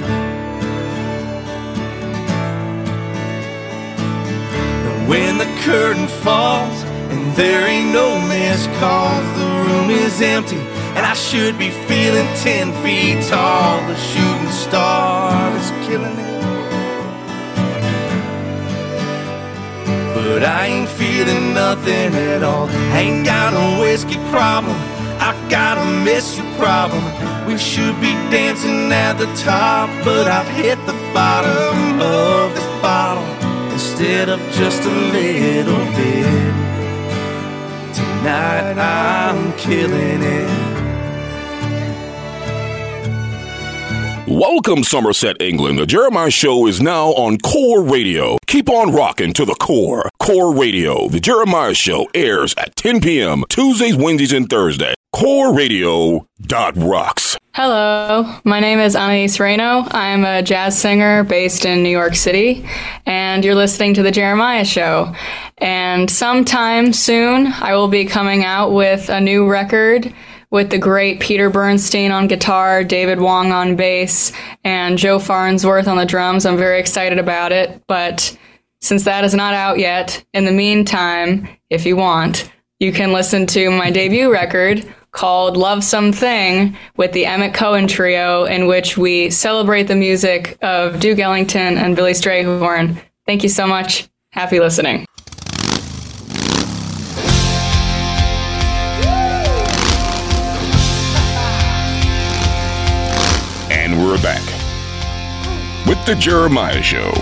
When 5.13 5.37
the 5.37 5.45
curtain 5.61 6.09
falls 6.09 6.85
and 7.13 7.37
there 7.37 7.69
ain't 7.69 7.93
no 7.93 8.19
missed 8.29 8.71
calls, 8.81 9.27
the 9.39 9.45
room 9.45 9.91
is 9.91 10.23
empty 10.23 10.57
and 10.97 11.05
I 11.05 11.13
should 11.13 11.59
be 11.59 11.69
feeling 11.69 12.27
ten 12.41 12.73
feet 12.83 13.23
tall. 13.29 13.77
The 13.89 13.95
shooting 13.95 14.51
star 14.51 15.55
is 15.55 15.71
killing 15.87 16.17
me. 16.17 16.25
But 20.15 20.45
I 20.45 20.69
ain't 20.69 20.89
feeling 20.89 21.53
nothing 21.53 22.15
at 22.15 22.43
all. 22.43 22.71
I 22.71 23.01
ain't 23.01 23.27
got 23.27 23.53
a 23.53 23.81
whiskey 23.83 24.17
problem. 24.31 24.79
I 25.21 25.37
got 25.51 25.77
a 25.77 25.85
you 26.37 26.45
problem. 26.57 27.05
We 27.47 27.59
should 27.59 28.01
be 28.01 28.13
dancing 28.33 28.91
at 28.91 29.19
the 29.19 29.27
top, 29.45 29.91
but 30.07 30.27
I've 30.27 30.49
hit 30.57 30.79
the 30.87 30.97
bottom 31.13 32.01
of 32.01 32.55
this 32.55 32.67
bottle 32.81 32.92
instead 34.03 34.29
of 34.31 34.41
just 34.51 34.83
a 34.83 34.91
little 34.91 35.85
bit. 35.95 36.55
Tonight 37.95 38.77
I'm 38.77 39.53
killing 39.57 40.23
it. 40.23 40.73
Welcome, 44.27 44.83
Somerset, 44.83 45.41
England. 45.41 45.79
The 45.79 45.87
Jeremiah 45.87 46.33
Show 46.33 46.67
is 46.67 46.81
now 46.81 47.11
on 47.11 47.39
Core 47.39 47.83
Radio. 47.85 48.39
Keep 48.49 48.69
on 48.71 48.93
rocking 48.93 49.33
to 49.35 49.45
the 49.45 49.55
core. 49.55 50.11
Core 50.19 50.53
Radio. 50.53 51.09
The 51.09 51.21
Jeremiah 51.21 51.75
Show 51.75 52.09
airs 52.13 52.55
at 52.57 52.75
10 52.75 53.03
p.m. 53.03 53.45
Tuesdays, 53.49 53.95
Wednesdays, 53.95 54.33
and 54.33 54.51
Thursdays. 54.51 54.97
Core 55.13 55.55
Radio 55.55 56.27
dot 56.41 56.77
rocks. 56.77 57.32
Hello, 57.55 58.35
my 58.45 58.61
name 58.61 58.79
is 58.79 58.97
Anais 58.97 59.39
Reno. 59.39 59.85
I'm 59.91 60.25
a 60.25 60.43
jazz 60.43 60.81
singer 60.81 61.23
based 61.23 61.67
in 61.67 61.83
New 61.83 61.91
York 61.91 62.15
City, 62.15 62.67
and 63.05 63.45
you're 63.45 63.55
listening 63.55 63.93
to 63.93 64.03
The 64.03 64.11
Jeremiah 64.11 64.65
Show. 64.65 65.15
And 65.59 66.11
sometime 66.11 66.95
soon, 66.95 67.49
I 67.49 67.77
will 67.77 67.89
be 67.89 68.07
coming 68.07 68.43
out 68.43 68.73
with 68.73 69.11
a 69.11 69.21
new 69.21 69.47
record 69.47 70.15
with 70.51 70.71
the 70.71 70.79
great 70.79 71.21
Peter 71.21 71.51
Bernstein 71.51 72.11
on 72.11 72.27
guitar, 72.27 72.85
David 72.85 73.21
Wong 73.21 73.53
on 73.53 73.77
bass, 73.77 74.33
and 74.65 74.97
Joe 74.97 75.19
Farnsworth 75.19 75.89
on 75.89 75.99
the 75.99 76.07
drums. 76.07 76.47
I'm 76.47 76.57
very 76.57 76.81
excited 76.81 77.19
about 77.19 77.53
it, 77.53 77.83
but 77.87 78.35
since 78.81 79.05
that 79.05 79.25
is 79.25 79.35
not 79.35 79.53
out 79.53 79.79
yet, 79.79 80.25
in 80.33 80.47
the 80.47 80.53
meantime, 80.53 81.47
if 81.69 81.85
you 81.85 81.97
want, 81.97 82.51
you 82.81 82.95
can 82.95 83.13
listen 83.13 83.47
to 83.49 83.71
my 83.71 83.91
debut 83.91 84.33
record 84.33 84.91
called 85.13 85.57
Love 85.57 85.85
Something 85.85 86.77
with 86.97 87.13
the 87.13 87.27
Emmett 87.27 87.55
Cohen 87.55 87.87
Trio, 87.87 88.45
in 88.45 88.67
which 88.67 88.99
we 88.99 89.31
celebrate 89.31 89.85
the 89.85 89.95
music 89.95 90.59
of 90.63 90.99
Duke 91.01 91.19
Ellington 91.19 91.79
and 91.79 91.95
Billy 91.95 92.13
Strayhorn. 92.13 93.01
Thank 93.27 93.43
you 93.43 93.49
so 93.49 93.67
much. 93.67 94.09
Happy 94.33 94.59
listening. 94.59 95.07
And 103.71 104.03
we're 104.03 104.21
back 104.23 104.43
with 105.87 106.05
The 106.07 106.15
Jeremiah 106.15 106.83
Show. 106.83 107.13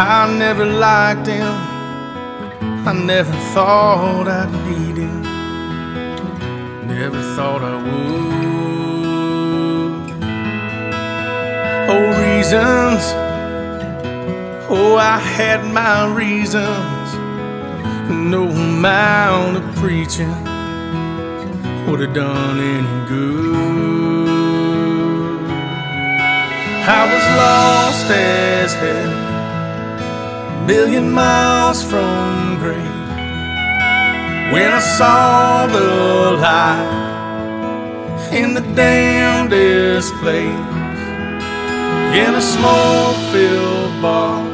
I 0.00 0.34
never 0.38 0.64
liked 0.64 1.26
him. 1.26 1.46
I 2.86 2.92
never 2.94 3.32
thought 3.52 4.26
I'd 4.26 4.50
need 4.66 4.96
him. 4.96 5.22
Never 6.86 7.20
thought 7.36 7.62
I 7.62 7.76
would. 7.82 8.08
Oh, 11.90 12.06
reasons. 12.24 13.02
Oh, 14.70 14.96
I 14.96 15.18
had 15.18 15.64
my 15.66 16.06
reasons. 16.14 17.08
No 18.10 18.48
amount 18.48 19.58
of 19.58 19.64
preaching 19.76 20.34
would 21.86 22.00
have 22.00 22.14
done 22.14 22.58
any 22.58 23.08
good. 23.08 24.17
I 26.90 27.04
was 27.04 27.26
lost 27.36 28.10
as 28.10 28.72
hell, 28.72 29.12
a 30.56 30.66
million 30.66 31.10
miles 31.10 31.82
from 31.84 32.56
great. 32.58 32.96
When 34.54 34.72
I 34.72 34.80
saw 34.96 35.66
the 35.66 36.38
light 36.40 36.88
in 38.32 38.54
the 38.54 38.62
damnedest 38.74 40.14
place, 40.14 40.48
in 42.22 42.34
a 42.34 42.40
smoke-filled 42.40 44.00
bar, 44.00 44.48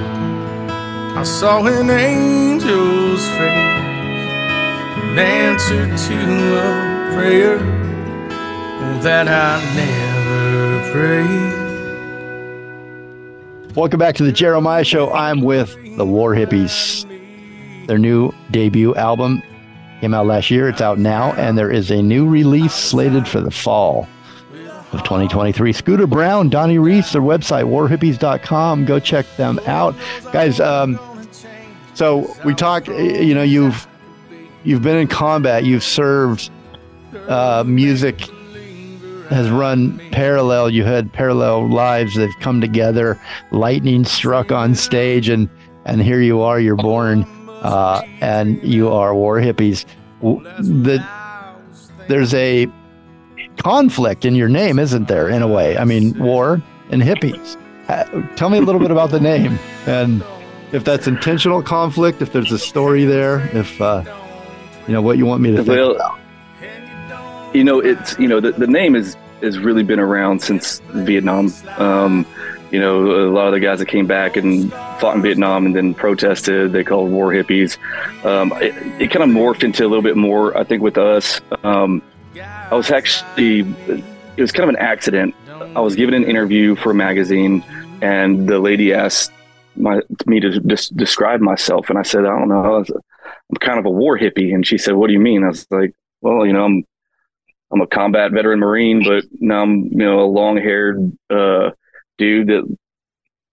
I 1.16 1.22
saw 1.22 1.64
an 1.64 1.89
angel's 1.89 3.24
face, 3.39 4.26
an 5.05 5.18
answer 5.20 5.87
to 5.87 6.18
a 6.59 6.70
prayer 7.14 7.59
that 9.03 9.28
I 9.28 9.62
never 9.76 10.91
prayed. 10.91 11.64
Welcome 13.75 13.99
back 13.99 14.14
to 14.16 14.22
the 14.22 14.31
Jeremiah 14.31 14.85
Show. 14.85 15.12
I'm 15.12 15.41
with 15.41 15.77
the 15.97 16.07
War 16.07 16.33
Hippies. 16.33 17.09
Their 17.89 17.99
new 17.99 18.33
debut 18.53 18.95
album 18.95 19.43
came 20.01 20.14
out 20.14 20.27
last 20.27 20.49
year. 20.49 20.68
It's 20.68 20.81
out 20.81 21.01
now, 21.01 21.33
and 21.33 21.59
there 21.59 21.72
is 21.72 21.91
a 21.91 22.01
new 22.01 22.29
release 22.29 22.72
slated 22.72 23.27
for 23.27 23.41
the 23.41 23.51
fall 23.51 24.07
of 24.93 25.03
2023. 25.03 25.72
Scooter 25.72 26.07
Brown, 26.07 26.51
Donnie 26.51 26.79
Reis, 26.79 27.12
their 27.12 27.20
website, 27.20 27.64
warhippies.com. 27.64 28.85
Go 28.85 29.01
check 29.01 29.27
them 29.37 29.59
out. 29.66 29.97
Guys, 30.31 30.61
um, 30.61 31.01
so 31.95 32.33
we 32.45 32.55
talked, 32.55 32.87
you 32.87 33.35
know, 33.35 33.43
you've 33.43 33.89
you've 34.62 34.83
been 34.83 34.99
in 34.99 35.09
combat, 35.09 35.64
you've 35.64 35.83
served 35.83 36.49
uh, 37.27 37.64
music 37.66 38.29
has 39.31 39.51
run 39.51 39.99
parallel. 40.11 40.70
You 40.70 40.85
had 40.85 41.12
parallel 41.12 41.68
lives 41.70 42.14
that 42.14 42.31
have 42.31 42.41
come 42.41 42.61
together. 42.61 43.18
Lightning 43.51 44.05
struck 44.05 44.53
on 44.53 44.75
stage, 44.75 45.29
and 45.29 45.49
and 45.85 46.03
here 46.03 46.20
you 46.20 46.41
are. 46.41 46.61
You're 46.61 46.77
born, 46.77 47.25
uh, 47.49 48.03
and 48.20 48.62
you 48.62 48.91
are 48.91 49.14
war 49.14 49.39
hippies. 49.39 49.85
The 50.22 51.05
there's 52.09 52.35
a 52.35 52.66
conflict 53.57 54.25
in 54.25 54.35
your 54.35 54.49
name, 54.49 54.79
isn't 54.79 55.09
there? 55.09 55.29
In 55.29 55.43
a 55.43 55.49
way, 55.49 55.79
I 55.79 55.85
mean, 55.85 56.18
war 56.18 56.62
and 56.91 57.03
hippies. 57.03 57.57
Tell 58.37 58.51
me 58.51 58.59
a 58.59 58.62
little 58.62 58.81
bit 58.81 58.91
about 58.91 59.11
the 59.11 59.20
name 59.20 59.59
and 59.87 60.25
if 60.75 60.83
that's 60.85 61.07
intentional 61.07 61.62
conflict, 61.62 62.20
if 62.20 62.33
there's 62.33 62.51
a 62.51 62.59
story 62.59 63.05
there, 63.05 63.49
if 63.57 63.81
uh, 63.81 64.03
you 64.89 64.93
know 64.93 65.01
what 65.03 65.18
you 65.18 65.25
want 65.25 65.41
me 65.41 65.51
to 65.53 65.59
think 65.59 65.68
Well, 65.68 65.95
about. 65.95 66.18
You 67.55 67.65
know 67.65 67.79
it's 67.81 68.19
you 68.19 68.29
know 68.29 68.41
the, 68.41 68.53
the 68.53 68.67
name 68.67 68.95
has 68.95 69.17
has 69.43 69.59
really 69.59 69.83
been 69.83 70.01
around 70.01 70.41
since 70.43 70.81
Vietnam. 70.93 71.53
Um, 71.79 72.27
you 72.71 72.81
know, 72.81 73.29
a 73.29 73.31
lot 73.31 73.47
of 73.47 73.53
the 73.53 73.61
guys 73.61 73.79
that 73.79 73.87
came 73.87 74.07
back 74.07 74.37
and 74.37 74.73
fought 74.99 75.15
in 75.15 75.23
Vietnam 75.23 75.65
and 75.65 75.77
then 75.77 75.95
protested, 75.95 76.73
they 76.73 76.83
called 76.83 77.09
war 77.11 77.31
hippies. 77.31 77.79
Um, 78.25 78.53
it, 78.57 78.75
it 79.01 79.11
kind 79.13 79.23
of 79.23 79.29
morphed 79.31 79.63
into 79.63 79.85
a 79.85 79.87
little 79.87 80.03
bit 80.03 80.17
more, 80.17 80.57
I 80.59 80.65
think, 80.65 80.83
with 80.83 80.99
us. 80.99 81.41
Um, 81.63 82.03
I 82.37 82.75
was 82.75 82.91
actually, 82.91 83.61
it 84.37 84.41
was 84.41 84.51
kind 84.51 84.69
of 84.69 84.75
an 84.75 84.81
accident. 84.81 85.37
I 85.77 85.81
was 85.81 85.95
given 85.95 86.15
an 86.15 86.25
interview 86.25 86.75
for 86.75 86.91
a 86.91 86.95
magazine, 86.95 87.63
and 88.03 88.49
the 88.49 88.59
lady 88.59 88.93
asked 88.93 89.31
my, 89.77 90.01
me 90.27 90.41
to 90.41 90.59
just 90.61 90.97
describe 90.97 91.41
myself, 91.41 91.91
and 91.91 91.99
I 91.99 92.03
said, 92.03 92.25
I 92.25 92.37
don't 92.37 92.49
know, 92.49 92.65
I 92.65 92.79
was 92.79 92.91
a, 92.91 93.01
I'm 93.51 93.57
kind 93.61 93.79
of 93.79 93.85
a 93.85 93.91
war 93.91 94.19
hippie. 94.19 94.53
And 94.53 94.67
she 94.67 94.79
said, 94.79 94.95
What 94.95 95.09
do 95.09 95.13
you 95.13 95.21
mean? 95.21 95.45
I 95.45 95.49
was 95.49 95.67
like, 95.71 95.93
Well, 96.23 96.45
you 96.45 96.53
know, 96.53 96.65
I'm 96.65 96.85
I'm 97.73 97.81
a 97.81 97.87
combat 97.87 98.33
veteran 98.33 98.61
Marine, 98.61 99.03
but 99.05 99.25
now 99.41 99.62
I'm, 99.62 99.85
you 99.85 99.99
know, 99.99 100.21
a 100.21 100.27
long 100.27 100.57
haired 100.57 101.17
uh, 101.31 101.71
dude 102.19 102.49
that, 102.49 102.77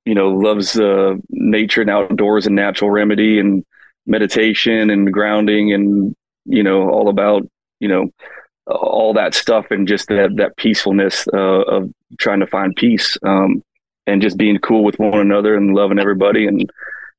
you 0.06 0.16
know, 0.16 0.30
loves 0.30 0.80
uh, 0.80 1.16
nature 1.30 1.82
and 1.82 1.90
outdoors 1.90 2.46
and 2.46 2.56
natural 2.56 2.92
remedy 2.92 3.40
and 3.40 3.66
meditation 4.06 4.90
and 4.90 5.12
grounding 5.12 5.74
and, 5.74 6.16
you 6.46 6.64
know, 6.64 6.90
all 6.90 7.10
about, 7.10 7.48
you 7.80 7.88
know, 7.88 8.10
all 8.68 9.14
that 9.14 9.34
stuff 9.34 9.66
and 9.72 9.88
just 9.88 10.08
that, 10.08 10.36
that 10.36 10.56
peacefulness 10.58 11.28
uh, 11.34 11.38
of 11.38 11.92
trying 12.20 12.40
to 12.40 12.48
find 12.48 12.76
peace 12.76 13.18
um, 13.24 13.64
and 14.08 14.22
just 14.22 14.38
being 14.38 14.60
cool 14.60 14.84
with 14.84 15.00
one 15.00 15.20
another 15.20 15.56
and 15.56 15.74
loving 15.74 16.00
everybody. 16.00 16.46
And, 16.48 16.70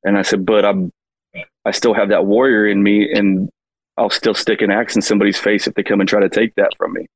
and 0.03 0.17
I 0.17 0.21
said, 0.21 0.45
but 0.45 0.63
I'm, 0.63 0.91
I 1.65 1.71
still 1.71 1.93
have 1.93 2.09
that 2.09 2.25
warrior 2.25 2.67
in 2.67 2.81
me 2.81 3.11
and 3.11 3.49
I'll 3.97 4.09
still 4.09 4.33
stick 4.33 4.61
an 4.61 4.71
axe 4.71 4.95
in 4.95 5.01
somebody's 5.01 5.37
face 5.37 5.67
if 5.67 5.75
they 5.75 5.83
come 5.83 5.99
and 5.99 6.09
try 6.09 6.19
to 6.19 6.29
take 6.29 6.55
that 6.55 6.71
from 6.77 6.93
me. 6.93 7.07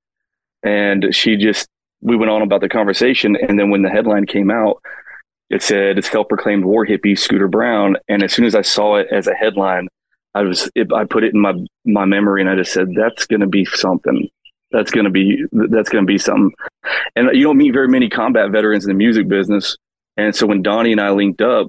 And 0.63 1.13
she 1.15 1.37
just, 1.37 1.67
we 2.01 2.15
went 2.15 2.31
on 2.31 2.41
about 2.41 2.61
the 2.61 2.69
conversation. 2.69 3.35
And 3.35 3.59
then 3.59 3.69
when 3.69 3.81
the 3.81 3.89
headline 3.89 4.25
came 4.25 4.51
out, 4.51 4.81
it 5.49 5.61
said, 5.61 5.97
it's 5.97 6.11
self 6.11 6.27
proclaimed 6.27 6.65
war 6.65 6.85
hippie 6.85 7.17
Scooter 7.17 7.47
Brown. 7.47 7.97
And 8.07 8.21
as 8.23 8.33
soon 8.33 8.45
as 8.45 8.55
I 8.55 8.61
saw 8.61 8.95
it 8.95 9.07
as 9.11 9.27
a 9.27 9.33
headline, 9.33 9.87
I 10.35 10.43
was, 10.43 10.69
it, 10.75 10.91
I 10.93 11.05
put 11.05 11.23
it 11.23 11.33
in 11.33 11.39
my, 11.39 11.53
my 11.85 12.05
memory 12.05 12.41
and 12.41 12.49
I 12.49 12.55
just 12.55 12.73
said, 12.73 12.89
that's 12.95 13.25
going 13.25 13.39
to 13.39 13.47
be 13.47 13.65
something. 13.65 14.29
That's 14.71 14.91
going 14.91 15.05
to 15.05 15.09
be, 15.09 15.43
that's 15.51 15.89
going 15.89 16.03
to 16.03 16.07
be 16.07 16.17
something. 16.17 16.51
And 17.15 17.29
you 17.33 17.43
don't 17.43 17.57
meet 17.57 17.71
very 17.71 17.87
many 17.87 18.09
combat 18.09 18.51
veterans 18.51 18.85
in 18.85 18.89
the 18.89 18.97
music 18.97 19.27
business. 19.27 19.77
And 20.17 20.35
so 20.35 20.45
when 20.45 20.61
Donnie 20.61 20.91
and 20.91 21.01
I 21.01 21.11
linked 21.11 21.41
up 21.41 21.67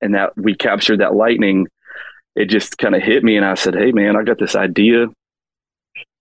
and 0.00 0.14
that 0.14 0.36
we 0.36 0.54
captured 0.54 1.00
that 1.00 1.14
lightning, 1.14 1.66
it 2.34 2.46
just 2.46 2.78
kind 2.78 2.94
of 2.94 3.02
hit 3.02 3.22
me 3.22 3.36
and 3.36 3.44
I 3.44 3.54
said, 3.54 3.74
Hey 3.74 3.92
man, 3.92 4.16
I 4.16 4.22
got 4.22 4.38
this 4.38 4.56
idea 4.56 5.06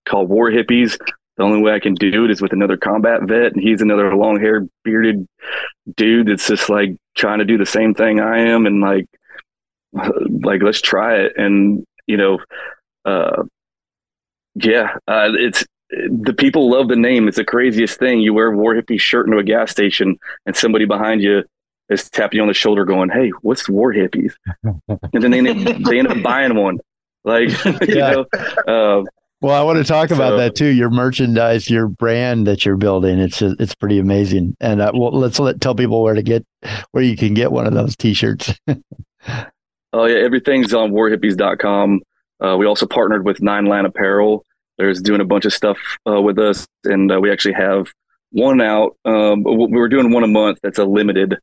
called 0.05 0.29
War 0.29 0.49
Hippies. 0.51 0.97
The 1.37 1.43
only 1.43 1.61
way 1.61 1.73
I 1.73 1.79
can 1.79 1.95
do 1.95 2.25
it 2.25 2.31
is 2.31 2.41
with 2.41 2.53
another 2.53 2.77
combat 2.77 3.23
vet. 3.23 3.53
And 3.53 3.61
he's 3.61 3.81
another 3.81 4.15
long 4.15 4.39
haired, 4.39 4.69
bearded 4.83 5.25
dude 5.95 6.27
that's 6.27 6.47
just 6.47 6.69
like 6.69 6.95
trying 7.15 7.39
to 7.39 7.45
do 7.45 7.57
the 7.57 7.65
same 7.65 7.93
thing 7.93 8.19
I 8.19 8.39
am. 8.49 8.65
And 8.65 8.81
like, 8.81 9.07
like, 10.43 10.61
let's 10.61 10.81
try 10.81 11.19
it. 11.19 11.33
And, 11.37 11.85
you 12.05 12.17
know, 12.17 12.39
uh, 13.05 13.43
yeah, 14.55 14.95
uh, 15.07 15.29
it's 15.33 15.65
the 15.89 16.33
people 16.37 16.69
love 16.69 16.87
the 16.87 16.95
name. 16.95 17.27
It's 17.27 17.37
the 17.37 17.45
craziest 17.45 17.99
thing. 17.99 18.19
You 18.19 18.33
wear 18.33 18.47
a 18.47 18.57
War 18.57 18.75
Hippie 18.75 18.99
shirt 18.99 19.27
into 19.27 19.39
a 19.39 19.43
gas 19.43 19.71
station, 19.71 20.17
and 20.45 20.55
somebody 20.55 20.85
behind 20.85 21.21
you 21.21 21.43
is 21.91 22.09
tapping 22.09 22.37
you 22.37 22.41
on 22.41 22.47
the 22.47 22.53
shoulder, 22.53 22.85
going, 22.85 23.09
"Hey, 23.09 23.29
what's 23.41 23.69
War 23.69 23.93
Hippies?" 23.93 24.33
and 24.63 25.23
then 25.23 25.31
they 25.31 25.41
they 25.43 25.99
end 25.99 26.07
up 26.07 26.21
buying 26.23 26.55
one. 26.55 26.79
Like, 27.23 27.49
you 27.87 27.95
know, 27.95 28.25
uh, 28.67 29.03
well, 29.41 29.59
I 29.59 29.63
want 29.63 29.79
to 29.79 29.83
talk 29.83 30.11
about 30.11 30.37
that 30.37 30.55
too. 30.55 30.67
Your 30.67 30.91
merchandise, 30.91 31.67
your 31.67 31.87
brand 31.87 32.45
that 32.45 32.63
you're 32.63 32.77
building. 32.77 33.19
It's 33.19 33.41
it's 33.41 33.73
pretty 33.73 33.97
amazing. 33.97 34.55
And 34.61 34.81
uh, 34.81 34.91
well, 34.93 35.11
let's 35.11 35.39
let 35.39 35.59
tell 35.59 35.73
people 35.73 36.03
where 36.03 36.13
to 36.13 36.21
get 36.21 36.45
where 36.91 37.03
you 37.03 37.17
can 37.17 37.33
get 37.33 37.51
one 37.51 37.65
of 37.65 37.73
those 37.73 37.95
T-shirts. 37.95 38.53
oh 38.67 40.05
yeah, 40.05 40.19
everything's 40.19 40.75
on 40.75 40.91
warhippies.com. 40.91 42.01
Uh, 42.39 42.55
we 42.57 42.67
also 42.67 42.85
partnered 42.85 43.25
with 43.25 43.41
Nine 43.41 43.65
Line 43.65 43.85
Apparel. 43.85 44.45
There's 44.77 45.01
doing 45.01 45.21
a 45.21 45.25
bunch 45.25 45.45
of 45.45 45.53
stuff 45.53 45.77
uh, 46.07 46.21
with 46.21 46.37
us, 46.37 46.67
and 46.83 47.11
uh, 47.11 47.19
we 47.19 47.31
actually 47.31 47.53
have 47.53 47.91
one 48.31 48.61
out. 48.61 48.95
Um, 49.05 49.43
we 49.43 49.67
were 49.67 49.89
doing 49.89 50.11
one 50.11 50.23
a 50.23 50.27
month. 50.27 50.59
That's 50.61 50.79
a 50.79 50.85
limited, 50.85 51.37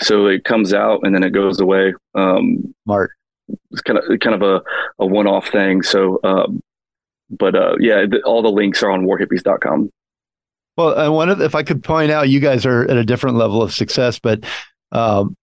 so 0.00 0.26
it 0.26 0.44
comes 0.44 0.72
out 0.72 1.00
and 1.02 1.14
then 1.14 1.22
it 1.22 1.30
goes 1.30 1.60
away. 1.60 1.94
Um, 2.14 2.74
Smart. 2.84 3.12
It's 3.70 3.80
kind 3.80 3.98
of 3.98 4.04
kind 4.20 4.34
of 4.34 4.42
a, 4.42 4.62
a 5.02 5.06
one 5.06 5.26
off 5.26 5.48
thing. 5.48 5.82
So 5.82 6.20
um, 6.22 6.60
but 7.30 7.54
uh, 7.54 7.76
yeah, 7.78 8.06
the, 8.06 8.20
all 8.24 8.42
the 8.42 8.50
links 8.50 8.82
are 8.82 8.90
on 8.90 9.04
warhippies.com. 9.04 9.90
Well, 10.76 10.98
and 10.98 11.14
one 11.14 11.28
of, 11.28 11.40
if 11.40 11.54
I 11.54 11.62
could 11.62 11.82
point 11.82 12.10
out, 12.10 12.28
you 12.28 12.40
guys 12.40 12.66
are 12.66 12.84
at 12.84 12.96
a 12.96 13.04
different 13.04 13.36
level 13.36 13.62
of 13.62 13.72
success, 13.72 14.18
but 14.18 14.44
um, 14.92 15.36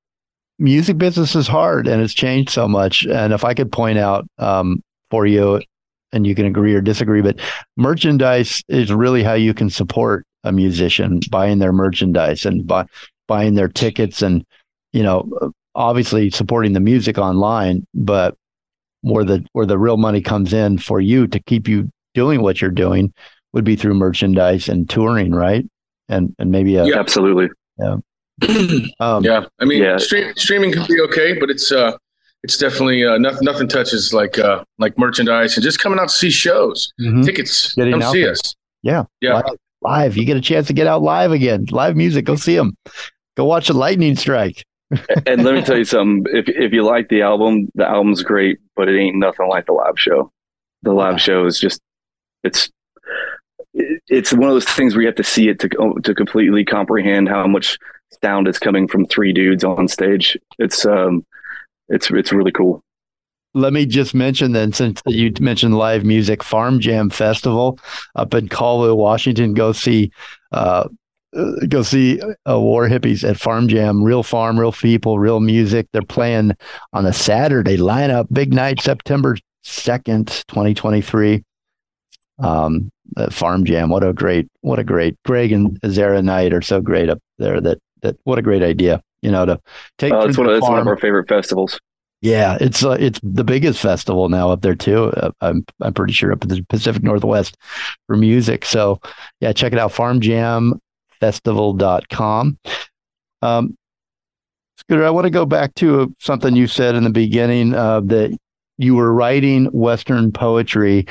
music 0.59 0.97
business 0.97 1.35
is 1.35 1.47
hard 1.47 1.87
and 1.87 2.01
it's 2.01 2.13
changed 2.13 2.49
so 2.49 2.67
much. 2.67 3.05
And 3.05 3.33
if 3.33 3.43
I 3.43 3.53
could 3.53 3.71
point 3.71 3.97
out 3.97 4.25
um, 4.37 4.81
for 5.09 5.25
you, 5.25 5.61
and 6.13 6.25
you 6.25 6.35
can 6.35 6.45
agree 6.45 6.73
or 6.73 6.81
disagree, 6.81 7.21
but 7.21 7.39
merchandise 7.75 8.63
is 8.69 8.91
really 8.91 9.23
how 9.23 9.33
you 9.33 9.53
can 9.53 9.69
support 9.69 10.25
a 10.43 10.51
musician 10.51 11.19
buying 11.29 11.59
their 11.59 11.73
merchandise 11.73 12.45
and 12.45 12.65
buy, 12.65 12.85
buying 13.27 13.55
their 13.55 13.67
tickets 13.67 14.21
and 14.21 14.45
you 14.93 15.03
know 15.03 15.51
obviously 15.75 16.29
supporting 16.29 16.73
the 16.73 16.79
music 16.79 17.17
online 17.17 17.85
but 17.93 18.35
where 19.01 19.23
the 19.23 19.45
where 19.53 19.65
the 19.65 19.77
real 19.77 19.97
money 19.97 20.21
comes 20.21 20.53
in 20.53 20.77
for 20.77 20.99
you 20.99 21.27
to 21.27 21.39
keep 21.39 21.67
you 21.67 21.89
doing 22.13 22.41
what 22.41 22.61
you're 22.61 22.71
doing 22.71 23.13
would 23.53 23.63
be 23.63 23.75
through 23.75 23.93
merchandise 23.93 24.67
and 24.69 24.89
touring, 24.89 25.33
right? 25.33 25.65
And 26.09 26.35
and 26.39 26.51
maybe 26.51 26.75
a, 26.75 26.85
yeah, 26.85 26.99
absolutely. 26.99 27.49
Yeah. 27.77 27.97
um, 28.99 29.23
yeah. 29.23 29.45
I 29.59 29.65
mean, 29.65 29.81
yeah. 29.81 29.97
Stream, 29.97 30.33
streaming 30.35 30.71
can 30.71 30.85
be 30.87 31.01
okay, 31.01 31.33
but 31.39 31.49
it's 31.49 31.71
uh, 31.71 31.97
it's 32.43 32.57
definitely 32.57 33.03
uh, 33.05 33.17
nothing. 33.17 33.43
Nothing 33.43 33.67
touches 33.67 34.13
like 34.13 34.37
uh, 34.39 34.63
like 34.77 34.97
merchandise 34.97 35.57
and 35.57 35.63
just 35.63 35.79
coming 35.79 35.99
out 35.99 36.09
to 36.09 36.13
see 36.13 36.29
shows, 36.29 36.91
mm-hmm. 36.99 37.21
tickets. 37.23 37.73
Getting 37.75 37.99
come 37.99 38.13
see 38.13 38.23
there. 38.23 38.31
us. 38.31 38.55
Yeah, 38.83 39.03
yeah. 39.21 39.33
Live, 39.33 39.57
live, 39.81 40.17
you 40.17 40.25
get 40.25 40.37
a 40.37 40.41
chance 40.41 40.67
to 40.67 40.73
get 40.73 40.87
out 40.87 41.01
live 41.01 41.31
again. 41.31 41.65
Live 41.71 41.95
music. 41.95 42.25
Go 42.25 42.35
see 42.35 42.55
them. 42.55 42.75
Go 43.37 43.45
watch 43.45 43.69
a 43.69 43.73
lightning 43.73 44.17
strike 44.17 44.63
and 45.25 45.43
let 45.43 45.55
me 45.55 45.61
tell 45.61 45.77
you 45.77 45.83
something. 45.85 46.25
If 46.35 46.47
if 46.49 46.73
you 46.73 46.83
like 46.83 47.09
the 47.09 47.21
album, 47.21 47.69
the 47.75 47.87
album's 47.87 48.23
great, 48.23 48.59
but 48.75 48.87
it 48.89 48.99
ain't 48.99 49.17
nothing 49.17 49.47
like 49.47 49.65
the 49.65 49.73
live 49.73 49.99
show. 49.99 50.31
The 50.83 50.93
live 50.93 51.19
show 51.19 51.45
is 51.45 51.59
just 51.59 51.81
it's 52.43 52.69
it's 53.73 54.33
one 54.33 54.49
of 54.49 54.55
those 54.55 54.65
things 54.65 54.95
where 54.95 55.01
you 55.01 55.07
have 55.07 55.15
to 55.15 55.23
see 55.23 55.49
it 55.49 55.59
to 55.59 55.69
to 56.03 56.15
completely 56.15 56.63
comprehend 56.63 57.29
how 57.29 57.47
much 57.47 57.77
sound 58.23 58.47
is 58.47 58.57
coming 58.57 58.87
from 58.87 59.05
three 59.05 59.33
dudes 59.33 59.63
on 59.63 59.87
stage. 59.87 60.37
It's 60.59 60.85
um 60.85 61.25
it's 61.89 62.09
it's 62.11 62.31
really 62.31 62.51
cool. 62.51 62.81
Let 63.53 63.73
me 63.73 63.87
just 63.87 64.13
mention 64.13 64.51
then, 64.51 64.71
since 64.71 65.01
you 65.07 65.31
mentioned 65.39 65.75
live 65.75 66.05
music, 66.05 66.43
Farm 66.43 66.79
Jam 66.79 67.09
Festival 67.09 67.79
up 68.15 68.33
in 68.35 68.49
Colville, 68.49 68.97
Washington. 68.97 69.55
Go 69.55 69.71
see 69.71 70.11
uh, 70.51 70.55
uh, 70.55 70.87
go 71.67 71.81
see 71.81 72.19
uh, 72.21 72.59
War 72.59 72.87
Hippies 72.87 73.27
at 73.27 73.37
Farm 73.37 73.67
Jam. 73.67 74.03
Real 74.03 74.23
farm, 74.23 74.59
real 74.59 74.71
people, 74.71 75.19
real 75.19 75.39
music. 75.39 75.87
They're 75.91 76.01
playing 76.01 76.53
on 76.93 77.05
a 77.05 77.13
Saturday 77.13 77.77
lineup, 77.77 78.27
big 78.31 78.53
night, 78.53 78.81
September 78.81 79.37
second, 79.63 80.43
twenty 80.47 80.73
twenty 80.73 81.01
three. 81.01 81.43
Um, 82.39 82.91
Farm 83.31 83.65
Jam. 83.65 83.89
What 83.89 84.03
a 84.03 84.13
great, 84.13 84.47
what 84.61 84.79
a 84.79 84.83
great. 84.83 85.15
Greg 85.23 85.51
and 85.51 85.79
Zara 85.87 86.21
Knight 86.21 86.53
are 86.53 86.61
so 86.61 86.81
great 86.81 87.09
up 87.09 87.19
there. 87.37 87.59
That 87.61 87.79
that 88.01 88.17
what 88.23 88.39
a 88.39 88.43
great 88.43 88.63
idea. 88.63 89.01
You 89.21 89.31
know 89.31 89.45
to 89.45 89.59
take. 89.97 90.13
Oh, 90.13 90.21
it's 90.21 90.37
one, 90.37 90.49
of, 90.49 90.61
one 90.61 90.79
of 90.79 90.87
our 90.87 90.97
favorite 90.97 91.27
festivals. 91.27 91.79
Yeah, 92.21 92.57
it's 92.59 92.83
uh, 92.83 92.97
it's 92.99 93.19
the 93.21 93.43
biggest 93.43 93.79
festival 93.79 94.27
now 94.29 94.49
up 94.51 94.61
there 94.61 94.75
too. 94.75 95.05
Uh, 95.05 95.31
I'm 95.41 95.65
I'm 95.81 95.93
pretty 95.93 96.13
sure 96.13 96.31
up 96.31 96.43
in 96.43 96.49
the 96.49 96.63
Pacific 96.69 97.03
Northwest 97.03 97.57
for 98.07 98.15
music. 98.15 98.65
So 98.65 98.99
yeah, 99.39 99.53
check 99.53 99.73
it 99.73 99.79
out. 99.79 99.91
Farm 99.91 100.19
Jam 100.19 100.79
festival.com. 101.19 102.57
Um, 103.41 103.77
Scooter, 104.77 105.05
I 105.05 105.09
want 105.09 105.25
to 105.25 105.31
go 105.31 105.45
back 105.45 105.73
to 105.75 106.13
something 106.19 106.55
you 106.55 106.67
said 106.67 106.95
in 106.95 107.03
the 107.03 107.09
beginning 107.09 107.73
uh, 107.73 108.01
that 108.01 108.37
you 108.77 108.95
were 108.95 109.11
writing 109.11 109.65
Western 109.65 110.31
poetry 110.31 111.07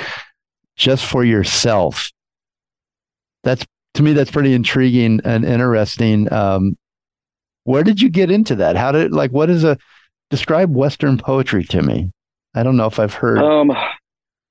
just 0.77 1.05
for 1.05 1.25
yourself. 1.25 2.11
That's 3.43 3.65
to 3.95 4.03
me, 4.03 4.13
that's 4.13 4.31
pretty 4.31 4.53
intriguing 4.53 5.21
and 5.25 5.45
interesting. 5.45 6.33
Um, 6.33 6.77
where 7.65 7.83
did 7.83 8.01
you 8.01 8.09
get 8.09 8.31
into 8.31 8.55
that? 8.57 8.77
How 8.77 8.93
did 8.93 9.13
like 9.13 9.33
what 9.33 9.51
is 9.51 9.65
a 9.65 9.77
describe 10.31 10.75
Western 10.75 11.19
poetry 11.19 11.65
to 11.65 11.83
me? 11.83 12.13
I 12.55 12.63
don't 12.63 12.77
know 12.77 12.87
if 12.87 12.99
I've 12.99 13.15
heard. 13.15 13.39
Um, 13.39 13.73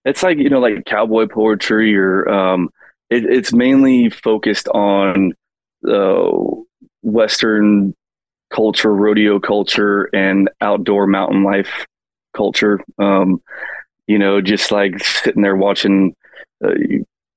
it's 0.04 0.22
like 0.22 0.38
you 0.38 0.50
know, 0.50 0.60
like 0.60 0.86
cowboy 0.86 1.28
poetry, 1.28 1.96
or 1.98 2.30
um, 2.30 2.70
it, 3.10 3.26
it's 3.26 3.54
mainly 3.54 4.10
focused 4.10 4.68
on 4.70 5.34
uh, 5.88 6.32
Western 7.02 7.94
culture, 8.54 8.94
rodeo 8.94 9.40
culture, 9.40 10.10
and 10.14 10.50
outdoor 10.62 11.08
mountain 11.08 11.44
life 11.44 11.86
culture. 12.36 12.80
Um, 13.00 13.42
you 14.08 14.20
know, 14.20 14.42
just 14.42 14.72
like 14.72 15.04
sitting 15.04 15.42
there 15.42 15.56
watching, 15.56 16.16
uh, 16.64 16.74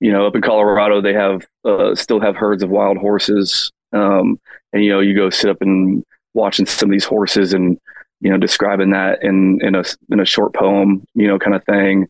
you, 0.00 0.12
know, 0.12 0.26
up 0.26 0.34
in 0.34 0.42
Colorado, 0.42 1.00
they 1.00 1.14
have 1.14 1.46
uh, 1.64 1.94
still 1.94 2.20
have 2.20 2.36
herds 2.36 2.62
of 2.62 2.70
wild 2.70 2.98
horses. 2.98 3.72
Um, 3.92 4.38
and, 4.72 4.84
you 4.84 4.90
know, 4.90 5.00
you 5.00 5.14
go 5.14 5.30
sit 5.30 5.50
up 5.50 5.62
and 5.62 6.04
watching 6.34 6.66
some 6.66 6.90
of 6.90 6.92
these 6.92 7.04
horses 7.04 7.54
and, 7.54 7.78
you 8.20 8.30
know, 8.30 8.36
describing 8.36 8.90
that 8.90 9.22
in, 9.22 9.58
in 9.62 9.74
a, 9.74 9.84
in 10.10 10.20
a 10.20 10.26
short 10.26 10.54
poem, 10.54 11.06
you 11.14 11.26
know, 11.26 11.38
kind 11.38 11.56
of 11.56 11.64
thing. 11.64 12.06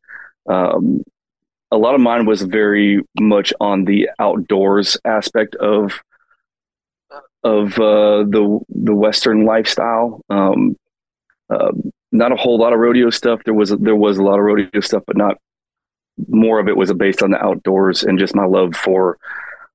Um, 0.48 1.04
a 1.70 1.76
lot 1.76 1.94
of 1.94 2.00
mine 2.00 2.26
was 2.26 2.42
very 2.42 3.04
much 3.20 3.52
on 3.60 3.84
the 3.84 4.08
outdoors 4.18 4.96
aspect 5.04 5.54
of 5.56 6.00
of 7.44 7.78
uh, 7.78 8.24
the 8.24 8.60
the 8.68 8.94
Western 8.94 9.44
lifestyle. 9.44 10.20
Um, 10.28 10.76
uh, 11.50 11.72
not 12.10 12.32
a 12.32 12.36
whole 12.36 12.58
lot 12.58 12.72
of 12.72 12.78
rodeo 12.78 13.10
stuff. 13.10 13.42
There 13.44 13.54
was 13.54 13.70
there 13.70 13.96
was 13.96 14.18
a 14.18 14.22
lot 14.22 14.38
of 14.38 14.44
rodeo 14.44 14.80
stuff, 14.80 15.02
but 15.06 15.16
not 15.16 15.36
more 16.28 16.58
of 16.58 16.68
it 16.68 16.76
was 16.76 16.92
based 16.94 17.22
on 17.22 17.30
the 17.30 17.42
outdoors 17.42 18.02
and 18.02 18.18
just 18.18 18.34
my 18.34 18.44
love 18.44 18.74
for 18.74 19.18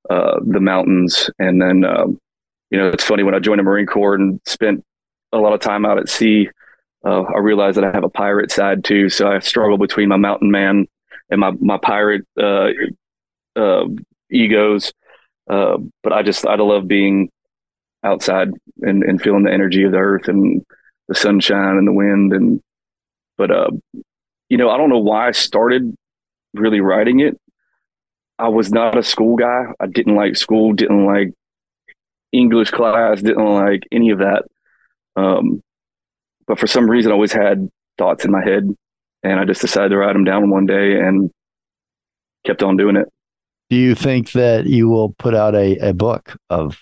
uh, 0.09 0.39
the 0.45 0.59
mountains. 0.59 1.29
And 1.39 1.61
then 1.61 1.85
um, 1.85 2.19
you 2.69 2.77
know, 2.77 2.89
it's 2.89 3.03
funny 3.03 3.23
when 3.23 3.35
I 3.35 3.39
joined 3.39 3.59
the 3.59 3.63
Marine 3.63 3.85
Corps 3.85 4.15
and 4.15 4.39
spent 4.45 4.83
a 5.31 5.37
lot 5.37 5.53
of 5.53 5.59
time 5.59 5.85
out 5.85 5.97
at 5.97 6.09
sea. 6.09 6.49
Uh, 7.05 7.23
I 7.23 7.39
realized 7.39 7.77
that 7.77 7.83
I 7.83 7.91
have 7.91 8.03
a 8.03 8.09
pirate 8.09 8.51
side 8.51 8.83
too, 8.83 9.09
so 9.09 9.27
I 9.27 9.39
struggle 9.39 9.77
between 9.77 10.09
my 10.09 10.17
mountain 10.17 10.51
man 10.51 10.87
and 11.29 11.39
my 11.39 11.51
my 11.59 11.77
pirate 11.77 12.25
uh, 12.39 12.69
uh, 13.55 13.85
egos. 14.29 14.91
But 15.47 16.11
I 16.11 16.23
just 16.23 16.45
I 16.45 16.55
love 16.55 16.87
being 16.87 17.29
outside 18.03 18.49
and, 18.81 19.03
and 19.03 19.21
feeling 19.21 19.43
the 19.43 19.51
energy 19.51 19.83
of 19.83 19.91
the 19.91 19.97
earth 19.97 20.27
and 20.27 20.61
the 21.07 21.15
sunshine 21.15 21.77
and 21.77 21.87
the 21.87 21.93
wind 21.93 22.33
and 22.33 22.61
but 23.37 23.51
uh 23.51 23.69
you 24.49 24.57
know 24.57 24.69
i 24.69 24.77
don't 24.77 24.89
know 24.89 24.99
why 24.99 25.27
i 25.27 25.31
started 25.31 25.95
really 26.53 26.81
writing 26.81 27.19
it. 27.19 27.35
I 28.37 28.49
was 28.49 28.71
not 28.71 28.97
a 28.97 29.01
school 29.03 29.35
guy. 29.35 29.65
I 29.79 29.87
didn't 29.87 30.15
like 30.15 30.35
school 30.35 30.73
didn't 30.73 31.05
like 31.05 31.33
english 32.31 32.71
class 32.71 33.21
didn't 33.21 33.53
like 33.53 33.83
any 33.91 34.09
of 34.11 34.19
that. 34.19 34.43
Um 35.15 35.61
but 36.45 36.59
for 36.59 36.67
some 36.67 36.89
reason 36.89 37.11
i 37.11 37.15
always 37.15 37.31
had 37.31 37.69
thoughts 37.97 38.25
in 38.25 38.31
my 38.31 38.43
head 38.43 38.63
and 39.21 39.39
i 39.39 39.45
just 39.45 39.61
decided 39.61 39.89
to 39.89 39.97
write 39.97 40.13
them 40.13 40.23
down 40.23 40.49
one 40.49 40.65
day 40.65 40.99
and 40.99 41.31
kept 42.45 42.63
on 42.63 42.77
doing 42.77 42.95
it. 42.95 43.07
Do 43.69 43.77
you 43.77 43.95
think 43.95 44.33
that 44.33 44.65
you 44.65 44.89
will 44.89 45.13
put 45.13 45.33
out 45.33 45.55
a, 45.55 45.77
a 45.77 45.93
book 45.93 46.35
of 46.49 46.77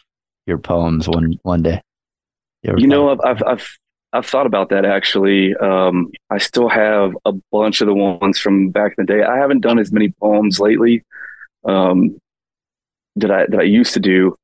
your 0.46 0.58
poems 0.58 1.08
one 1.08 1.40
one 1.44 1.62
day? 1.62 1.82
You, 2.64 2.76
you 2.78 2.88
know, 2.88 3.10
I've, 3.10 3.20
I've, 3.24 3.44
I've 3.44 3.78
I've 4.14 4.26
thought 4.26 4.46
about 4.46 4.70
that 4.70 4.86
actually. 4.86 5.56
Um, 5.56 6.12
I 6.30 6.38
still 6.38 6.70
have 6.70 7.14
a 7.26 7.34
bunch 7.52 7.82
of 7.82 7.88
the 7.88 7.94
ones 7.94 8.40
from 8.40 8.70
back 8.70 8.94
in 8.98 9.06
the 9.06 9.14
day. 9.14 9.24
I 9.24 9.38
haven't 9.38 9.62
done 9.62 9.80
as 9.80 9.92
many 9.92 10.10
poems 10.20 10.60
lately 10.60 11.04
um, 11.66 12.20
that 13.16 13.32
I 13.32 13.46
that 13.48 13.60
I 13.60 13.64
used 13.64 13.94
to 13.94 14.00
do, 14.00 14.36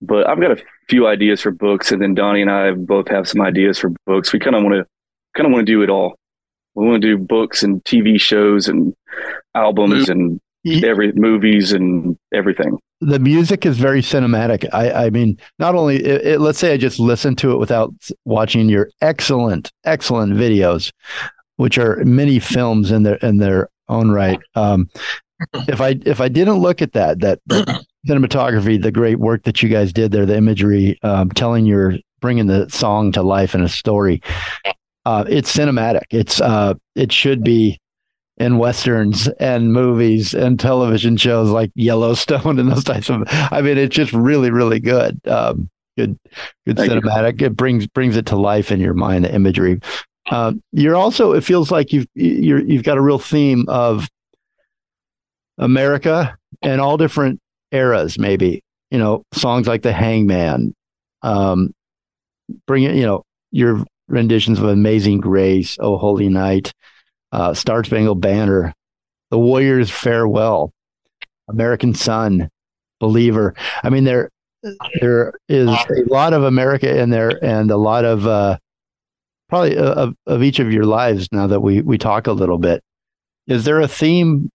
but 0.00 0.28
I've 0.28 0.40
got 0.40 0.52
a 0.52 0.62
few 0.88 1.06
ideas 1.06 1.40
for 1.40 1.50
books, 1.50 1.90
and 1.90 2.00
then 2.00 2.14
Donnie 2.14 2.42
and 2.42 2.50
I 2.50 2.72
both 2.72 3.08
have 3.08 3.28
some 3.28 3.40
ideas 3.40 3.78
for 3.78 3.92
books. 4.06 4.32
We 4.32 4.38
kind 4.38 4.54
of 4.54 4.62
want 4.62 4.76
to 4.76 4.86
kind 5.34 5.46
of 5.46 5.52
want 5.52 5.66
to 5.66 5.72
do 5.72 5.82
it 5.82 5.90
all. 5.90 6.14
We 6.74 6.86
want 6.86 7.02
to 7.02 7.08
do 7.08 7.18
books 7.18 7.62
and 7.62 7.82
TV 7.84 8.20
shows 8.20 8.68
and 8.68 8.94
albums 9.54 10.08
and 10.08 10.40
every 10.64 11.12
movies 11.12 11.72
and 11.72 12.16
everything. 12.32 12.78
The 13.00 13.18
music 13.18 13.66
is 13.66 13.78
very 13.78 14.00
cinematic. 14.00 14.68
I, 14.72 15.06
I 15.06 15.10
mean, 15.10 15.38
not 15.58 15.74
only 15.74 15.96
it, 15.96 16.26
it, 16.26 16.40
let's 16.40 16.58
say 16.58 16.72
I 16.72 16.76
just 16.76 17.00
listen 17.00 17.34
to 17.36 17.52
it 17.52 17.58
without 17.58 17.92
watching 18.24 18.68
your 18.68 18.90
excellent, 19.00 19.72
excellent 19.84 20.34
videos, 20.34 20.92
which 21.56 21.78
are 21.78 22.04
many 22.04 22.38
films 22.38 22.90
in 22.90 23.02
their 23.02 23.16
in 23.16 23.38
their 23.38 23.68
own 23.88 24.10
right. 24.10 24.40
Um, 24.54 24.88
if 25.68 25.80
I 25.80 25.98
if 26.06 26.20
I 26.20 26.28
didn't 26.28 26.58
look 26.58 26.80
at 26.80 26.92
that 26.92 27.20
that, 27.20 27.40
that 27.46 27.84
cinematography, 28.08 28.80
the 28.80 28.92
great 28.92 29.18
work 29.18 29.42
that 29.44 29.62
you 29.62 29.68
guys 29.68 29.92
did 29.92 30.12
there, 30.12 30.26
the 30.26 30.36
imagery, 30.36 30.98
um, 31.02 31.30
telling 31.30 31.66
your 31.66 31.94
bringing 32.20 32.46
the 32.46 32.68
song 32.68 33.10
to 33.12 33.22
life 33.22 33.54
in 33.54 33.62
a 33.62 33.68
story, 33.68 34.22
uh, 35.04 35.24
it's 35.28 35.54
cinematic. 35.54 36.04
It's 36.10 36.40
uh, 36.40 36.74
it 36.94 37.12
should 37.12 37.42
be 37.42 37.80
in 38.42 38.58
westerns 38.58 39.28
and 39.38 39.72
movies 39.72 40.34
and 40.34 40.58
television 40.58 41.16
shows 41.16 41.50
like 41.50 41.70
Yellowstone 41.76 42.58
and 42.58 42.70
those 42.70 42.84
types 42.84 43.08
of. 43.08 43.22
I 43.28 43.62
mean, 43.62 43.78
it's 43.78 43.94
just 43.94 44.12
really, 44.12 44.50
really 44.50 44.80
good. 44.80 45.20
Um, 45.28 45.70
good, 45.96 46.18
good 46.66 46.76
Thank 46.76 46.92
cinematic. 46.92 47.40
You. 47.40 47.46
It 47.46 47.56
brings 47.56 47.86
brings 47.86 48.16
it 48.16 48.26
to 48.26 48.36
life 48.36 48.72
in 48.72 48.80
your 48.80 48.94
mind. 48.94 49.24
The 49.24 49.34
imagery. 49.34 49.80
Uh, 50.30 50.54
you're 50.72 50.96
also. 50.96 51.32
It 51.32 51.44
feels 51.44 51.70
like 51.70 51.92
you've 51.92 52.06
you're, 52.14 52.60
you've 52.60 52.82
got 52.82 52.98
a 52.98 53.00
real 53.00 53.18
theme 53.18 53.64
of 53.68 54.08
America 55.58 56.36
and 56.62 56.80
all 56.80 56.96
different 56.96 57.38
eras. 57.70 58.18
Maybe 58.18 58.62
you 58.90 58.98
know 58.98 59.22
songs 59.32 59.68
like 59.68 59.82
the 59.82 59.92
Hangman. 59.92 60.74
Um, 61.22 61.72
bring 62.66 62.82
it. 62.82 62.96
You 62.96 63.06
know 63.06 63.22
your 63.52 63.84
renditions 64.08 64.58
of 64.58 64.64
Amazing 64.64 65.20
Grace, 65.20 65.76
Oh 65.80 65.96
Holy 65.96 66.28
Night 66.28 66.72
uh, 67.32 67.54
Star 67.54 67.82
Spangled 67.82 68.20
Banner, 68.20 68.74
The 69.30 69.38
Warriors 69.38 69.90
Farewell, 69.90 70.72
American 71.48 71.94
Son, 71.94 72.48
Believer. 73.00 73.54
I 73.82 73.90
mean, 73.90 74.04
there 74.04 74.30
there 75.00 75.32
is 75.48 75.68
a 75.68 76.04
lot 76.06 76.32
of 76.34 76.44
America 76.44 77.00
in 77.00 77.10
there, 77.10 77.42
and 77.44 77.70
a 77.70 77.76
lot 77.76 78.04
of 78.04 78.26
uh, 78.26 78.58
probably 79.48 79.76
uh, 79.76 79.94
of, 79.94 80.14
of 80.26 80.42
each 80.42 80.60
of 80.60 80.72
your 80.72 80.84
lives. 80.84 81.28
Now 81.32 81.46
that 81.48 81.60
we 81.60 81.80
we 81.80 81.98
talk 81.98 82.26
a 82.26 82.32
little 82.32 82.58
bit, 82.58 82.82
is 83.46 83.64
there 83.64 83.80
a 83.80 83.88
theme? 83.88 84.50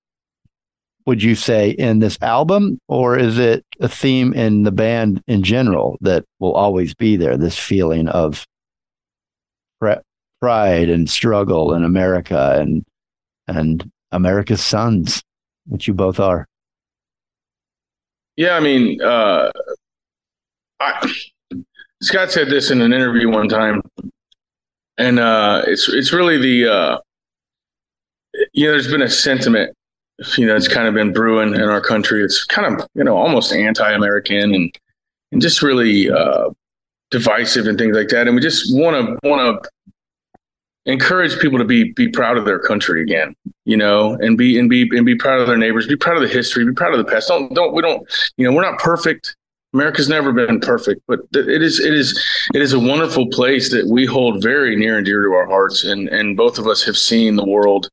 Would 1.06 1.24
you 1.24 1.36
say 1.36 1.70
in 1.70 2.00
this 2.00 2.18
album, 2.22 2.80
or 2.90 3.18
is 3.18 3.40
it 3.40 3.64
a 3.80 3.88
theme 3.88 4.34
in 4.34 4.64
the 4.64 4.74
band 4.74 5.22
in 5.28 5.42
general 5.42 5.98
that 6.02 6.26
will 6.40 6.54
always 6.54 6.94
be 6.94 7.16
there? 7.16 7.38
This 7.38 7.58
feeling 7.58 8.10
of 8.10 8.46
pride 10.40 10.90
and 10.90 11.10
struggle 11.10 11.74
in 11.74 11.84
America 11.84 12.58
and 12.60 12.86
and 13.48 13.90
America's 14.12 14.64
sons, 14.64 15.24
which 15.66 15.88
you 15.88 15.94
both 15.94 16.20
are. 16.20 16.48
Yeah, 18.36 18.56
I 18.56 18.60
mean, 18.60 19.02
uh, 19.02 19.52
I, 20.80 21.14
Scott 22.02 22.32
said 22.32 22.50
this 22.50 22.70
in 22.72 22.82
an 22.82 22.94
interview 22.94 23.30
one 23.30 23.50
time, 23.50 23.82
and 24.98 25.20
uh, 25.20 25.64
it's 25.66 25.90
it's 25.90 26.14
really 26.14 26.38
the 26.38 26.72
uh, 26.72 26.98
you 28.54 28.66
know 28.66 28.72
there's 28.72 28.92
been 28.92 29.02
a 29.02 29.10
sentiment 29.10 29.76
you 30.38 30.48
know 30.48 30.56
it's 30.56 30.68
kind 30.68 30.88
of 30.88 30.94
been 30.94 31.14
brewing 31.14 31.54
in 31.54 31.62
our 31.64 31.82
country. 31.82 32.24
It's 32.24 32.44
kind 32.46 32.74
of 32.74 32.88
you 32.96 33.04
know 33.04 33.18
almost 33.18 33.54
anti-American 33.54 34.54
and 34.54 34.80
and 35.32 35.42
just 35.42 35.62
really 35.62 36.10
uh, 36.10 36.50
divisive 37.12 37.68
and 37.68 37.78
things 37.78 37.96
like 37.96 38.08
that. 38.10 38.28
And 38.28 38.36
we 38.36 38.42
just 38.42 38.74
want 38.76 38.96
to 39.22 39.28
want 39.28 39.64
to 39.64 39.70
encourage 40.88 41.38
people 41.40 41.60
to 41.60 41.66
be 41.66 41.92
be 41.94 42.08
proud 42.08 42.38
of 42.38 42.46
their 42.46 42.60
country 42.60 43.02
again, 43.02 43.36
you 43.66 43.78
know, 43.78 44.14
and 44.22 44.38
be 44.38 44.58
and 44.58 44.70
be 44.70 44.90
and 44.96 45.06
be 45.06 45.16
proud 45.16 45.40
of 45.40 45.48
their 45.48 45.58
neighbors, 45.58 45.86
be 45.86 45.96
proud 45.96 46.16
of 46.16 46.24
the 46.24 46.34
history, 46.34 46.66
be 46.66 46.74
proud 46.74 46.94
of 46.94 46.98
the 46.98 47.12
past. 47.12 47.28
Don't 47.28 47.54
don't 47.54 47.74
we 47.74 47.82
don't 47.82 48.08
you 48.38 48.48
know 48.48 48.56
we're 48.56 48.64
not 48.64 48.80
perfect. 48.80 49.36
America's 49.74 50.08
never 50.08 50.32
been 50.32 50.60
perfect, 50.62 51.02
but 51.08 51.20
it 51.34 51.62
is 51.62 51.80
it 51.80 51.94
is 51.94 52.18
it 52.56 52.62
is 52.62 52.74
a 52.74 52.80
wonderful 52.80 53.28
place 53.28 53.70
that 53.72 53.86
we 53.88 54.06
hold 54.06 54.42
very 54.42 54.76
near 54.76 54.98
and 54.98 55.06
dear 55.06 55.22
to 55.24 55.34
our 55.34 55.46
hearts, 55.46 55.84
and 55.84 56.08
and 56.08 56.38
both 56.38 56.58
of 56.58 56.68
us 56.68 56.84
have 56.84 56.98
seen 56.98 57.36
the 57.36 57.46
world 57.46 57.90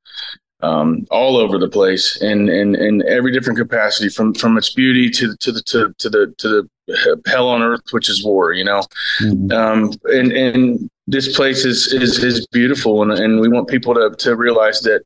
um, 0.64 1.06
all 1.10 1.36
over 1.36 1.58
the 1.58 1.68
place 1.68 2.20
and 2.22 2.48
in, 2.48 2.74
in, 2.74 3.00
in 3.00 3.08
every 3.08 3.32
different 3.32 3.58
capacity 3.58 4.08
from 4.08 4.32
from 4.34 4.56
its 4.56 4.72
beauty 4.72 5.10
to 5.10 5.36
to 5.36 5.52
the 5.52 5.62
to, 5.62 5.92
to 5.98 6.08
the 6.08 6.34
to 6.38 6.68
the 6.86 7.20
hell 7.26 7.48
on 7.48 7.60
earth 7.60 7.82
which 7.90 8.08
is 8.08 8.24
war 8.24 8.52
you 8.52 8.64
know 8.64 8.82
mm-hmm. 9.20 9.52
um, 9.52 9.92
and 10.04 10.32
and 10.32 10.90
this 11.06 11.34
place 11.36 11.64
is 11.64 11.92
is 11.92 12.22
is 12.22 12.46
beautiful, 12.48 13.02
and 13.02 13.12
and 13.12 13.40
we 13.40 13.48
want 13.48 13.68
people 13.68 13.94
to 13.94 14.14
to 14.18 14.36
realize 14.36 14.80
that, 14.82 15.02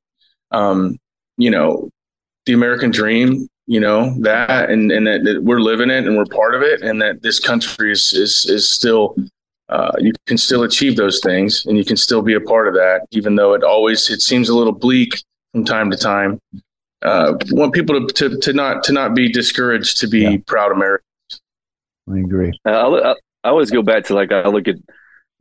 um, 0.51 0.99
you 1.37 1.51
know, 1.51 1.91
the 2.47 2.53
American 2.53 2.91
dream, 2.91 3.49
you 3.67 3.81
know 3.81 4.15
that, 4.21 4.71
and 4.71 4.93
and 4.93 5.07
that, 5.07 5.25
that 5.25 5.43
we're 5.43 5.61
living 5.61 5.91
it 5.91 6.07
and 6.07 6.17
we're 6.17 6.27
part 6.27 6.55
of 6.55 6.63
it, 6.63 6.83
and 6.83 7.03
that 7.03 7.23
this 7.23 7.41
country 7.41 7.93
is 7.93 8.13
is 8.13 8.47
is 8.49 8.69
still. 8.69 9.17
Uh, 9.71 9.93
you 9.99 10.15
can 10.27 10.39
still 10.39 10.63
achieve 10.63 10.97
those 10.97 11.21
things, 11.21 11.67
and 11.67 11.77
you 11.77 11.85
can 11.85 11.97
still 11.97 12.23
be 12.23 12.33
a 12.33 12.41
part 12.41 12.67
of 12.69 12.73
that, 12.73 13.03
even 13.11 13.37
though 13.37 13.53
it 13.53 13.63
always 13.63 14.09
it 14.09 14.23
seems 14.23 14.49
a 14.49 14.55
little 14.57 14.73
bleak 14.73 15.23
from 15.53 15.63
time 15.63 15.91
to 15.91 15.97
time. 15.97 16.41
Uh, 17.03 17.35
want 17.51 17.75
people 17.75 18.07
to, 18.07 18.15
to 18.15 18.39
to 18.39 18.55
not 18.55 18.83
to 18.83 18.93
not 18.93 19.15
be 19.15 19.31
discouraged, 19.31 20.01
to 20.01 20.09
be 20.09 20.21
yeah. 20.21 20.37
proud 20.47 20.73
Americans. 20.73 21.05
I 22.11 22.19
agree. 22.19 22.59
Uh, 22.65 22.71
I, 22.71 23.11
I 23.45 23.51
always 23.51 23.71
go 23.71 23.83
back 23.83 24.05
to 24.05 24.15
like 24.15 24.33
I 24.33 24.49
look 24.49 24.69
at 24.69 24.77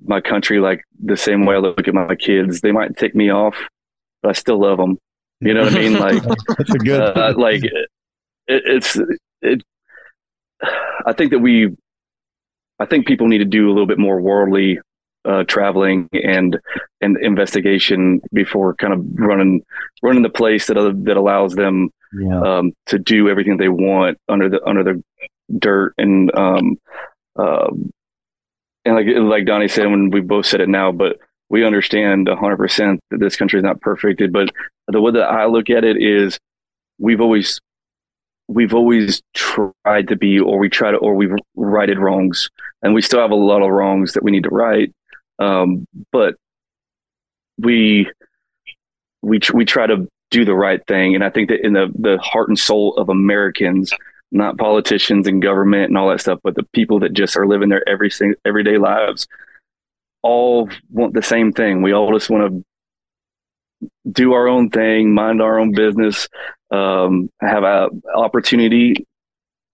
my 0.03 0.21
country 0.21 0.59
like 0.59 0.83
the 1.03 1.17
same 1.17 1.45
way 1.45 1.55
I 1.55 1.59
look 1.59 1.87
at 1.87 1.93
my 1.93 2.15
kids. 2.15 2.61
They 2.61 2.71
might 2.71 2.97
tick 2.97 3.15
me 3.15 3.31
off, 3.31 3.55
but 4.21 4.29
I 4.29 4.33
still 4.33 4.59
love 4.59 4.77
them. 4.77 4.97
You 5.39 5.53
know 5.53 5.63
what 5.63 5.75
I 5.75 5.79
mean? 5.79 5.93
Like, 5.99 6.23
that's 6.57 6.73
a 6.73 6.79
good. 6.79 7.01
Uh, 7.01 7.33
like, 7.37 7.63
it, 7.63 7.89
it's 8.47 8.99
it. 9.41 9.63
I 11.05 11.13
think 11.13 11.31
that 11.31 11.39
we, 11.39 11.75
I 12.79 12.85
think 12.85 13.07
people 13.07 13.27
need 13.27 13.39
to 13.39 13.45
do 13.45 13.67
a 13.67 13.71
little 13.71 13.85
bit 13.85 13.99
more 13.99 14.19
worldly 14.19 14.79
uh, 15.25 15.43
traveling 15.43 16.09
and 16.13 16.57
and 17.01 17.17
investigation 17.21 18.21
before 18.33 18.73
kind 18.75 18.93
of 18.93 19.05
running 19.15 19.61
running 20.01 20.23
the 20.23 20.29
place 20.29 20.67
that 20.67 20.77
uh, 20.77 20.93
that 21.03 21.17
allows 21.17 21.53
them 21.53 21.89
yeah. 22.17 22.41
um, 22.41 22.71
to 22.85 22.97
do 22.97 23.29
everything 23.29 23.57
they 23.57 23.69
want 23.69 24.17
under 24.29 24.49
the 24.49 24.63
under 24.65 24.83
the 24.83 25.03
dirt 25.59 25.93
and 25.97 26.33
um, 26.35 26.77
uh, 27.37 27.69
and 28.87 28.95
like 28.95 29.07
like 29.39 29.45
Donnie 29.45 29.67
said 29.67 29.85
when 29.87 30.09
we 30.09 30.21
both 30.21 30.45
said 30.45 30.61
it 30.61 30.69
now, 30.69 30.91
but 30.91 31.17
we 31.49 31.65
understand 31.65 32.27
hundred 32.27 32.57
percent 32.57 32.99
that 33.11 33.19
this 33.19 33.35
country 33.35 33.59
is 33.59 33.63
not 33.63 33.81
perfect. 33.81 34.21
But 34.31 34.49
the 34.87 35.01
way 35.01 35.11
that 35.11 35.29
I 35.29 35.45
look 35.45 35.69
at 35.69 35.83
it 35.83 35.97
is, 36.01 36.39
we've 36.99 37.21
always 37.21 37.59
we've 38.47 38.73
always 38.73 39.21
tried 39.33 40.07
to 40.07 40.15
be, 40.15 40.39
or 40.39 40.57
we 40.57 40.69
try 40.69 40.91
to, 40.91 40.97
or 40.97 41.15
we've 41.15 41.33
righted 41.55 41.99
wrongs, 41.99 42.49
and 42.81 42.93
we 42.93 43.01
still 43.01 43.19
have 43.19 43.31
a 43.31 43.35
lot 43.35 43.61
of 43.61 43.69
wrongs 43.69 44.13
that 44.13 44.23
we 44.23 44.31
need 44.31 44.43
to 44.43 44.49
right. 44.49 44.91
Um, 45.39 45.85
but 46.11 46.35
we 47.57 48.09
we 49.21 49.39
we 49.53 49.65
try 49.65 49.87
to 49.87 50.07
do 50.31 50.45
the 50.45 50.55
right 50.55 50.85
thing, 50.87 51.15
and 51.15 51.23
I 51.23 51.29
think 51.29 51.49
that 51.49 51.65
in 51.65 51.73
the 51.73 51.91
the 51.97 52.17
heart 52.19 52.49
and 52.49 52.59
soul 52.59 52.95
of 52.95 53.09
Americans, 53.09 53.93
not 54.31 54.57
politicians 54.57 55.27
and 55.27 55.41
government 55.41 55.89
and 55.89 55.97
all 55.97 56.09
that 56.09 56.21
stuff, 56.21 56.39
but 56.43 56.55
the 56.55 56.67
people 56.73 56.99
that 56.99 57.13
just 57.13 57.37
are 57.37 57.47
living 57.47 57.69
their 57.69 57.87
every 57.87 58.11
everyday 58.45 58.77
lives, 58.77 59.27
all 60.21 60.69
want 60.91 61.13
the 61.13 61.21
same 61.21 61.51
thing. 61.53 61.81
We 61.81 61.93
all 61.93 62.11
just 62.11 62.29
want 62.29 62.51
to 62.51 63.89
do 64.11 64.33
our 64.33 64.47
own 64.47 64.69
thing, 64.69 65.13
mind 65.13 65.41
our 65.41 65.59
own 65.59 65.71
business, 65.71 66.27
um, 66.71 67.29
have 67.41 67.63
an 67.63 68.01
opportunity 68.15 69.05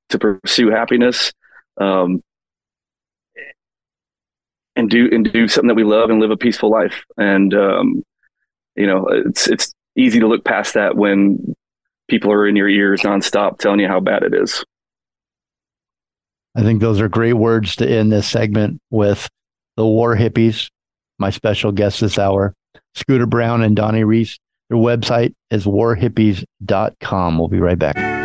to 0.10 0.20
pursue 0.20 0.70
happiness, 0.70 1.32
um, 1.80 2.22
and 4.76 4.90
do 4.90 5.10
and 5.12 5.32
do 5.32 5.48
something 5.48 5.68
that 5.68 5.76
we 5.76 5.84
love 5.84 6.10
and 6.10 6.20
live 6.20 6.32
a 6.32 6.38
peaceful 6.38 6.70
life. 6.70 7.04
And 7.18 7.54
um, 7.54 8.04
you 8.76 8.88
know, 8.88 9.08
it's 9.08 9.48
it's 9.48 9.74
easy 9.96 10.20
to 10.20 10.28
look 10.28 10.44
past 10.44 10.74
that 10.74 10.96
when 10.96 11.56
people 12.14 12.32
are 12.32 12.48
in 12.48 12.56
your 12.56 12.70
ears 12.70 13.02
nonstop 13.02 13.58
telling 13.58 13.80
you 13.80 13.88
how 13.88 14.00
bad 14.00 14.22
it 14.22 14.36
is. 14.36 14.64
I 16.56 16.62
think 16.62 16.80
those 16.80 17.02
are 17.02 17.10
great 17.10 17.34
words 17.34 17.76
to 17.78 17.90
end 17.90 18.12
this 18.12 18.28
segment 18.28 18.80
with 18.92 19.28
the 19.78 19.86
War 19.88 20.16
Hippies, 20.16 20.70
my 21.18 21.32
special 21.32 21.72
guest 21.72 22.02
this 22.02 22.20
hour, 22.20 22.54
Scooter 22.94 23.26
Brown 23.26 23.64
and 23.64 23.76
Donnie 23.76 24.04
Reis. 24.04 24.38
Their 24.70 24.78
website 24.78 25.34
is 25.50 25.66
warhippies.com. 25.66 27.40
We'll 27.40 27.48
be 27.48 27.60
right 27.60 27.80
back. 27.80 28.23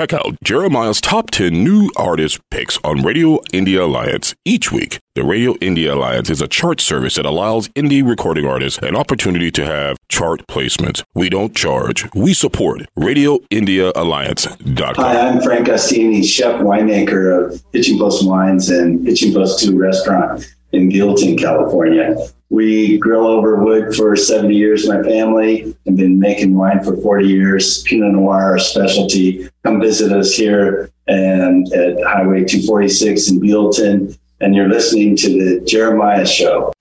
Check 0.00 0.14
out 0.14 0.34
Jeremiah's 0.42 0.98
top 0.98 1.30
10 1.30 1.62
new 1.62 1.90
artist 1.94 2.40
picks 2.50 2.78
on 2.82 3.02
Radio 3.02 3.36
Indie 3.52 3.78
Alliance 3.78 4.34
each 4.46 4.72
week. 4.72 4.98
The 5.14 5.24
Radio 5.24 5.52
Indie 5.56 5.92
Alliance 5.92 6.30
is 6.30 6.40
a 6.40 6.48
chart 6.48 6.80
service 6.80 7.16
that 7.16 7.26
allows 7.26 7.68
indie 7.76 8.02
recording 8.02 8.46
artists 8.46 8.78
an 8.78 8.96
opportunity 8.96 9.50
to 9.50 9.62
have 9.66 9.98
chart 10.08 10.46
placements. 10.46 11.02
We 11.14 11.28
don't 11.28 11.54
charge, 11.54 12.08
we 12.14 12.32
support. 12.32 12.86
Radio 12.96 13.40
Indie 13.50 13.92
RadioIndieAlliance.com. 13.92 14.94
Hi, 15.04 15.28
I'm 15.28 15.42
Frank 15.42 15.66
Ostini, 15.66 16.24
chef 16.24 16.62
winemaker 16.62 17.52
of 17.52 17.62
Hitching 17.74 17.98
Post 17.98 18.26
Wines 18.26 18.70
and 18.70 19.06
Hitching 19.06 19.34
Post 19.34 19.62
2 19.66 19.78
restaurant 19.78 20.50
in 20.72 20.88
Buellton, 20.88 21.38
California. 21.38 22.16
We 22.50 22.98
grill 22.98 23.28
over 23.28 23.62
wood 23.62 23.94
for 23.94 24.16
70 24.16 24.56
years, 24.56 24.88
my 24.88 25.00
family, 25.04 25.76
and 25.86 25.96
been 25.96 26.18
making 26.18 26.56
wine 26.56 26.82
for 26.82 26.96
40 26.96 27.28
years. 27.28 27.84
Pinot 27.84 28.12
Noir, 28.12 28.42
our 28.42 28.58
specialty. 28.58 29.48
Come 29.64 29.80
visit 29.80 30.10
us 30.10 30.34
here 30.34 30.90
and 31.06 31.72
at 31.72 32.02
Highway 32.02 32.44
246 32.44 33.30
in 33.30 33.40
Buellton. 33.40 34.18
And 34.40 34.56
you're 34.56 34.68
listening 34.68 35.14
to 35.16 35.28
the 35.28 35.64
Jeremiah 35.64 36.26
Show. 36.26 36.72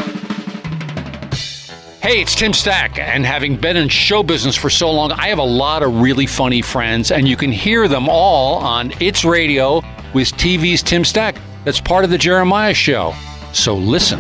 Hey, 2.02 2.22
it's 2.22 2.34
Tim 2.34 2.54
Stack, 2.54 2.98
and 2.98 3.24
having 3.24 3.56
been 3.56 3.78
in 3.78 3.90
show 3.90 4.24
business 4.24 4.56
for 4.56 4.72
so 4.72 4.90
long, 4.90 5.12
I 5.12 5.28
have 5.28 5.38
a 5.38 5.44
lot 5.44 5.84
of 5.84 6.02
really 6.02 6.26
funny 6.26 6.64
friends, 6.64 7.12
and 7.12 7.28
you 7.28 7.38
can 7.38 7.52
hear 7.52 7.88
them 7.88 8.10
all 8.10 8.56
on 8.56 8.92
It's 9.00 9.24
Radio 9.24 9.84
with 10.16 10.32
TV's 10.32 10.82
Tim 10.82 11.06
Stack. 11.06 11.36
That's 11.66 11.80
part 11.80 12.06
of 12.06 12.10
the 12.10 12.18
Jeremiah 12.18 12.74
Show. 12.74 13.14
So 13.54 13.76
listen. 13.76 14.20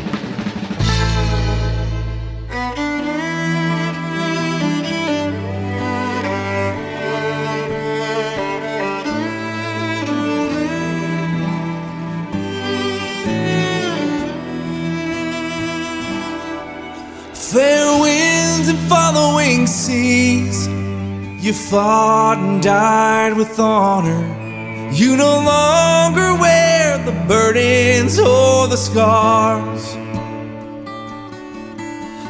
Seas, 19.70 20.68
you 21.44 21.54
fought 21.54 22.38
and 22.40 22.62
died 22.62 23.38
with 23.38 23.60
honor. 23.60 24.22
You 24.92 25.16
no 25.16 25.36
longer 25.36 26.34
wear 26.42 26.98
the 27.06 27.12
burdens 27.28 28.20
or 28.20 28.68
the 28.68 28.76
scars. 28.76 29.84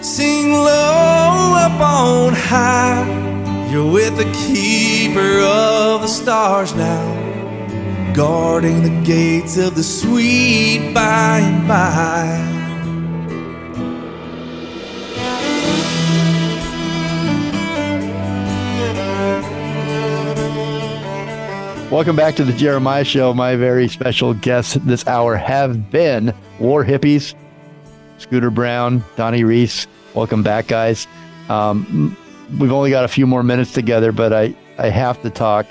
Sing 0.05 0.51
low 0.51 1.55
up 1.65 1.79
on 1.79 2.33
high, 2.33 3.07
you're 3.71 3.89
with 3.89 4.17
the 4.17 4.29
keeper 4.45 5.39
of 5.39 6.01
the 6.01 6.07
stars 6.07 6.75
now, 6.75 8.13
guarding 8.13 8.83
the 8.83 9.05
gates 9.05 9.57
of 9.57 9.75
the 9.75 9.83
sweet 9.83 10.93
by 10.93 11.39
and 11.39 11.67
by. 11.67 12.59
Welcome 21.91 22.15
back 22.15 22.35
to 22.35 22.43
the 22.43 22.53
Jeremiah 22.53 23.03
Show. 23.03 23.33
My 23.33 23.55
very 23.55 23.87
special 23.87 24.35
guests 24.35 24.75
this 24.75 25.07
hour 25.07 25.35
have 25.35 25.89
been 25.89 26.35
War 26.59 26.85
Hippies, 26.85 27.33
Scooter 28.19 28.51
Brown, 28.51 29.03
Donnie 29.15 29.43
Reis. 29.43 29.87
Welcome 30.13 30.43
back, 30.43 30.67
guys. 30.67 31.07
Um, 31.49 32.15
we've 32.59 32.71
only 32.71 32.91
got 32.91 33.05
a 33.05 33.07
few 33.07 33.25
more 33.25 33.41
minutes 33.41 33.73
together, 33.73 34.11
but 34.11 34.31
I, 34.31 34.55
I 34.77 34.89
have 34.89 35.19
to 35.23 35.31
talk 35.31 35.65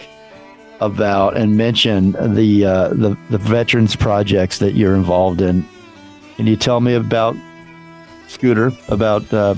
about 0.81 1.37
and 1.37 1.57
mention 1.57 2.13
the, 2.35 2.65
uh, 2.65 2.89
the 2.89 3.17
the 3.31 3.39
veterans 3.39 3.95
projects 3.95 4.59
that 4.59 4.75
you're 4.75 4.97
involved 4.97 5.41
in. 5.41 5.65
Can 6.37 6.49
you 6.49 6.57
tell 6.57 6.81
me 6.81 6.95
about 6.95 7.37
Scooter, 8.27 8.73
about 8.89 9.33
uh, 9.33 9.55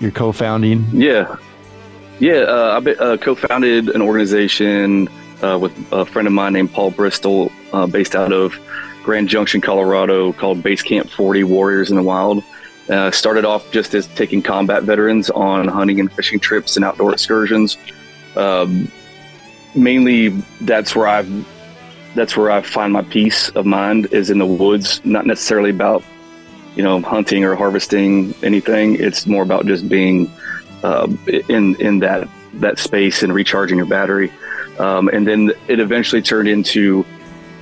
your 0.00 0.12
co-founding? 0.12 0.86
Yeah, 0.94 1.36
yeah, 2.18 2.40
uh, 2.40 2.80
I 2.80 2.90
uh, 2.92 3.16
co-founded 3.16 3.88
an 3.88 4.02
organization 4.02 5.08
uh, 5.42 5.58
with 5.58 5.72
a 5.92 6.04
friend 6.04 6.26
of 6.26 6.32
mine 6.32 6.52
named 6.52 6.72
Paul 6.72 6.90
Bristol, 6.90 7.50
uh, 7.72 7.86
based 7.86 8.14
out 8.14 8.32
of 8.32 8.58
Grand 9.02 9.28
Junction, 9.28 9.60
Colorado, 9.60 10.32
called 10.32 10.62
Base 10.62 10.82
Camp 10.82 11.10
40 11.10 11.44
Warriors 11.44 11.90
in 11.90 11.96
the 11.96 12.02
Wild. 12.02 12.42
Uh, 12.88 13.10
started 13.10 13.44
off 13.44 13.70
just 13.72 13.94
as 13.94 14.06
taking 14.08 14.42
combat 14.42 14.82
veterans 14.82 15.30
on 15.30 15.68
hunting 15.68 16.00
and 16.00 16.12
fishing 16.12 16.38
trips 16.38 16.76
and 16.76 16.84
outdoor 16.84 17.12
excursions. 17.12 17.78
Um, 18.36 18.90
mainly, 19.74 20.28
that's 20.60 20.94
where 20.94 21.08
I've 21.08 21.48
that's 22.14 22.36
where 22.36 22.50
I 22.50 22.62
find 22.62 22.92
my 22.92 23.02
peace 23.02 23.48
of 23.50 23.66
mind 23.66 24.12
is 24.12 24.30
in 24.30 24.38
the 24.38 24.46
woods. 24.46 25.04
Not 25.04 25.26
necessarily 25.26 25.70
about 25.70 26.04
you 26.76 26.82
know 26.82 27.00
hunting 27.00 27.44
or 27.44 27.54
harvesting 27.54 28.34
anything. 28.42 28.96
It's 28.96 29.26
more 29.26 29.42
about 29.42 29.66
just 29.66 29.88
being 29.88 30.30
uh, 30.84 31.08
in 31.48 31.74
in 31.80 31.98
that 32.00 32.28
that 32.54 32.78
space 32.78 33.22
and 33.22 33.34
recharging 33.34 33.78
your 33.78 33.86
battery. 33.86 34.32
Um, 34.78 35.08
and 35.08 35.26
then 35.26 35.52
it 35.68 35.80
eventually 35.80 36.22
turned 36.22 36.48
into 36.48 37.04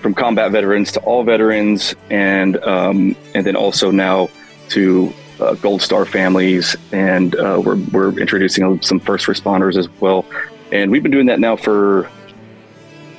from 0.01 0.15
combat 0.15 0.51
veterans 0.51 0.93
to 0.93 1.01
all 1.01 1.23
veterans, 1.23 1.95
and 2.11 2.63
um, 2.65 3.17
and 3.35 3.47
then 3.47 3.57
also 3.57 3.91
now 3.91 4.29
to 4.71 5.13
uh, 5.41 5.55
Gold 5.55 5.83
Star 5.83 6.05
families, 6.05 6.77
and 6.91 7.35
uh, 7.37 7.63
we're 7.65 7.77
we're 7.93 8.19
introducing 8.19 8.83
some 8.83 8.99
first 8.99 9.27
responders 9.27 9.77
as 9.77 9.89
well. 10.01 10.25
And 10.73 10.91
we've 10.91 11.03
been 11.03 11.13
doing 11.13 11.27
that 11.27 11.39
now 11.39 11.57
for 11.57 12.11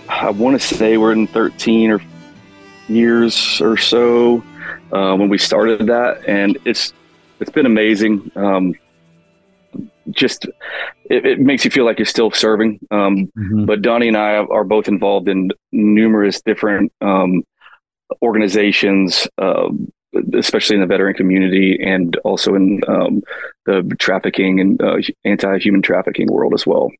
I 0.10 0.32
want 0.32 0.60
to 0.60 0.76
say 0.76 0.98
we're 0.98 1.12
in 1.14 1.28
13 1.28 1.92
or 1.92 2.02
years 2.88 3.62
or 3.62 3.78
so 3.78 4.44
uh, 4.92 5.16
when 5.16 5.30
we 5.30 5.38
started 5.38 5.88
that, 5.88 6.28
and 6.28 6.58
it's 6.66 6.94
it's 7.40 7.52
been 7.52 7.66
amazing. 7.66 8.32
Um, 8.36 8.76
just 10.12 10.46
it, 11.10 11.26
it, 11.26 11.40
makes 11.40 11.66
you 11.66 11.72
feel 11.72 11.86
like 11.86 12.00
you're 12.00 12.06
still 12.06 12.32
serving. 12.32 12.80
Um, 12.92 13.32
mm-hmm. 13.38 13.66
But 13.66 13.82
Donnie 13.82 14.08
and 14.08 14.18
I 14.18 14.36
are 14.36 14.64
both 14.64 14.88
involved 14.88 15.28
in 15.28 15.52
numerous 15.72 16.42
different 16.42 16.92
um, 17.02 17.44
organizations, 18.22 19.28
uh, 19.38 19.70
especially 20.38 20.76
in 20.76 20.82
the 20.82 20.88
veteran 20.88 21.14
community 21.16 21.80
and 21.82 22.16
also 22.18 22.56
in 22.56 22.82
um, 22.88 23.22
the 23.66 23.84
trafficking 24.00 24.60
and 24.60 24.82
uh, 24.82 24.98
anti-human 25.26 25.82
trafficking 25.82 26.28
world 26.28 26.54
as 26.54 26.66
well. 26.66 26.92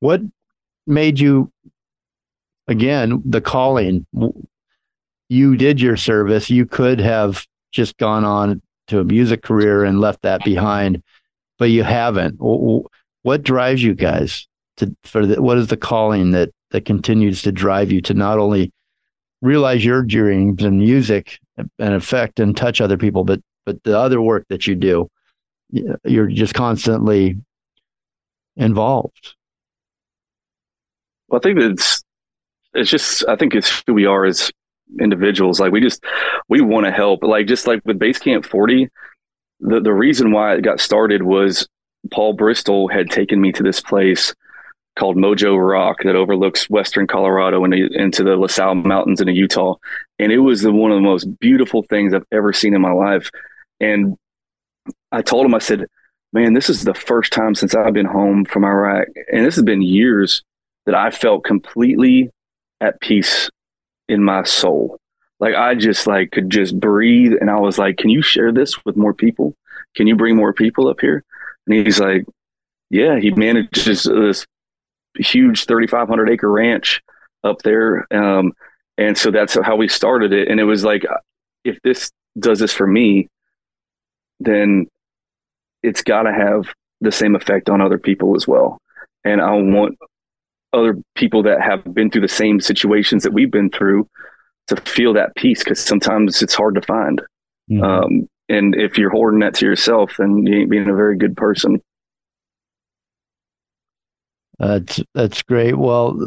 What 0.00 0.20
made 0.86 1.18
you, 1.18 1.52
again, 2.68 3.22
the 3.24 3.40
calling? 3.40 4.06
You 5.28 5.56
did 5.56 5.80
your 5.80 5.96
service. 5.96 6.50
You 6.50 6.66
could 6.66 6.98
have 6.98 7.46
just 7.72 7.96
gone 7.98 8.24
on 8.24 8.62
to 8.88 8.98
a 8.98 9.04
music 9.04 9.42
career 9.42 9.84
and 9.84 10.00
left 10.00 10.22
that 10.22 10.44
behind 10.44 11.02
but 11.60 11.70
you 11.70 11.84
haven't. 11.84 12.38
What 13.22 13.42
drives 13.42 13.82
you 13.84 13.94
guys 13.94 14.48
to 14.78 14.96
for 15.04 15.26
the, 15.26 15.40
what 15.40 15.58
is 15.58 15.68
the 15.68 15.76
calling 15.76 16.30
that 16.32 16.48
that 16.70 16.86
continues 16.86 17.42
to 17.42 17.52
drive 17.52 17.92
you 17.92 18.00
to 18.00 18.14
not 18.14 18.38
only 18.38 18.72
realize 19.42 19.84
your 19.84 20.02
dreams 20.02 20.64
and 20.64 20.78
music 20.78 21.38
and 21.56 21.94
affect 21.94 22.40
and 22.40 22.56
touch 22.56 22.80
other 22.80 22.96
people, 22.96 23.24
but 23.24 23.40
but 23.66 23.82
the 23.84 23.96
other 23.96 24.22
work 24.22 24.46
that 24.48 24.66
you 24.66 24.74
do, 24.74 25.08
you're 26.04 26.28
just 26.28 26.54
constantly 26.54 27.36
involved. 28.56 29.34
Well, 31.28 31.40
I 31.40 31.46
think 31.46 31.60
it's 31.60 32.02
it's 32.72 32.90
just 32.90 33.28
I 33.28 33.36
think 33.36 33.54
it's 33.54 33.82
who 33.86 33.92
we 33.92 34.06
are 34.06 34.24
as 34.24 34.50
individuals. 34.98 35.60
Like 35.60 35.72
we 35.72 35.82
just 35.82 36.02
we 36.48 36.62
want 36.62 36.86
to 36.86 36.90
help. 36.90 37.22
Like 37.22 37.46
just 37.46 37.66
like 37.66 37.82
with 37.84 37.98
Base 37.98 38.18
Camp 38.18 38.46
Forty, 38.46 38.88
the, 39.60 39.80
the 39.80 39.92
reason 39.92 40.32
why 40.32 40.54
it 40.54 40.62
got 40.62 40.80
started 40.80 41.22
was 41.22 41.68
Paul 42.10 42.32
Bristol 42.32 42.88
had 42.88 43.10
taken 43.10 43.40
me 43.40 43.52
to 43.52 43.62
this 43.62 43.80
place 43.80 44.34
called 44.98 45.16
Mojo 45.16 45.56
Rock 45.56 46.02
that 46.04 46.16
overlooks 46.16 46.68
western 46.68 47.06
Colorado 47.06 47.64
and 47.64 47.72
into 47.72 48.22
the 48.24 48.36
La 48.36 48.48
Sal 48.48 48.74
Mountains 48.74 49.20
in 49.20 49.28
Utah. 49.28 49.76
And 50.18 50.32
it 50.32 50.38
was 50.38 50.62
the, 50.62 50.72
one 50.72 50.90
of 50.90 50.96
the 50.96 51.02
most 51.02 51.38
beautiful 51.38 51.84
things 51.84 52.12
I've 52.12 52.26
ever 52.32 52.52
seen 52.52 52.74
in 52.74 52.80
my 52.80 52.92
life. 52.92 53.30
And 53.80 54.16
I 55.12 55.22
told 55.22 55.46
him, 55.46 55.54
I 55.54 55.58
said, 55.58 55.86
man, 56.32 56.54
this 56.54 56.68
is 56.68 56.84
the 56.84 56.94
first 56.94 57.32
time 57.32 57.54
since 57.54 57.74
I've 57.74 57.94
been 57.94 58.06
home 58.06 58.44
from 58.44 58.64
Iraq. 58.64 59.08
And 59.32 59.44
this 59.44 59.54
has 59.56 59.64
been 59.64 59.82
years 59.82 60.42
that 60.86 60.94
I 60.94 61.10
felt 61.10 61.44
completely 61.44 62.30
at 62.80 63.00
peace 63.00 63.50
in 64.08 64.22
my 64.22 64.42
soul. 64.44 64.99
Like 65.40 65.54
I 65.54 65.74
just 65.74 66.06
like 66.06 66.30
could 66.30 66.50
just 66.50 66.78
breathe. 66.78 67.32
And 67.40 67.50
I 67.50 67.58
was 67.58 67.78
like, 67.78 67.96
can 67.96 68.10
you 68.10 68.22
share 68.22 68.52
this 68.52 68.84
with 68.84 68.96
more 68.96 69.14
people? 69.14 69.54
Can 69.96 70.06
you 70.06 70.14
bring 70.14 70.36
more 70.36 70.52
people 70.52 70.88
up 70.88 71.00
here? 71.00 71.24
And 71.66 71.74
he's 71.74 71.98
like, 71.98 72.26
yeah, 72.90 73.18
he 73.18 73.30
manages 73.30 74.04
this 74.04 74.46
huge 75.16 75.66
3,500 75.66 76.30
acre 76.30 76.50
ranch 76.50 77.02
up 77.42 77.62
there. 77.62 78.06
Um, 78.12 78.52
and 78.98 79.16
so 79.16 79.30
that's 79.30 79.54
how 79.54 79.76
we 79.76 79.88
started 79.88 80.32
it. 80.32 80.48
And 80.48 80.60
it 80.60 80.64
was 80.64 80.84
like, 80.84 81.04
if 81.64 81.78
this 81.82 82.10
does 82.38 82.58
this 82.58 82.72
for 82.72 82.86
me, 82.86 83.28
then 84.40 84.86
it's 85.82 86.02
got 86.02 86.22
to 86.22 86.32
have 86.32 86.72
the 87.00 87.12
same 87.12 87.34
effect 87.34 87.70
on 87.70 87.80
other 87.80 87.98
people 87.98 88.36
as 88.36 88.46
well. 88.46 88.78
And 89.24 89.40
I 89.40 89.52
want 89.52 89.98
other 90.72 90.98
people 91.14 91.42
that 91.44 91.60
have 91.62 91.82
been 91.94 92.10
through 92.10 92.22
the 92.22 92.28
same 92.28 92.60
situations 92.60 93.22
that 93.22 93.32
we've 93.32 93.50
been 93.50 93.70
through 93.70 94.08
to 94.68 94.76
feel 94.76 95.12
that 95.14 95.34
peace 95.36 95.62
because 95.62 95.80
sometimes 95.80 96.42
it's 96.42 96.54
hard 96.54 96.74
to 96.76 96.82
find. 96.82 97.20
Mm-hmm. 97.70 97.82
Um, 97.82 98.28
and 98.48 98.74
if 98.74 98.98
you're 98.98 99.10
hoarding 99.10 99.40
that 99.40 99.54
to 99.54 99.66
yourself, 99.66 100.14
then 100.18 100.46
you 100.46 100.60
ain't 100.60 100.70
being 100.70 100.88
a 100.88 100.94
very 100.94 101.16
good 101.16 101.36
person. 101.36 101.80
That's 104.58 105.00
that's 105.14 105.42
great. 105.42 105.78
Well, 105.78 106.18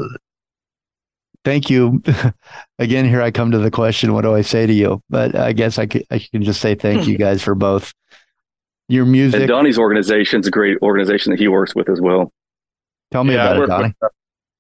thank 1.45 1.69
you 1.69 2.01
again. 2.79 3.05
Here 3.05 3.21
I 3.21 3.29
come 3.29 3.51
to 3.51 3.59
the 3.59 3.69
question: 3.69 4.13
What 4.13 4.21
do 4.21 4.34
I 4.34 4.41
say 4.41 4.65
to 4.65 4.73
you? 4.73 5.01
But 5.09 5.36
I 5.36 5.53
guess 5.53 5.77
I 5.77 5.86
can, 5.86 6.03
I 6.09 6.19
can 6.19 6.43
just 6.43 6.61
say 6.61 6.75
thank 6.75 7.07
you 7.07 7.17
guys 7.19 7.43
for 7.43 7.55
both 7.55 7.93
your 8.88 9.05
music. 9.05 9.41
And 9.41 9.47
Donnie's 9.49 9.77
organization 9.77 10.39
is 10.39 10.47
a 10.47 10.51
great 10.51 10.77
organization 10.81 11.31
that 11.31 11.39
he 11.39 11.47
works 11.47 11.75
with 11.75 11.89
as 11.89 12.01
well. 12.01 12.31
Tell 13.11 13.23
me 13.23 13.36
yeah, 13.36 13.51
about 13.51 13.63
it, 13.63 13.67
Donnie. 13.67 13.93
With, 14.01 14.11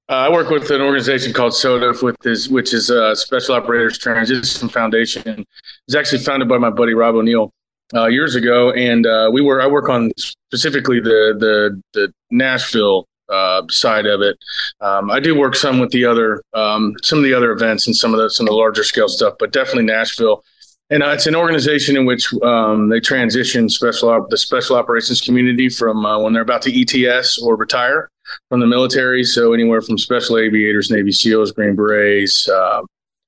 uh, 0.09 0.13
I 0.13 0.29
work 0.29 0.49
with 0.49 0.69
an 0.69 0.81
organization 0.81 1.31
called 1.31 1.53
SOTF, 1.53 2.03
with 2.03 2.17
which 2.51 2.73
is 2.73 2.89
a 2.89 3.15
Special 3.15 3.55
Operators 3.55 3.97
Transition 3.97 4.67
Foundation. 4.67 5.45
It's 5.87 5.95
actually 5.95 6.19
founded 6.19 6.49
by 6.49 6.57
my 6.57 6.69
buddy 6.69 6.93
Rob 6.93 7.15
O'Neill 7.15 7.51
uh, 7.95 8.07
years 8.07 8.35
ago, 8.35 8.71
and 8.71 9.05
uh, 9.07 9.29
we 9.31 9.41
were 9.41 9.61
I 9.61 9.67
work 9.67 9.87
on 9.87 10.11
specifically 10.17 10.99
the 10.99 11.35
the 11.39 11.81
the 11.93 12.13
Nashville 12.31 13.07
uh, 13.29 13.61
side 13.69 14.05
of 14.05 14.21
it. 14.21 14.37
Um, 14.81 15.09
I 15.09 15.21
do 15.21 15.39
work 15.39 15.55
some 15.55 15.79
with 15.79 15.91
the 15.91 16.05
other 16.05 16.41
um, 16.53 16.95
some 17.01 17.19
of 17.19 17.23
the 17.23 17.33
other 17.33 17.51
events 17.51 17.87
and 17.87 17.95
some 17.95 18.13
of 18.13 18.19
the 18.19 18.29
some 18.29 18.45
of 18.45 18.51
the 18.51 18.57
larger 18.57 18.83
scale 18.83 19.07
stuff, 19.07 19.35
but 19.39 19.53
definitely 19.53 19.85
Nashville. 19.85 20.43
And 20.89 21.01
uh, 21.01 21.09
it's 21.09 21.27
an 21.27 21.35
organization 21.35 21.95
in 21.95 22.05
which 22.05 22.31
um, 22.43 22.89
they 22.89 22.99
transition 22.99 23.69
special 23.69 24.09
op- 24.09 24.29
the 24.29 24.37
special 24.37 24.75
operations 24.75 25.21
community 25.21 25.69
from 25.69 26.05
uh, 26.05 26.19
when 26.19 26.33
they're 26.33 26.43
about 26.43 26.61
to 26.63 27.07
ETS 27.07 27.41
or 27.41 27.55
retire 27.55 28.09
from 28.49 28.59
the 28.59 28.67
military. 28.67 29.23
So 29.23 29.53
anywhere 29.53 29.81
from 29.81 29.97
special 29.97 30.37
aviators, 30.37 30.89
Navy 30.89 31.11
SEALs, 31.11 31.51
Green 31.51 31.75
Berets, 31.75 32.47
uh, 32.49 32.81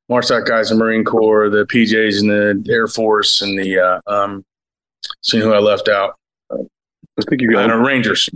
MARSOC 0.10 0.46
guys, 0.46 0.72
in 0.72 0.78
the 0.78 0.84
Marine 0.84 1.04
Corps, 1.04 1.50
the 1.50 1.66
PJs, 1.66 2.20
and 2.20 2.30
the 2.66 2.72
Air 2.72 2.88
Force, 2.88 3.41
and 3.41 3.58
the 3.58 3.80
uh, 3.80 4.02
um, 4.08 4.43
seeing 5.22 5.43
who 5.43 5.54
I 5.54 5.60
left 5.60 5.89
out. 5.89 6.16
I 6.52 7.22
think 7.30 7.41
you 7.41 7.52
got 7.52 7.70
uh, 7.70 7.78
Rangers. 7.78 8.30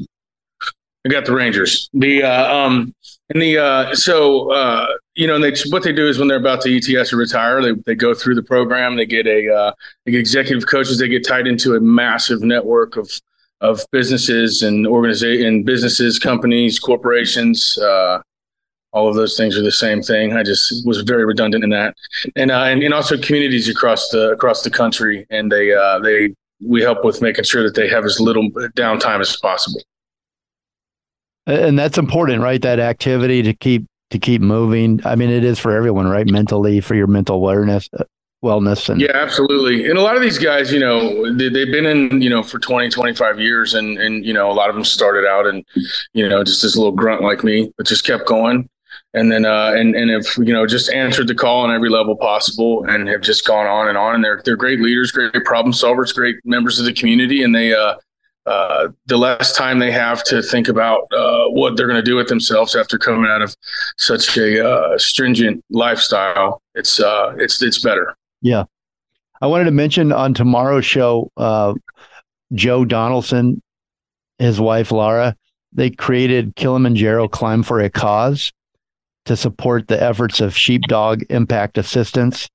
I 1.05 1.09
got 1.09 1.25
the 1.25 1.33
Rangers. 1.33 1.89
The 1.93 2.23
uh, 2.23 2.53
um 2.53 2.93
and 3.29 3.41
the 3.41 3.57
uh, 3.57 3.95
so 3.95 4.51
uh, 4.51 4.87
you 5.15 5.27
know, 5.27 5.35
and 5.35 5.43
they 5.43 5.53
what 5.69 5.83
they 5.83 5.93
do 5.93 6.07
is 6.07 6.17
when 6.17 6.27
they're 6.27 6.37
about 6.37 6.61
to 6.61 6.75
ETS 6.75 7.13
or 7.13 7.17
retire, 7.17 7.61
they 7.61 7.73
they 7.85 7.95
go 7.95 8.13
through 8.13 8.35
the 8.35 8.43
program. 8.43 8.95
They 8.95 9.05
get 9.05 9.27
a 9.27 9.53
uh, 9.53 9.71
executive 10.05 10.67
coaches. 10.67 10.99
They 10.99 11.07
get 11.07 11.25
tied 11.25 11.47
into 11.47 11.75
a 11.75 11.79
massive 11.79 12.41
network 12.41 12.97
of 12.97 13.09
of 13.61 13.85
businesses 13.91 14.61
and 14.61 14.87
organization 14.87 15.63
businesses, 15.63 16.19
companies, 16.19 16.79
corporations. 16.79 17.77
Uh, 17.77 18.19
all 18.91 19.07
of 19.07 19.15
those 19.15 19.37
things 19.37 19.55
are 19.57 19.61
the 19.61 19.71
same 19.71 20.01
thing. 20.01 20.33
I 20.33 20.41
just 20.41 20.85
was 20.85 21.01
very 21.01 21.23
redundant 21.23 21.63
in 21.63 21.69
that, 21.69 21.95
and 22.35 22.49
uh, 22.49 22.63
and, 22.63 22.81
and 22.81 22.93
also 22.93 23.17
communities 23.17 23.69
across 23.69 24.09
the 24.09 24.31
across 24.31 24.63
the 24.63 24.71
country, 24.71 25.27
and 25.29 25.51
they 25.51 25.73
uh, 25.73 25.99
they 25.99 26.33
we 26.65 26.81
help 26.81 27.05
with 27.05 27.21
making 27.21 27.43
sure 27.43 27.63
that 27.63 27.75
they 27.75 27.87
have 27.87 28.03
as 28.05 28.19
little 28.19 28.49
downtime 28.75 29.21
as 29.21 29.35
possible. 29.37 29.81
And 31.45 31.77
that's 31.77 31.97
important 31.97 32.41
right? 32.41 32.61
That 32.61 32.79
activity 32.79 33.41
to 33.43 33.53
keep 33.53 33.85
to 34.09 34.19
keep 34.19 34.41
moving. 34.41 35.01
I 35.05 35.15
mean 35.15 35.29
it 35.29 35.43
is 35.43 35.59
for 35.59 35.71
everyone 35.71 36.07
right? 36.07 36.27
Mentally 36.27 36.81
for 36.81 36.95
your 36.95 37.07
mental 37.07 37.35
awareness 37.35 37.89
wellness 38.43 38.87
and 38.89 39.01
yeah 39.01 39.11
absolutely. 39.13 39.89
And 39.89 39.97
a 39.97 40.01
lot 40.01 40.15
of 40.15 40.21
these 40.21 40.37
guys 40.37 40.71
you 40.71 40.79
know 40.79 41.33
they, 41.33 41.45
have 41.45 41.71
been 41.71 41.85
in 41.85 42.21
you 42.21 42.29
know 42.29 42.41
for 42.41 42.59
20 42.59 42.89
25 42.89 43.39
years 43.39 43.73
and 43.73 43.97
and 43.97 44.25
you 44.25 44.33
know 44.33 44.49
a 44.49 44.53
lot 44.53 44.69
of 44.69 44.75
them 44.75 44.85
started 44.85 45.27
out 45.27 45.45
and 45.45 45.65
you 46.13 46.27
know 46.27 46.43
just 46.43 46.61
this 46.61 46.77
little 46.77 46.91
grunt 46.91 47.21
like 47.21 47.43
me 47.43 47.71
but 47.77 47.85
just 47.85 48.05
kept 48.05 48.25
going. 48.27 48.69
And 49.13 49.31
then 49.31 49.45
uh 49.45 49.73
and 49.75 49.95
and 49.95 50.09
have 50.09 50.25
you 50.37 50.53
know 50.53 50.65
just 50.65 50.91
answered 50.93 51.27
the 51.27 51.35
call 51.35 51.61
on 51.61 51.71
every 51.71 51.89
level 51.89 52.15
possible 52.15 52.85
and 52.85 53.07
have 53.09 53.21
just 53.21 53.45
gone 53.45 53.67
on 53.67 53.87
and 53.89 53.97
on. 53.97 54.15
And 54.15 54.23
they're 54.23 54.41
they're 54.45 54.55
great 54.55 54.79
leaders 54.79 55.11
great 55.11 55.33
problem 55.45 55.73
solvers 55.73 56.13
great 56.13 56.37
members 56.45 56.79
of 56.79 56.85
the 56.85 56.93
community. 56.93 57.43
And 57.43 57.53
they 57.53 57.73
uh 57.73 57.95
uh, 58.45 58.87
the 59.05 59.17
less 59.17 59.53
time 59.53 59.77
they 59.77 59.91
have 59.91 60.23
to 60.23 60.41
think 60.41 60.67
about 60.67 61.01
uh, 61.13 61.45
what 61.49 61.77
they're 61.77 61.85
going 61.85 62.03
to 62.03 62.09
do 62.09 62.15
with 62.15 62.27
themselves 62.27 62.75
after 62.75 62.97
coming 62.97 63.29
out 63.29 63.43
of 63.43 63.55
such 63.97 64.35
a 64.37 64.67
uh, 64.67 64.97
stringent 64.97 65.63
lifestyle, 65.69 66.59
it's 66.73 66.99
uh, 66.99 67.35
it's 67.37 67.61
it's 67.61 67.79
better. 67.79 68.15
Yeah, 68.41 68.65
I 69.41 69.47
wanted 69.47 69.65
to 69.65 69.71
mention 69.71 70.11
on 70.11 70.33
tomorrow's 70.33 70.85
show, 70.85 71.31
uh, 71.37 71.73
Joe 72.53 72.85
Donaldson, 72.85 73.61
his 74.37 74.59
wife 74.59 74.91
Laura, 74.91 75.35
they 75.71 75.89
created 75.89 76.55
Kilimanjaro 76.55 77.27
Climb 77.27 77.63
for 77.63 77.79
a 77.79 77.89
Cause 77.89 78.51
to 79.25 79.35
support 79.35 79.87
the 79.87 80.01
efforts 80.01 80.41
of 80.41 80.57
Sheepdog 80.57 81.23
Impact 81.29 81.77
Assistance 81.77 82.49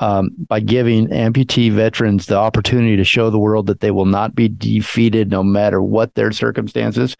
um, 0.00 0.30
by 0.48 0.60
giving 0.60 1.08
amputee 1.08 1.70
veterans 1.70 2.26
the 2.26 2.36
opportunity 2.36 2.96
to 2.96 3.04
show 3.04 3.28
the 3.28 3.38
world 3.38 3.66
that 3.66 3.80
they 3.80 3.90
will 3.90 4.06
not 4.06 4.34
be 4.34 4.48
defeated 4.48 5.30
no 5.30 5.42
matter 5.42 5.82
what 5.82 6.14
their 6.14 6.32
circumstances. 6.32 7.16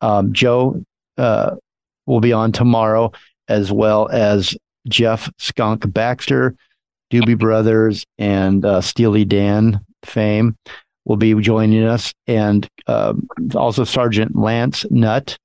Um, 0.00 0.32
Joe 0.32 0.84
uh, 1.18 1.56
will 2.06 2.20
be 2.20 2.32
on 2.32 2.52
tomorrow, 2.52 3.10
as 3.48 3.72
well 3.72 4.08
as 4.08 4.56
Jeff 4.88 5.28
Skunk 5.38 5.92
Baxter, 5.92 6.54
Doobie 7.12 7.38
Brothers, 7.38 8.06
and 8.18 8.64
uh, 8.64 8.80
Steely 8.80 9.26
Dan 9.26 9.84
fame 10.02 10.56
will 11.04 11.18
be 11.18 11.34
joining 11.34 11.84
us, 11.84 12.14
and 12.26 12.66
um, 12.86 13.28
also 13.54 13.84
Sergeant 13.84 14.34
Lance 14.34 14.86
Nutt 14.90 15.36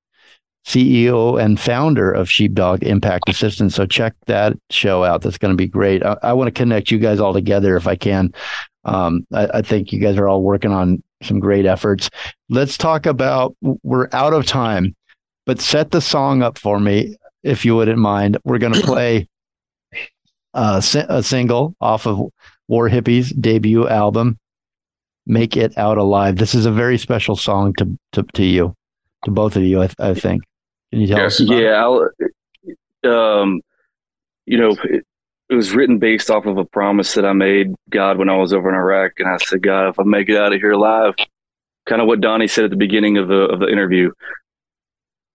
CEO 0.66 1.42
and 1.42 1.60
founder 1.60 2.12
of 2.12 2.30
Sheepdog 2.30 2.84
Impact 2.84 3.30
Assistance. 3.30 3.76
So 3.76 3.86
check 3.86 4.14
that 4.28 4.54
show 4.70 5.04
out. 5.04 5.22
That's 5.22 5.38
going 5.38 5.54
to 5.54 5.58
be 5.58 5.68
great. 5.68 6.04
I, 6.04 6.18
I 6.24 6.34
want 6.34 6.48
to 6.48 6.52
connect 6.52 6.92
you 6.92 7.00
guys 7.00 7.20
all 7.20 7.34
together 7.34 7.76
if 7.76 7.88
I 7.88 7.96
can. 7.96 8.34
Um, 8.84 9.26
I, 9.34 9.48
I, 9.56 9.62
think 9.62 9.92
you 9.92 10.00
guys 10.00 10.18
are 10.18 10.28
all 10.30 10.42
working 10.42 10.72
on 10.72 11.04
some 11.22 11.40
great 11.40 11.66
efforts. 11.66 12.10
Let's 12.50 12.78
talk 12.78 13.06
about. 13.06 13.56
We're 13.62 14.08
out 14.14 14.34
of 14.34 14.46
time, 14.46 14.96
but 15.46 15.60
set 15.60 15.92
the 15.92 16.02
song 16.02 16.42
up 16.42 16.58
for 16.58 16.80
me 16.80 17.18
if 17.44 17.66
you 17.66 17.76
wouldn't 17.76 18.00
mind. 18.00 18.38
We're 18.46 18.60
going 18.60 18.74
to 18.74 18.82
play 18.86 19.28
uh, 20.58 20.82
a 21.10 21.22
single 21.22 21.76
off 21.80 22.08
of 22.08 22.20
War 22.68 22.90
Hippies' 22.90 23.40
debut 23.40 23.88
album, 23.88 24.38
"Make 25.26 25.56
It 25.56 25.78
Out 25.78 25.98
Alive." 25.98 26.38
This 26.38 26.56
is 26.56 26.66
a 26.66 26.72
very 26.72 26.98
special 26.98 27.36
song 27.36 27.74
to 27.76 27.98
to, 28.14 28.24
to 28.34 28.44
you, 28.44 28.76
to 29.24 29.32
both 29.32 29.56
of 29.56 29.64
you. 29.64 29.84
I, 29.84 29.90
I 30.00 30.14
think. 30.16 30.44
Can 30.92 31.02
you 31.02 31.08
tell 31.08 31.20
yes. 31.20 31.40
us? 31.40 31.50
yeah, 31.50 31.86
um, 33.04 33.62
you 34.46 34.58
know, 34.58 34.72
it, 34.86 35.06
it, 35.50 35.56
was 35.56 35.74
written 35.74 36.00
based 36.00 36.32
off 36.32 36.46
of 36.46 36.58
a 36.58 36.66
promise 36.66 37.14
that 37.14 37.26
I 37.26 37.34
made 37.34 37.76
God 37.90 38.18
when 38.18 38.30
I 38.30 38.38
was 38.38 38.52
over 38.52 38.70
in 38.70 38.76
Iraq, 38.76 39.14
and 39.20 39.30
I 39.30 39.38
said, 39.38 39.62
God, 39.62 39.90
if 39.90 40.00
I 40.00 40.04
make 40.04 40.30
it 40.30 40.38
out 40.38 40.54
of 40.54 40.60
here 40.60 40.72
alive, 40.72 41.14
kind 41.86 42.02
of 42.02 42.08
what 42.08 42.22
Donnie 42.22 42.48
said 42.48 42.66
at 42.66 42.72
the 42.72 42.78
beginning 42.78 43.18
of 43.18 43.28
the 43.28 43.42
of 43.42 43.60
the 43.60 43.68
interview. 43.68 44.12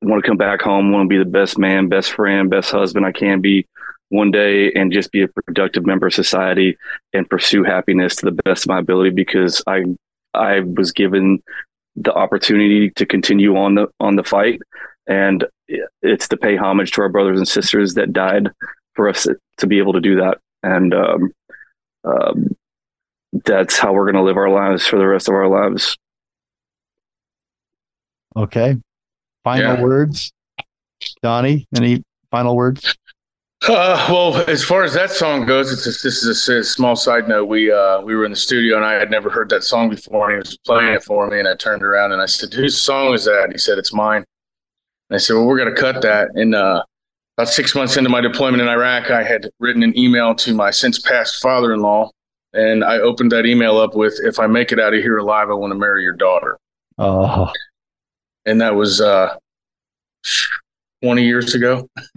I 0.03 0.09
want 0.09 0.25
to 0.25 0.29
come 0.29 0.37
back 0.37 0.63
home, 0.63 0.91
want 0.91 1.05
to 1.05 1.09
be 1.09 1.19
the 1.19 1.31
best 1.31 1.59
man, 1.59 1.89
best 1.89 2.11
friend, 2.11 2.51
best 2.51 2.73
husband 2.73 3.07
I 3.07 3.13
can 3.13 3.41
be 3.41 3.69
one 4.13 4.31
day 4.31 4.71
and 4.73 4.93
just 4.93 5.11
be 5.11 5.23
a 5.23 5.29
productive 5.29 5.87
member 5.87 6.07
of 6.07 6.15
society 6.15 6.77
and 7.13 7.29
pursue 7.29 7.65
happiness 7.65 8.15
to 8.17 8.27
the 8.27 8.43
best 8.45 8.65
of 8.65 8.69
my 8.69 8.79
ability 8.79 9.11
because 9.11 9.63
I 9.67 9.85
I 10.35 10.61
was 10.61 10.93
given 10.93 11.43
the 11.97 12.13
opportunity 12.13 12.91
to 12.91 13.07
continue 13.07 13.57
on 13.57 13.75
the 13.75 13.89
on 14.01 14.17
the 14.17 14.25
fight. 14.25 14.61
And 15.07 15.45
it's 16.03 16.29
to 16.29 16.37
pay 16.37 16.57
homage 16.57 16.93
to 16.93 17.01
our 17.01 17.09
brothers 17.09 17.39
and 17.39 17.49
sisters 17.49 17.95
that 17.95 18.13
died 18.13 18.51
for 18.95 19.09
us 19.09 19.27
to 19.57 19.67
be 19.67 19.79
able 19.79 19.95
to 19.95 20.01
do 20.01 20.17
that. 20.17 20.39
And 20.63 20.95
um, 20.95 21.33
um, 22.05 22.49
that's 23.45 23.79
how 23.79 23.93
we're 23.93 24.05
going 24.05 24.15
to 24.15 24.23
live 24.23 24.37
our 24.37 24.51
lives 24.51 24.87
for 24.87 24.99
the 24.99 25.07
rest 25.07 25.29
of 25.29 25.35
our 25.35 25.49
lives. 25.49 25.97
Okay. 28.37 28.77
Final 29.43 29.77
yeah. 29.77 29.83
words? 29.83 30.33
Donnie 31.23 31.67
any 31.77 32.03
final 32.31 32.55
words 32.55 32.97
uh, 33.69 34.07
well, 34.11 34.37
as 34.49 34.65
far 34.65 34.85
as 34.85 34.95
that 34.95 35.11
song 35.11 35.47
goes, 35.47 35.73
it's 35.73 35.85
just, 35.85 36.03
this 36.03 36.23
is 36.23 36.49
a, 36.49 36.59
a, 36.59 36.65
small 36.65 36.97
side 36.97 37.29
note. 37.29 37.47
We 37.47 37.71
uh, 37.71 38.01
we 38.01 38.15
were 38.15 38.25
in 38.25 38.33
the 38.33 38.37
studio 38.37 38.77
and 38.77 38.85
I 38.85 38.95
had 38.95 39.11
never 39.11 39.31
heard 39.31 39.49
that 39.51 39.65
song 39.65 39.91
before, 39.91 40.31
and 40.31 40.35
he 40.35 40.39
was 40.39 40.59
playing 40.59 40.95
it 40.95 41.03
for 41.03 41.29
me. 41.29 41.39
And 41.39 41.49
I 41.49 41.55
turned 41.55 41.83
around 41.83 42.13
and 42.13 42.21
I 42.21 42.27
said, 42.27 42.53
"Whose 42.53 42.81
song 42.81 43.15
is 43.15 43.25
that?" 43.25 43.45
And 43.45 43.53
he 43.53 43.59
said, 43.59 43.79
"It's 43.79 43.93
mine." 43.93 44.25
And 45.13 45.17
I 45.17 45.19
said, 45.19 45.35
well, 45.35 45.45
we're 45.45 45.59
going 45.59 45.75
to 45.75 45.79
cut 45.79 46.01
that. 46.01 46.31
And 46.37 46.55
uh, 46.55 46.83
about 47.37 47.51
six 47.51 47.75
months 47.75 47.99
into 47.99 48.09
my 48.09 48.23
deployment 48.23 48.63
in 48.63 48.69
Iraq, 48.69 49.11
I 49.11 49.23
had 49.23 49.51
written 49.59 49.83
an 49.83 49.95
email 49.95 50.35
to 50.37 50.55
my 50.55 50.71
since 50.71 50.99
passed 50.99 51.43
father 51.43 51.75
in 51.75 51.83
law. 51.83 52.11
And 52.55 52.83
I 52.83 52.97
opened 52.97 53.31
that 53.33 53.45
email 53.45 53.77
up 53.77 53.95
with, 53.95 54.19
if 54.25 54.39
I 54.39 54.47
make 54.47 54.73
it 54.73 54.81
out 54.81 54.95
of 54.95 55.03
here 55.03 55.19
alive, 55.19 55.51
I 55.51 55.53
want 55.53 55.71
to 55.71 55.79
marry 55.79 56.03
your 56.03 56.15
daughter. 56.15 56.57
Oh. 56.97 57.53
And 58.47 58.59
that 58.63 58.75
was 58.75 59.03
uh, 59.03 59.37
20 61.03 61.23
years 61.23 61.55
ago. 61.55 61.89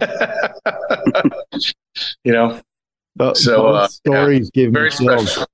you 2.24 2.32
know? 2.32 2.60
But 3.14 3.36
so 3.36 3.68
uh, 3.68 3.88
stories 3.88 4.50
yeah, 4.54 4.64
give 4.64 4.72
very 4.72 4.90
special. 4.90 5.46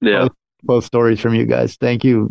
Yeah. 0.00 0.22
Both, 0.22 0.32
both 0.62 0.84
stories 0.84 1.20
from 1.20 1.34
you 1.34 1.46
guys. 1.46 1.76
Thank 1.76 2.04
you 2.04 2.30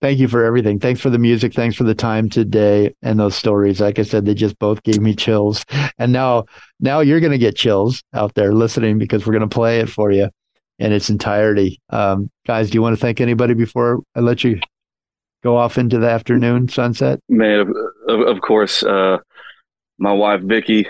Thank 0.00 0.18
you 0.18 0.28
for 0.28 0.44
everything. 0.44 0.78
Thanks 0.78 1.00
for 1.00 1.10
the 1.10 1.18
music. 1.18 1.52
Thanks 1.52 1.76
for 1.76 1.84
the 1.84 1.94
time 1.94 2.30
today 2.30 2.94
and 3.02 3.20
those 3.20 3.36
stories. 3.36 3.80
Like 3.80 3.98
I 3.98 4.02
said, 4.02 4.24
they 4.24 4.32
just 4.32 4.58
both 4.58 4.82
gave 4.82 4.98
me 4.98 5.14
chills. 5.14 5.62
And 5.98 6.10
now, 6.10 6.46
now 6.80 7.00
you're 7.00 7.20
going 7.20 7.32
to 7.32 7.38
get 7.38 7.54
chills 7.54 8.02
out 8.14 8.34
there 8.34 8.54
listening 8.54 8.96
because 8.96 9.26
we're 9.26 9.34
going 9.34 9.48
to 9.48 9.54
play 9.54 9.80
it 9.80 9.90
for 9.90 10.10
you 10.10 10.30
in 10.78 10.92
its 10.92 11.10
entirety. 11.10 11.78
Um, 11.90 12.30
guys, 12.46 12.70
do 12.70 12.76
you 12.76 12.82
want 12.82 12.96
to 12.96 13.00
thank 13.00 13.20
anybody 13.20 13.52
before 13.52 14.00
I 14.14 14.20
let 14.20 14.42
you 14.42 14.58
go 15.42 15.56
off 15.56 15.78
into 15.78 15.98
the 15.98 16.08
afternoon 16.08 16.68
sunset? 16.68 17.20
Man, 17.28 17.72
of, 18.08 18.20
of 18.20 18.40
course, 18.40 18.82
uh, 18.82 19.18
my 19.98 20.12
wife 20.12 20.40
Vicky 20.42 20.86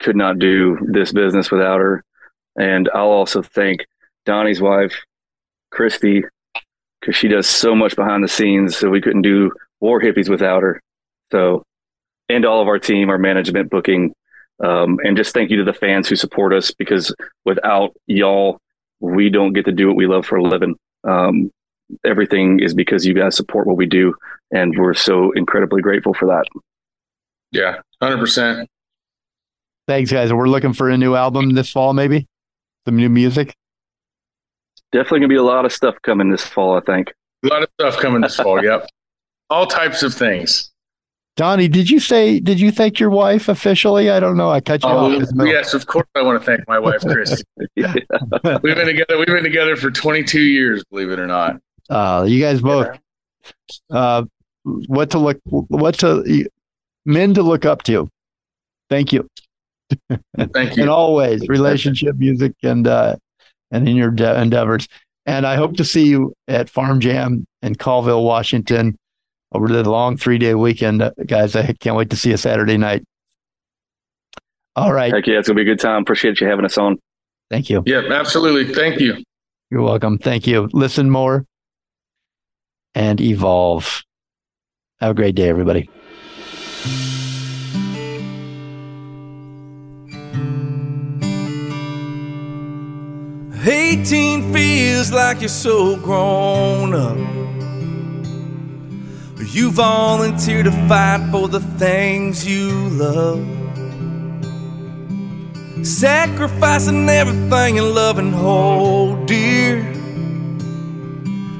could 0.00 0.16
not 0.16 0.38
do 0.38 0.78
this 0.92 1.12
business 1.12 1.50
without 1.50 1.80
her, 1.80 2.04
and 2.56 2.88
I'll 2.94 3.08
also 3.08 3.42
thank 3.42 3.86
Donnie's 4.24 4.60
wife, 4.60 4.94
Christy, 5.70 6.24
because 7.00 7.16
she 7.16 7.28
does 7.28 7.46
so 7.46 7.74
much 7.74 7.96
behind 7.96 8.22
the 8.22 8.28
scenes. 8.28 8.76
So 8.76 8.90
we 8.90 9.00
couldn't 9.00 9.22
do 9.22 9.50
War 9.80 10.00
Hippies 10.00 10.28
without 10.28 10.62
her. 10.62 10.80
So, 11.32 11.62
and 12.28 12.44
all 12.44 12.60
of 12.60 12.68
our 12.68 12.78
team, 12.78 13.08
our 13.08 13.18
management, 13.18 13.70
booking, 13.70 14.12
um, 14.62 14.98
and 15.04 15.16
just 15.16 15.34
thank 15.34 15.50
you 15.50 15.58
to 15.58 15.64
the 15.64 15.72
fans 15.72 16.08
who 16.08 16.16
support 16.16 16.52
us 16.52 16.70
because 16.70 17.14
without 17.44 17.94
y'all, 18.06 18.58
we 19.00 19.28
don't 19.28 19.52
get 19.52 19.66
to 19.66 19.72
do 19.72 19.86
what 19.86 19.96
we 19.96 20.06
love 20.06 20.24
for 20.24 20.36
a 20.36 20.42
living. 20.42 20.74
Um, 21.04 21.50
everything 22.04 22.60
is 22.60 22.74
because 22.74 23.06
you 23.06 23.14
guys 23.14 23.36
support 23.36 23.66
what 23.66 23.76
we 23.76 23.86
do, 23.86 24.14
and 24.50 24.76
we're 24.78 24.94
so 24.94 25.32
incredibly 25.32 25.82
grateful 25.82 26.14
for 26.14 26.26
that. 26.26 26.44
Yeah, 27.52 27.76
hundred 28.02 28.18
percent. 28.18 28.68
Thanks, 29.86 30.10
guys. 30.10 30.32
We're 30.32 30.48
looking 30.48 30.72
for 30.72 30.90
a 30.90 30.96
new 30.96 31.14
album 31.14 31.50
this 31.50 31.70
fall, 31.70 31.92
maybe 31.92 32.26
some 32.86 32.96
new 32.96 33.08
music. 33.08 33.54
Definitely 34.92 35.20
gonna 35.20 35.28
be 35.28 35.36
a 35.36 35.42
lot 35.42 35.64
of 35.64 35.72
stuff 35.72 35.94
coming 36.02 36.30
this 36.30 36.44
fall. 36.44 36.76
I 36.76 36.80
think 36.80 37.12
a 37.44 37.48
lot 37.48 37.62
of 37.62 37.68
stuff 37.80 38.00
coming 38.00 38.20
this 38.20 38.36
fall. 38.36 38.62
Yep, 38.62 38.88
all 39.50 39.66
types 39.66 40.02
of 40.02 40.14
things. 40.14 40.72
Donnie, 41.36 41.68
did 41.68 41.90
you 41.90 42.00
say 42.00 42.40
did 42.40 42.58
you 42.58 42.72
thank 42.72 42.98
your 42.98 43.10
wife 43.10 43.48
officially? 43.48 44.10
I 44.10 44.20
don't 44.20 44.38
know. 44.38 44.50
I 44.50 44.60
cut 44.60 44.82
you 44.82 44.88
oh, 44.88 45.20
off. 45.20 45.28
Yes, 45.44 45.74
of 45.74 45.86
course. 45.86 46.06
I 46.14 46.22
want 46.22 46.40
to 46.40 46.44
thank 46.44 46.66
my 46.66 46.78
wife, 46.78 47.02
Christy. 47.02 47.44
yeah. 47.76 47.92
We've 48.62 48.74
been 48.74 48.86
together. 48.86 49.18
We've 49.18 49.26
been 49.26 49.44
together 49.44 49.76
for 49.76 49.90
22 49.90 50.40
years. 50.40 50.82
Believe 50.90 51.10
it 51.10 51.18
or 51.18 51.26
not. 51.26 51.60
Uh, 51.88 52.24
you 52.28 52.40
guys 52.40 52.60
both. 52.60 52.98
Yeah. 53.90 53.96
Uh, 53.96 54.24
what 54.64 55.10
to 55.10 55.18
look? 55.18 55.38
What 55.44 55.98
to 56.00 56.48
men 57.04 57.34
to 57.34 57.42
look 57.42 57.64
up 57.64 57.82
to? 57.84 58.08
Thank 58.90 59.12
you. 59.12 59.28
Thank 60.52 60.76
you. 60.76 60.82
in 60.82 60.88
all 60.88 61.14
ways, 61.14 61.48
relationship, 61.48 62.16
music, 62.16 62.52
and 62.62 62.86
uh, 62.86 63.16
and 63.70 63.88
in 63.88 63.96
your 63.96 64.10
de- 64.10 64.40
endeavors. 64.40 64.88
And 65.26 65.46
I 65.46 65.56
hope 65.56 65.76
to 65.76 65.84
see 65.84 66.06
you 66.06 66.34
at 66.46 66.70
Farm 66.70 67.00
Jam 67.00 67.46
in 67.62 67.74
Colville, 67.74 68.24
Washington 68.24 68.96
over 69.52 69.68
the 69.68 69.88
long 69.88 70.16
three 70.16 70.38
day 70.38 70.54
weekend, 70.54 71.02
uh, 71.02 71.12
guys. 71.26 71.54
I 71.56 71.72
can't 71.72 71.96
wait 71.96 72.10
to 72.10 72.16
see 72.16 72.30
you 72.30 72.36
Saturday 72.36 72.76
night. 72.76 73.04
All 74.74 74.92
right. 74.92 75.12
Heck 75.12 75.26
yeah, 75.26 75.38
it's 75.38 75.48
gonna 75.48 75.56
be 75.56 75.62
a 75.62 75.64
good 75.64 75.80
time. 75.80 76.02
Appreciate 76.02 76.40
you 76.40 76.46
having 76.46 76.64
us 76.64 76.76
on. 76.76 76.98
Thank 77.50 77.70
you. 77.70 77.82
Yep, 77.86 78.06
absolutely. 78.10 78.74
Thank 78.74 79.00
you. 79.00 79.22
You're 79.70 79.82
welcome. 79.82 80.18
Thank 80.18 80.46
you. 80.46 80.68
Listen 80.72 81.10
more 81.10 81.44
and 82.96 83.20
evolve. 83.20 84.02
Have 85.00 85.10
a 85.10 85.14
great 85.14 85.34
day, 85.34 85.48
everybody. 85.50 85.90
Eighteen 93.68 94.52
feels 94.52 95.12
like 95.12 95.40
you're 95.40 95.48
so 95.48 95.96
grown 96.00 96.94
up. 96.94 97.18
You 99.52 99.70
volunteer 99.70 100.62
to 100.62 100.70
fight 100.88 101.28
for 101.30 101.48
the 101.48 101.60
things 101.78 102.46
you 102.46 102.70
love. 102.90 103.44
Sacrificing 105.84 107.08
everything 107.08 107.76
you 107.76 107.82
love 107.82 108.18
and 108.18 108.34
hold 108.34 109.26
dear. 109.26 109.65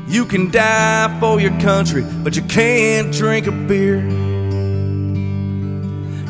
You 0.09 0.25
can 0.25 0.51
die 0.53 1.19
for 1.19 1.41
your 1.41 1.59
country, 1.61 2.05
but 2.23 2.37
you 2.37 2.43
can't 2.43 3.13
drink 3.13 3.49
a 3.49 3.53
beer. 3.53 4.03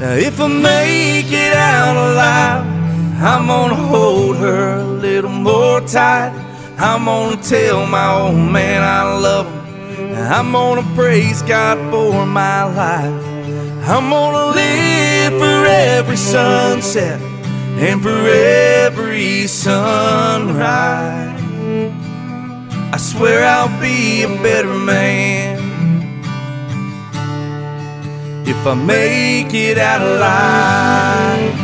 Now, 0.01 0.14
if 0.14 0.41
I 0.41 0.49
make 0.49 1.31
it 1.31 1.53
out 1.53 1.97
alive, 1.97 2.64
I'm 3.22 3.47
gonna 3.47 3.74
hold 3.74 4.39
her 4.39 4.79
a 4.79 4.85
little 4.85 5.31
more 5.31 5.83
tight. 5.83 6.33
I'm 6.79 7.05
gonna 7.05 7.37
tell 7.43 7.87
my 7.87 8.12
old 8.14 8.37
man 8.37 8.83
I 8.83 9.18
love 9.18 9.47
him. 9.47 10.14
I'm 10.16 10.53
gonna 10.53 10.95
praise 10.95 11.43
God 11.43 11.77
for 11.91 12.24
my 12.24 12.64
life. 12.64 13.24
I'm 13.89 14.09
gonna 14.09 14.55
live 14.55 15.33
for 15.39 15.66
every 15.66 16.16
sunset 16.16 17.20
and 17.79 18.03
for 18.03 18.27
every 18.27 19.47
sunrise. 19.47 21.27
I 22.97 22.99
swear 22.99 23.44
I'll 23.44 23.78
be 23.78 24.22
a 24.22 24.28
better 24.42 24.72
man 24.72 25.59
if 28.49 28.66
I 28.66 28.72
make 28.72 29.53
it 29.53 29.76
out 29.76 30.01
alive. 30.01 31.61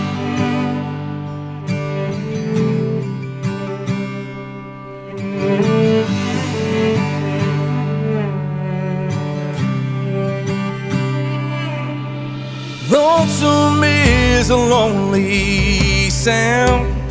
Lonesome 12.91 13.85
is 13.85 14.51
a 14.51 14.57
lonely 14.57 16.11
sound. 16.11 17.02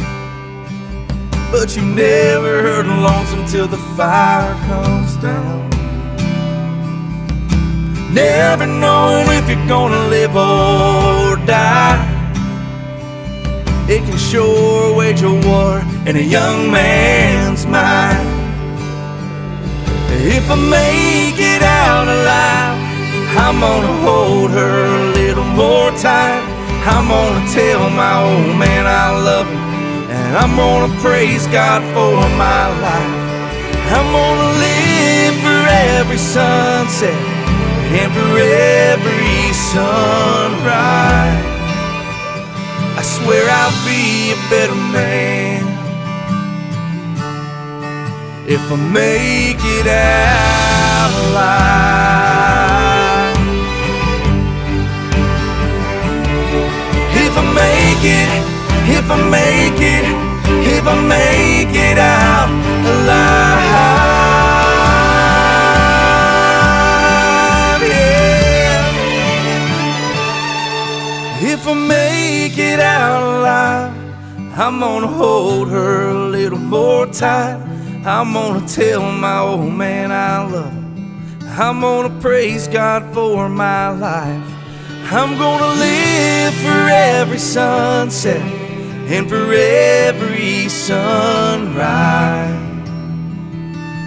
But 1.52 1.76
you 1.76 1.84
never 1.84 2.62
heard 2.64 2.88
lonesome 2.88 3.46
till 3.46 3.68
the 3.68 3.78
fire 3.98 4.54
comes 4.68 5.16
down. 5.18 5.70
Never 8.14 8.66
knowing 8.66 9.28
if 9.40 9.50
you're 9.50 9.68
gonna 9.68 10.08
live 10.08 10.36
or 10.36 11.36
die. 11.46 12.00
It 13.88 14.02
can 14.06 14.18
sure 14.18 14.96
wage 14.96 15.22
a 15.22 15.30
war 15.30 15.82
in 16.08 16.16
a 16.16 16.26
young 16.38 16.72
man's 16.72 17.66
mind. 17.66 18.28
If 20.24 20.50
I 20.50 20.56
make 20.56 21.40
it 21.40 21.62
out 21.64 22.08
alive, 22.08 22.78
I'm 23.38 23.60
gonna 23.60 23.94
hold 24.06 24.52
her 24.52 24.86
a 24.86 25.14
little 25.20 25.44
more 25.44 25.92
tight. 25.92 26.44
I'm 26.86 27.08
gonna 27.08 27.46
tell 27.52 27.90
my 27.90 28.24
old 28.24 28.58
man 28.58 28.88
I 28.88 29.20
love 29.20 29.48
him, 29.48 29.71
and 30.24 30.38
I'm 30.38 30.56
gonna 30.56 30.94
praise 31.02 31.46
God 31.48 31.82
for 31.94 32.16
my 32.38 32.64
life. 32.88 33.18
I'm 33.94 34.08
gonna 34.20 34.52
live 34.66 35.36
for 35.46 35.62
every 35.98 36.18
sunset 36.18 37.22
and 38.00 38.10
for 38.14 38.38
every 38.38 39.54
sunrise. 39.74 41.46
I 43.00 43.02
swear 43.04 43.44
I'll 43.50 43.80
be 43.86 44.32
a 44.32 44.40
better 44.50 44.80
man 44.94 45.64
if 48.48 48.62
I 48.72 48.76
make 48.76 49.64
it 49.80 49.88
out 49.88 50.81
I'm 77.24 78.34
gonna 78.34 78.68
tell 78.68 79.04
my 79.12 79.40
old 79.40 79.72
man 79.74 80.12
I 80.12 80.44
love 80.44 80.74
him. 80.74 81.40
I'm 81.48 81.82
gonna 81.82 82.22
praise 82.22 82.68
God 82.68 83.14
for 83.14 83.48
my 83.48 83.90
life. 83.90 84.48
I'm 85.12 85.38
gonna 85.38 85.80
live 85.80 86.54
for 86.56 86.90
every 86.90 87.38
sunset 87.38 88.42
and 88.42 89.30
for 89.30 89.54
every 89.54 90.68
sunrise. 90.70 91.78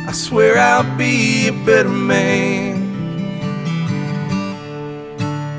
I 0.08 0.12
swear 0.12 0.58
I'll 0.58 0.96
be 0.96 1.48
a 1.48 1.52
better 1.52 1.88
man 1.88 2.82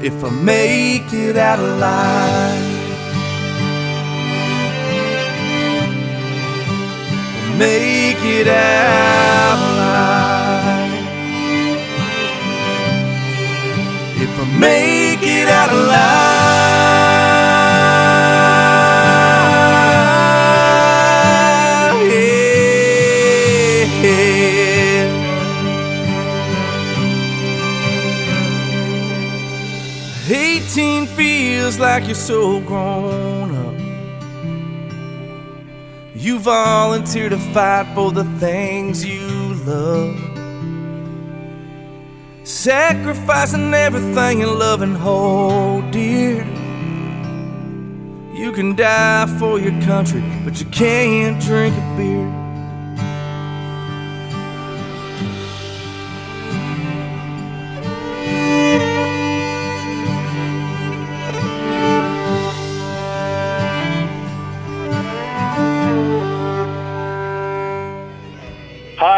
if 0.03 0.23
I 0.23 0.30
make 0.30 1.14
it 1.14 1.38
out 1.38 1.60
alive. 1.60 2.74
make 7.57 8.22
it 8.23 8.48
out 8.48 9.57
alive. 9.69 11.03
If 14.23 14.40
I 14.40 14.45
make 14.60 15.23
it 15.23 15.48
out 15.48 15.72
alive, 15.72 16.06
yeah. 22.11 22.65
Eighteen 30.27 31.06
feels 31.07 31.80
like 31.80 32.06
you're 32.07 32.15
so 32.15 32.60
grown. 32.60 33.14
Volunteer 36.45 37.27
to 37.27 37.39
fight 37.55 37.91
for 37.95 38.11
the 38.11 38.23
things 38.39 39.03
you 39.03 39.55
love. 39.65 40.15
Sacrificing 42.43 43.73
everything 43.73 44.41
you 44.41 44.45
love 44.45 44.84
and 44.84 44.95
hold 44.95 45.89
dear. 45.89 46.45
You 48.35 48.51
can 48.51 48.76
die 48.76 49.26
for 49.39 49.59
your 49.59 49.73
country, 49.81 50.23
but 50.43 50.59
you 50.59 50.67
can't 50.67 51.41
drink 51.41 51.76
a 51.76 51.97
beer. 51.97 52.24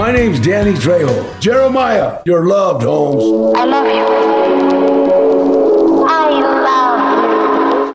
My 0.00 0.10
name's 0.12 0.40
Danny 0.40 0.72
Trejo. 0.72 1.38
Jeremiah, 1.42 2.22
you're 2.24 2.46
loved, 2.46 2.84
Holmes. 2.84 3.54
I 3.54 3.66
love 3.66 3.84
you. 3.84 3.92
I 6.08 6.30
love 6.40 7.94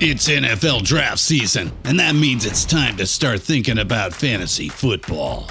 you. 0.00 0.08
It's 0.08 0.28
NFL 0.30 0.84
draft 0.84 1.18
season, 1.18 1.72
and 1.84 2.00
that 2.00 2.14
means 2.14 2.46
it's 2.46 2.64
time 2.64 2.96
to 2.96 3.04
start 3.04 3.42
thinking 3.42 3.76
about 3.76 4.14
fantasy 4.14 4.70
football. 4.70 5.50